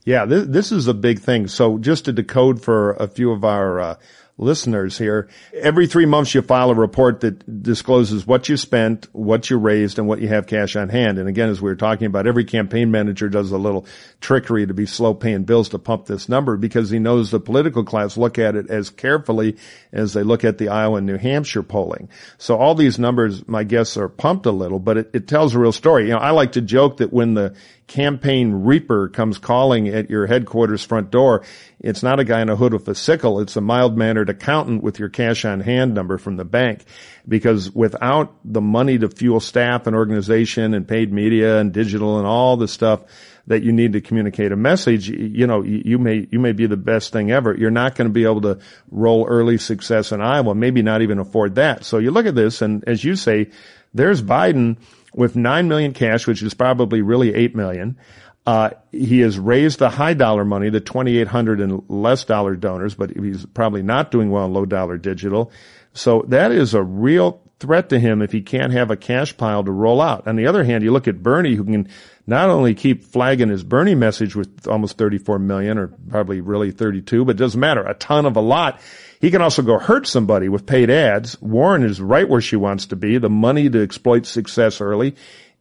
Yeah, 0.04 0.24
this, 0.24 0.46
this 0.48 0.72
is 0.72 0.88
a 0.88 0.94
big 0.94 1.20
thing. 1.20 1.46
So 1.46 1.78
just 1.78 2.06
to 2.06 2.12
decode 2.12 2.60
for 2.60 2.94
a 2.94 3.06
few 3.06 3.30
of 3.30 3.44
our 3.44 3.80
uh, 3.80 3.94
listeners 4.40 4.96
here, 4.96 5.28
every 5.52 5.86
three 5.86 6.06
months 6.06 6.34
you 6.34 6.42
file 6.42 6.70
a 6.70 6.74
report 6.74 7.20
that 7.20 7.62
discloses 7.62 8.26
what 8.26 8.48
you 8.48 8.56
spent, 8.56 9.06
what 9.12 9.50
you 9.50 9.58
raised, 9.58 9.98
and 9.98 10.08
what 10.08 10.20
you 10.20 10.28
have 10.28 10.46
cash 10.46 10.76
on 10.76 10.88
hand. 10.88 11.18
And 11.18 11.28
again, 11.28 11.48
as 11.48 11.60
we 11.60 11.70
were 11.70 11.76
talking 11.76 12.06
about, 12.06 12.26
every 12.26 12.44
campaign 12.44 12.90
manager 12.90 13.28
does 13.28 13.52
a 13.52 13.58
little 13.58 13.86
trickery 14.20 14.66
to 14.66 14.74
be 14.74 14.86
slow 14.86 15.14
paying 15.14 15.44
bills 15.44 15.68
to 15.70 15.78
pump 15.78 16.06
this 16.06 16.28
number 16.28 16.56
because 16.56 16.90
he 16.90 16.98
knows 16.98 17.30
the 17.30 17.40
political 17.40 17.84
class 17.84 18.16
look 18.16 18.38
at 18.38 18.56
it 18.56 18.70
as 18.70 18.90
carefully 18.90 19.56
as 19.92 20.14
they 20.14 20.22
look 20.22 20.44
at 20.44 20.58
the 20.58 20.68
Iowa 20.68 20.96
and 20.96 21.06
New 21.06 21.18
Hampshire 21.18 21.62
polling. 21.62 22.08
So 22.38 22.56
all 22.56 22.74
these 22.74 22.98
numbers, 22.98 23.46
my 23.46 23.64
guess, 23.64 23.96
are 23.96 24.08
pumped 24.08 24.46
a 24.46 24.52
little, 24.52 24.78
but 24.78 24.96
it, 24.96 25.10
it 25.12 25.28
tells 25.28 25.54
a 25.54 25.58
real 25.58 25.72
story. 25.72 26.04
You 26.04 26.12
know, 26.12 26.18
I 26.18 26.30
like 26.30 26.52
to 26.52 26.62
joke 26.62 26.98
that 26.98 27.12
when 27.12 27.34
the 27.34 27.54
campaign 27.90 28.52
reaper 28.52 29.08
comes 29.08 29.36
calling 29.36 29.88
at 29.88 30.08
your 30.08 30.28
headquarters 30.28 30.84
front 30.84 31.10
door, 31.10 31.42
it's 31.80 32.04
not 32.04 32.20
a 32.20 32.24
guy 32.24 32.40
in 32.40 32.48
a 32.48 32.54
hood 32.54 32.72
with 32.72 32.86
a 32.86 32.94
sickle. 32.94 33.40
It's 33.40 33.56
a 33.56 33.60
mild 33.60 33.98
mannered 33.98 34.30
accountant 34.30 34.80
with 34.80 35.00
your 35.00 35.08
cash 35.08 35.44
on 35.44 35.58
hand 35.58 35.92
number 35.92 36.16
from 36.16 36.36
the 36.36 36.44
bank. 36.44 36.84
Because 37.26 37.68
without 37.72 38.32
the 38.44 38.60
money 38.60 38.96
to 38.98 39.08
fuel 39.08 39.40
staff 39.40 39.88
and 39.88 39.96
organization 39.96 40.72
and 40.72 40.86
paid 40.86 41.12
media 41.12 41.58
and 41.58 41.72
digital 41.72 42.18
and 42.18 42.28
all 42.28 42.56
the 42.56 42.68
stuff 42.68 43.02
that 43.50 43.64
you 43.64 43.72
need 43.72 43.94
to 43.94 44.00
communicate 44.00 44.52
a 44.52 44.56
message, 44.56 45.08
you 45.08 45.44
know, 45.44 45.62
you 45.62 45.98
may, 45.98 46.24
you 46.30 46.38
may 46.38 46.52
be 46.52 46.66
the 46.66 46.76
best 46.76 47.12
thing 47.12 47.32
ever. 47.32 47.52
You're 47.52 47.72
not 47.72 47.96
going 47.96 48.08
to 48.08 48.12
be 48.12 48.22
able 48.22 48.42
to 48.42 48.60
roll 48.92 49.26
early 49.26 49.58
success 49.58 50.12
in 50.12 50.20
Iowa, 50.20 50.54
maybe 50.54 50.82
not 50.82 51.02
even 51.02 51.18
afford 51.18 51.56
that. 51.56 51.84
So 51.84 51.98
you 51.98 52.12
look 52.12 52.26
at 52.26 52.36
this 52.36 52.62
and 52.62 52.84
as 52.86 53.02
you 53.02 53.16
say, 53.16 53.50
there's 53.92 54.22
Biden 54.22 54.76
with 55.16 55.34
nine 55.34 55.66
million 55.66 55.94
cash, 55.94 56.28
which 56.28 56.44
is 56.44 56.54
probably 56.54 57.02
really 57.02 57.34
eight 57.34 57.56
million. 57.56 57.98
Uh, 58.46 58.70
he 58.92 59.18
has 59.18 59.36
raised 59.36 59.80
the 59.80 59.90
high 59.90 60.14
dollar 60.14 60.44
money, 60.44 60.70
the 60.70 60.80
2,800 60.80 61.60
and 61.60 61.82
less 61.88 62.24
dollar 62.24 62.54
donors, 62.54 62.94
but 62.94 63.10
he's 63.10 63.46
probably 63.46 63.82
not 63.82 64.12
doing 64.12 64.30
well 64.30 64.46
in 64.46 64.52
low 64.52 64.64
dollar 64.64 64.96
digital. 64.96 65.50
So 65.92 66.24
that 66.28 66.52
is 66.52 66.72
a 66.74 66.82
real 66.84 67.42
threat 67.60 67.90
to 67.90 68.00
him 68.00 68.22
if 68.22 68.32
he 68.32 68.40
can't 68.40 68.72
have 68.72 68.90
a 68.90 68.96
cash 68.96 69.36
pile 69.36 69.62
to 69.62 69.70
roll 69.70 70.00
out. 70.00 70.26
On 70.26 70.36
the 70.36 70.46
other 70.46 70.64
hand, 70.64 70.82
you 70.82 70.90
look 70.90 71.06
at 71.06 71.22
Bernie, 71.22 71.54
who 71.54 71.64
can 71.64 71.88
not 72.26 72.48
only 72.48 72.74
keep 72.74 73.04
flagging 73.04 73.50
his 73.50 73.62
Bernie 73.62 73.94
message 73.94 74.34
with 74.34 74.66
almost 74.66 74.96
34 74.96 75.38
million 75.38 75.78
or 75.78 75.88
probably 75.88 76.40
really 76.40 76.70
32, 76.70 77.24
but 77.24 77.32
it 77.32 77.38
doesn't 77.38 77.60
matter, 77.60 77.82
a 77.82 77.94
ton 77.94 78.26
of 78.26 78.36
a 78.36 78.40
lot. 78.40 78.80
He 79.20 79.30
can 79.30 79.42
also 79.42 79.62
go 79.62 79.78
hurt 79.78 80.06
somebody 80.06 80.48
with 80.48 80.64
paid 80.64 80.88
ads. 80.90 81.40
Warren 81.42 81.82
is 81.84 82.00
right 82.00 82.28
where 82.28 82.40
she 82.40 82.56
wants 82.56 82.86
to 82.86 82.96
be, 82.96 83.18
the 83.18 83.28
money 83.28 83.68
to 83.68 83.82
exploit 83.82 84.24
success 84.26 84.80
early. 84.80 85.14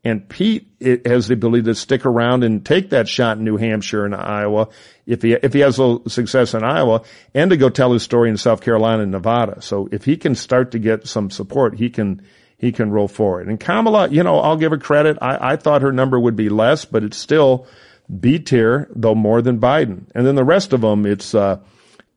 And 0.04 0.28
Pete 0.30 0.68
has 1.06 1.28
the 1.28 1.34
ability 1.34 1.64
to 1.64 1.76
stick 1.76 2.06
around 2.06 2.46
and 2.46 2.66
take 2.66 2.92
that 2.92 3.10
shot 3.10 3.38
in 3.38 3.44
New 3.44 3.58
Hampshire 3.58 4.06
and 4.06 4.16
Iowa 4.16 4.70
if 5.06 5.22
he 5.22 5.34
if 5.34 5.52
he 5.54 5.60
has 5.60 5.78
a 5.78 6.00
success 6.08 6.54
in 6.54 6.64
Iowa, 6.64 7.02
and 7.34 7.52
to 7.52 7.58
go 7.58 7.70
tell 7.70 7.92
his 7.92 8.04
story 8.04 8.30
in 8.30 8.38
South 8.38 8.62
Carolina 8.62 9.04
and 9.04 9.12
Nevada. 9.12 9.62
So 9.62 9.90
if 9.92 10.06
he 10.06 10.16
can 10.16 10.36
start 10.36 10.72
to 10.72 10.80
get 10.80 11.08
some 11.08 11.30
support, 11.30 11.76
he 11.76 11.90
can 11.90 12.22
he 12.58 12.72
can 12.72 12.92
roll 12.92 13.10
forward. 13.10 13.48
And 13.48 13.60
Kamala, 13.60 14.08
you 14.10 14.24
know, 14.24 14.40
I'll 14.40 14.58
give 14.58 14.72
her 14.72 14.78
credit. 14.78 15.18
I, 15.22 15.54
I 15.54 15.56
thought 15.58 15.82
her 15.82 15.92
number 15.92 16.20
would 16.20 16.36
be 16.36 16.50
less, 16.50 16.86
but 16.86 17.04
it's 17.04 17.18
still 17.18 17.68
B 18.20 18.40
tier, 18.40 18.88
though 18.96 19.16
more 19.16 19.42
than 19.42 19.60
Biden. 19.60 20.06
And 20.16 20.26
then 20.26 20.36
the 20.36 20.46
rest 20.46 20.72
of 20.72 20.82
them, 20.82 21.06
it's. 21.06 21.36
Uh, 21.36 21.60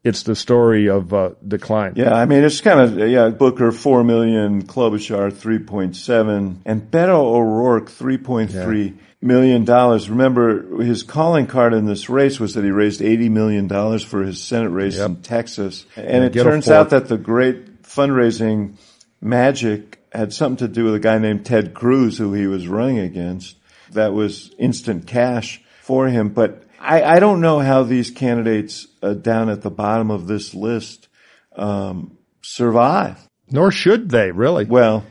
it's 0.05 0.25
the 0.25 0.35
story 0.35 0.89
of 0.89 1.15
uh, 1.15 1.31
decline. 1.47 1.95
Yeah, 1.97 2.15
I 2.15 2.27
mean, 2.27 2.43
it's 2.43 2.61
kind 2.61 2.81
of, 2.81 3.09
yeah, 3.09 3.29
Booker 3.29 3.71
4 3.71 4.03
million, 4.03 4.63
Klobuchar 4.65 5.31
3.7, 5.33 6.57
and 6.65 6.91
Beto 6.91 7.21
O'Rourke 7.21 7.89
3.3 7.89 8.51
yeah. 8.53 8.93
million 9.21 9.65
dollars. 9.65 10.11
Remember, 10.11 10.83
his 10.83 11.05
calling 11.05 11.47
card 11.47 11.73
in 11.73 11.87
this 11.87 12.09
race 12.11 12.41
was 12.41 12.55
that 12.55 12.65
he 12.65 12.71
raised 12.71 13.01
$80 13.01 13.31
million 13.31 13.69
for 14.01 14.25
his 14.25 14.43
Senate 14.43 14.71
race 14.71 14.97
yep. 14.97 15.09
in 15.09 15.17
Texas. 15.23 15.87
And 15.95 16.25
it 16.25 16.33
turns 16.33 16.69
out 16.69 16.91
that 16.91 17.07
the 17.07 17.19
great 17.19 17.83
fundraising 17.83 18.77
magic 19.21 20.01
had 20.13 20.33
something 20.33 20.67
to 20.67 20.73
do 20.73 20.85
with 20.85 20.95
a 20.95 21.01
guy 21.01 21.19
named 21.19 21.47
Ted 21.47 21.75
Cruz 21.75 22.19
who 22.19 22.33
he 22.33 22.47
was 22.47 22.67
running 22.67 22.99
against. 22.99 23.57
That 23.93 24.13
was 24.13 24.53
instant 24.59 25.07
cash 25.07 25.63
for 25.81 26.09
him. 26.09 26.31
But 26.31 26.65
I, 26.83 27.17
I 27.17 27.21
don't 27.21 27.41
know 27.41 27.61
how 27.61 27.85
these 27.85 28.11
candidates 28.11 28.87
uh, 29.03 29.15
down 29.15 29.49
at 29.49 29.63
the 29.63 29.71
bottom 29.71 30.11
of 30.11 30.27
this 30.27 30.53
list 30.53 31.09
um, 31.55 32.19
survive. 32.43 33.19
Nor 33.51 33.71
should 33.71 34.09
they, 34.09 34.33
really. 34.33 34.65
Well, 34.65 35.05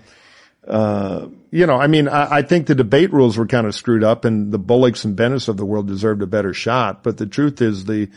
uh, 0.68 1.28
you 1.50 1.66
know, 1.66 1.76
I 1.76 1.88
mean, 1.88 2.08
I, 2.08 2.38
I, 2.38 2.42
think 2.42 2.68
the 2.68 2.76
debate 2.76 3.14
rules 3.14 3.38
were 3.38 3.48
kind 3.48 3.68
of 3.68 3.76
screwed 3.76 4.04
up, 4.04 4.26
and 4.26 4.52
the 4.52 4.60
Bullocks 4.60 5.06
and 5.06 5.16
Bennets 5.16 5.48
of 5.48 5.58
the 5.58 5.66
world 5.66 5.88
deserved 5.88 6.22
a 6.22 6.28
better 6.28 6.54
shot. 6.54 7.04
But 7.04 7.18
the 7.18 7.26
truth 7.26 7.62
is, 7.62 7.86
the 7.86 8.10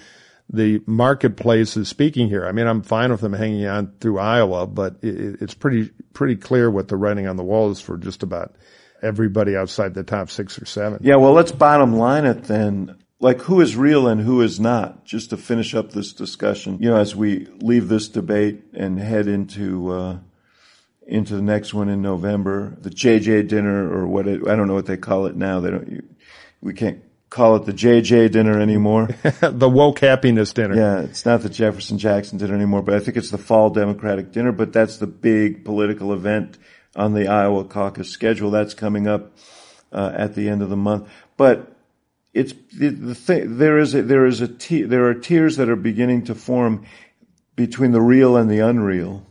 the 0.51 0.83
marketplace 0.87 1.77
is 1.77 1.89
speaking 1.89 2.29
here. 2.29 2.47
I 2.47 2.53
mean, 2.53 2.67
I'm 2.67 2.83
fine 2.83 3.11
with 3.11 3.23
them 3.23 3.33
hanging 3.33 3.67
on 3.67 3.93
through 3.99 4.19
Iowa, 4.19 4.67
but 4.67 4.97
it, 5.03 5.41
it's 5.41 5.55
pretty 5.55 5.91
pretty 6.13 6.37
clear 6.37 6.71
what 6.71 6.89
the 6.89 6.97
writing 6.97 7.27
on 7.27 7.37
the 7.37 7.45
wall 7.45 7.71
is 7.71 7.81
for 7.81 7.97
just 7.97 8.23
about 8.23 8.55
everybody 9.03 9.57
outside 9.57 9.95
the 9.95 10.03
top 10.03 10.31
six 10.31 10.61
or 10.61 10.67
seven. 10.67 11.01
Yeah, 11.03 11.17
well, 11.17 11.33
let's 11.33 11.53
bottom 11.53 11.97
line 11.97 12.25
it 12.25 12.45
then 12.45 12.97
like 13.25 13.41
who 13.41 13.63
is 13.63 13.75
real 13.75 14.07
and 14.07 14.21
who 14.21 14.43
is 14.43 14.61
not, 14.61 15.07
just 15.07 15.31
to 15.31 15.37
finish 15.39 15.75
up 15.75 15.93
this 15.93 16.13
discussion, 16.13 16.77
you 16.79 16.91
know, 16.91 16.97
as 16.97 17.17
we 17.17 17.47
leave 17.63 17.89
this 17.89 18.07
debate 18.07 18.63
and 18.75 19.01
head 19.01 19.27
into, 19.27 19.91
uh, 19.91 20.19
into 21.07 21.35
the 21.35 21.41
next 21.41 21.73
one 21.73 21.89
in 21.89 22.03
November, 22.03 22.77
the 22.83 22.91
JJ 22.91 23.49
dinner 23.49 23.91
or 23.91 24.07
what 24.07 24.29
it, 24.29 24.47
I 24.47 24.55
don't 24.55 24.69
know 24.69 24.75
what 24.75 24.85
they 24.85 24.99
call 24.99 25.25
it 25.25 25.37
now. 25.37 25.61
They 25.61 25.71
don't, 25.71 25.89
you, 25.89 26.03
we 26.61 26.75
can't 26.75 27.03
call 27.31 27.57
it 27.57 27.65
the 27.65 27.73
JJ 27.73 28.31
dinner 28.31 28.61
anymore. 28.61 29.09
the 29.41 29.71
woke 29.71 30.01
happiness 30.01 30.53
dinner. 30.53 30.77
Yeah, 30.77 31.01
it's 31.01 31.25
not 31.25 31.41
the 31.41 31.49
Jefferson 31.49 31.97
Jackson 31.97 32.37
dinner 32.37 32.55
anymore, 32.55 32.83
but 32.83 32.95
I 32.95 33.01
think 33.01 33.17
it's 33.17 33.31
the 33.31 33.39
fall 33.39 33.71
Democratic 33.71 34.33
dinner, 34.33 34.53
but 34.53 34.75
that's 34.75 34.99
the 34.99 35.07
big 35.07 35.65
political 35.65 36.13
event 36.13 36.59
on 36.95 37.15
the 37.15 37.29
Iowa 37.29 37.65
caucus 37.65 38.11
schedule. 38.11 38.51
That's 38.51 38.75
coming 38.75 39.09
up, 39.09 39.33
uh, 39.93 40.13
at 40.15 40.35
the 40.35 40.51
end 40.51 40.61
of 40.61 40.69
the 40.69 40.77
month. 40.77 41.09
But 41.39 41.75
it's 42.35 42.53
the, 42.77 42.89
the 42.89 43.15
thing, 43.15 43.59
there 43.59 43.79
is 43.79 43.95
a, 43.95 44.03
there 44.03 44.27
is 44.27 44.41
a 44.41 44.49
t- 44.49 44.83
there 44.83 45.09
are 45.09 45.15
tiers 45.15 45.57
that 45.57 45.69
are 45.69 45.77
beginning 45.77 46.25
to 46.25 46.35
form 46.35 46.85
between 47.55 47.93
the 47.93 48.01
real 48.01 48.37
and 48.37 48.51
the 48.51 48.59
unreal, 48.59 49.25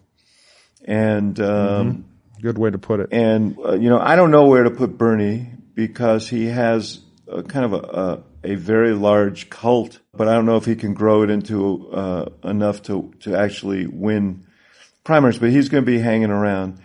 and 0.86 1.38
um, 1.42 1.46
mm-hmm. 1.46 2.42
good 2.42 2.58
way 2.58 2.72
to 2.72 2.78
put 2.78 3.02
it. 3.02 3.10
And 3.12 3.58
uh, 3.60 3.74
you 3.74 3.90
know, 3.90 4.00
I 4.00 4.16
don't 4.16 4.32
know 4.32 4.46
where 4.46 4.64
to 4.64 4.72
put 4.72 4.98
Bernie 4.98 5.52
because 5.74 6.30
he 6.30 6.46
has 6.46 7.02
a, 7.28 7.44
kind 7.44 7.66
of 7.66 7.74
a, 7.74 8.24
a, 8.46 8.52
a 8.54 8.56
very 8.56 8.94
large 8.94 9.50
cult, 9.50 10.00
but 10.14 10.30
I 10.30 10.34
don't 10.34 10.46
know 10.46 10.58
if 10.58 10.66
he 10.66 10.76
can 10.76 10.94
grow 10.94 11.24
it 11.24 11.30
into 11.30 11.92
uh, 11.92 12.30
enough 12.46 12.84
to 12.84 13.14
to 13.22 13.36
actually 13.36 13.86
win 13.86 14.48
primaries, 15.04 15.40
but 15.40 15.50
he's 15.50 15.68
going 15.68 15.84
to 15.84 15.92
be 15.92 16.00
hanging 16.00 16.32
around. 16.32 16.80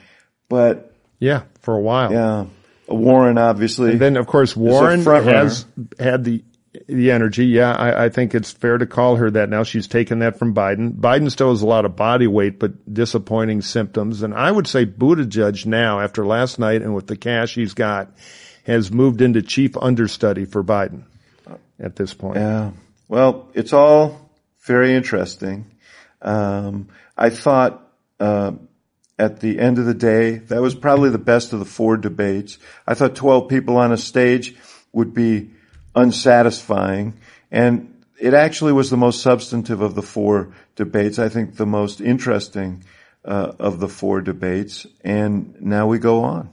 But 0.48 0.92
yeah, 1.20 1.42
for 1.60 1.76
a 1.76 1.80
while. 1.80 2.12
Yeah, 2.12 2.46
Warren 2.88 3.38
obviously. 3.38 3.92
And 3.92 4.00
then 4.00 4.16
of 4.16 4.26
course 4.26 4.56
Warren 4.56 5.04
has 5.04 5.66
had 5.98 6.24
the 6.24 6.42
the 6.86 7.10
energy. 7.10 7.46
Yeah, 7.46 7.72
I, 7.72 8.04
I, 8.04 8.08
think 8.08 8.34
it's 8.34 8.52
fair 8.52 8.78
to 8.78 8.86
call 8.86 9.16
her 9.16 9.30
that 9.30 9.48
now. 9.48 9.62
She's 9.62 9.86
taken 9.86 10.20
that 10.20 10.38
from 10.38 10.54
Biden. 10.54 10.92
Biden 10.94 11.30
still 11.30 11.50
has 11.50 11.62
a 11.62 11.66
lot 11.66 11.84
of 11.84 11.96
body 11.96 12.26
weight, 12.26 12.58
but 12.58 12.92
disappointing 12.92 13.62
symptoms. 13.62 14.22
And 14.22 14.34
I 14.34 14.50
would 14.50 14.66
say 14.66 14.86
Buttigieg 14.86 15.66
now, 15.66 16.00
after 16.00 16.26
last 16.26 16.58
night 16.58 16.82
and 16.82 16.94
with 16.94 17.06
the 17.06 17.16
cash 17.16 17.54
he's 17.54 17.74
got, 17.74 18.10
has 18.64 18.92
moved 18.92 19.22
into 19.22 19.42
chief 19.42 19.76
understudy 19.76 20.44
for 20.44 20.62
Biden 20.62 21.04
at 21.80 21.96
this 21.96 22.14
point. 22.14 22.36
Yeah. 22.36 22.72
Well, 23.08 23.48
it's 23.54 23.72
all 23.72 24.30
very 24.60 24.94
interesting. 24.94 25.70
Um, 26.20 26.88
I 27.16 27.30
thought, 27.30 27.82
uh, 28.20 28.52
at 29.18 29.40
the 29.40 29.58
end 29.58 29.78
of 29.78 29.84
the 29.84 29.94
day, 29.94 30.36
that 30.36 30.62
was 30.62 30.74
probably 30.74 31.10
the 31.10 31.18
best 31.18 31.52
of 31.52 31.58
the 31.58 31.64
four 31.64 31.96
debates. 31.96 32.58
I 32.86 32.94
thought 32.94 33.16
12 33.16 33.48
people 33.48 33.76
on 33.76 33.92
a 33.92 33.96
stage 33.96 34.54
would 34.92 35.12
be 35.12 35.50
unsatisfying. 35.94 37.14
And 37.50 38.04
it 38.20 38.34
actually 38.34 38.72
was 38.72 38.90
the 38.90 38.96
most 38.96 39.22
substantive 39.22 39.80
of 39.80 39.94
the 39.94 40.02
four 40.02 40.54
debates. 40.76 41.18
I 41.18 41.28
think 41.28 41.56
the 41.56 41.66
most 41.66 42.00
interesting 42.00 42.84
uh, 43.24 43.52
of 43.58 43.80
the 43.80 43.88
four 43.88 44.20
debates. 44.20 44.86
And 45.02 45.60
now 45.60 45.86
we 45.86 45.98
go 45.98 46.22
on. 46.22 46.50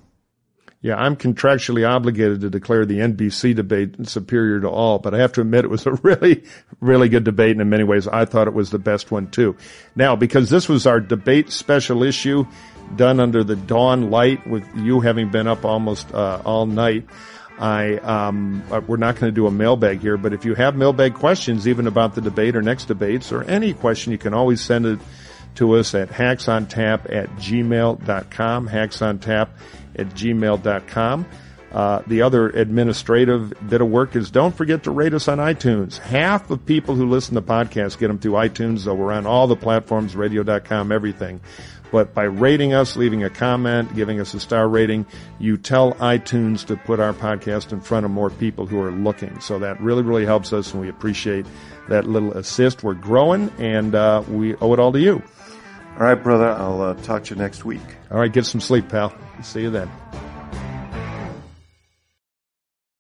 Yeah, 0.86 0.98
I'm 0.98 1.16
contractually 1.16 1.90
obligated 1.90 2.42
to 2.42 2.52
declare 2.52 2.86
the 2.86 3.00
NBC 3.00 3.56
debate 3.56 4.08
superior 4.08 4.60
to 4.60 4.70
all, 4.70 5.00
but 5.00 5.16
I 5.16 5.18
have 5.18 5.34
to 5.34 5.42
admit 5.42 5.66
it 5.66 5.72
was 5.72 5.88
a 5.88 5.94
really, 6.04 6.44
really 6.80 7.10
good 7.10 7.24
debate. 7.24 7.54
And 7.54 7.62
in 7.62 7.70
many 7.70 7.84
ways, 7.84 8.08
I 8.08 8.26
thought 8.26 8.48
it 8.48 8.54
was 8.54 8.70
the 8.70 8.78
best 8.78 9.10
one 9.10 9.32
too. 9.32 9.58
Now, 9.96 10.16
because 10.16 10.52
this 10.52 10.70
was 10.70 10.86
our 10.86 11.00
debate 11.00 11.52
special 11.52 12.04
issue 12.04 12.46
done 12.96 13.20
under 13.20 13.44
the 13.44 13.56
dawn 13.56 14.12
light 14.12 14.46
with 14.46 14.64
you 14.76 15.00
having 15.00 15.32
been 15.32 15.48
up 15.48 15.66
almost 15.66 16.14
uh, 16.14 16.44
all 16.46 16.68
night, 16.68 17.08
I 17.58 17.96
um, 17.96 18.62
uh, 18.70 18.80
we're 18.86 18.98
not 18.98 19.16
going 19.16 19.34
to 19.34 19.36
do 19.36 19.48
a 19.48 19.52
mailbag 19.52 20.02
here, 20.02 20.18
but 20.18 20.34
if 20.34 20.46
you 20.46 20.54
have 20.54 20.76
mailbag 20.76 21.16
questions, 21.16 21.68
even 21.68 21.88
about 21.88 22.14
the 22.14 22.22
debate 22.22 22.56
or 22.56 22.62
next 22.62 22.86
debates 22.86 23.32
or 23.32 23.42
any 23.46 23.74
question, 23.74 24.12
you 24.12 24.20
can 24.20 24.36
always 24.36 24.62
send 24.62 24.86
it 24.86 25.00
to 25.56 25.78
us 25.78 25.96
at 25.96 26.10
hacksontap 26.10 27.12
at 27.12 27.28
gmail.com, 27.38 28.70
hacksontap 28.70 29.48
at 29.98 30.08
gmail.com. 30.10 31.26
Uh, 31.72 32.02
the 32.08 32.22
other 32.22 32.50
administrative 32.52 33.54
bit 33.68 33.82
of 33.82 33.90
work 33.90 34.16
is 34.16 34.32
don't 34.32 34.56
forget 34.56 34.84
to 34.84 34.92
rate 34.92 35.14
us 35.14 35.28
on 35.28 35.40
iTunes. 35.40 35.98
Half 35.98 36.50
of 36.50 36.66
people 36.66 36.96
who 36.96 37.10
listen 37.10 37.36
to 37.36 37.42
podcasts 37.42 37.98
get 38.00 38.08
them 38.08 38.18
through 38.18 38.32
iTunes, 38.34 38.86
though 38.86 38.94
we're 38.94 39.12
on 39.12 39.26
all 39.26 39.46
the 39.48 39.58
platforms, 39.58 40.16
radio.com, 40.16 40.94
everything. 40.94 41.42
But 41.92 42.14
by 42.14 42.24
rating 42.24 42.74
us, 42.74 42.96
leaving 42.96 43.24
a 43.24 43.30
comment, 43.30 43.94
giving 43.94 44.22
us 44.22 44.34
a 44.34 44.40
star 44.40 44.70
rating, 44.70 45.06
you 45.38 45.58
tell 45.58 45.94
iTunes 45.96 46.66
to 46.68 46.78
put 46.78 47.02
our 47.02 47.14
podcast 47.14 47.74
in 47.74 47.82
front 47.82 48.06
of 48.06 48.12
more 48.12 48.30
people 48.30 48.66
who 48.66 48.82
are 48.82 48.92
looking. 48.92 49.40
So 49.40 49.60
that 49.60 49.80
really, 49.82 50.02
really 50.02 50.26
helps 50.26 50.54
us, 50.54 50.72
and 50.72 50.82
we 50.82 50.90
appreciate 50.90 51.46
that 51.90 52.06
little 52.06 52.34
assist. 52.34 52.84
We're 52.84 52.94
growing, 52.94 53.52
and 53.60 53.94
uh, 53.96 54.24
we 54.30 54.56
owe 54.56 54.74
it 54.74 54.80
all 54.80 54.94
to 54.94 55.00
you. 55.00 55.22
All 55.96 56.02
right, 56.02 56.22
brother. 56.22 56.50
I'll 56.50 56.82
uh, 56.82 56.94
talk 56.96 57.24
to 57.26 57.36
you 57.36 57.42
next 57.42 57.64
week. 57.64 57.80
All 58.12 58.20
right. 58.20 58.32
Get 58.32 58.46
some 58.46 58.60
sleep, 58.60 58.90
pal. 58.90 59.16
See 59.42 59.62
you 59.62 59.70
then. 59.70 59.90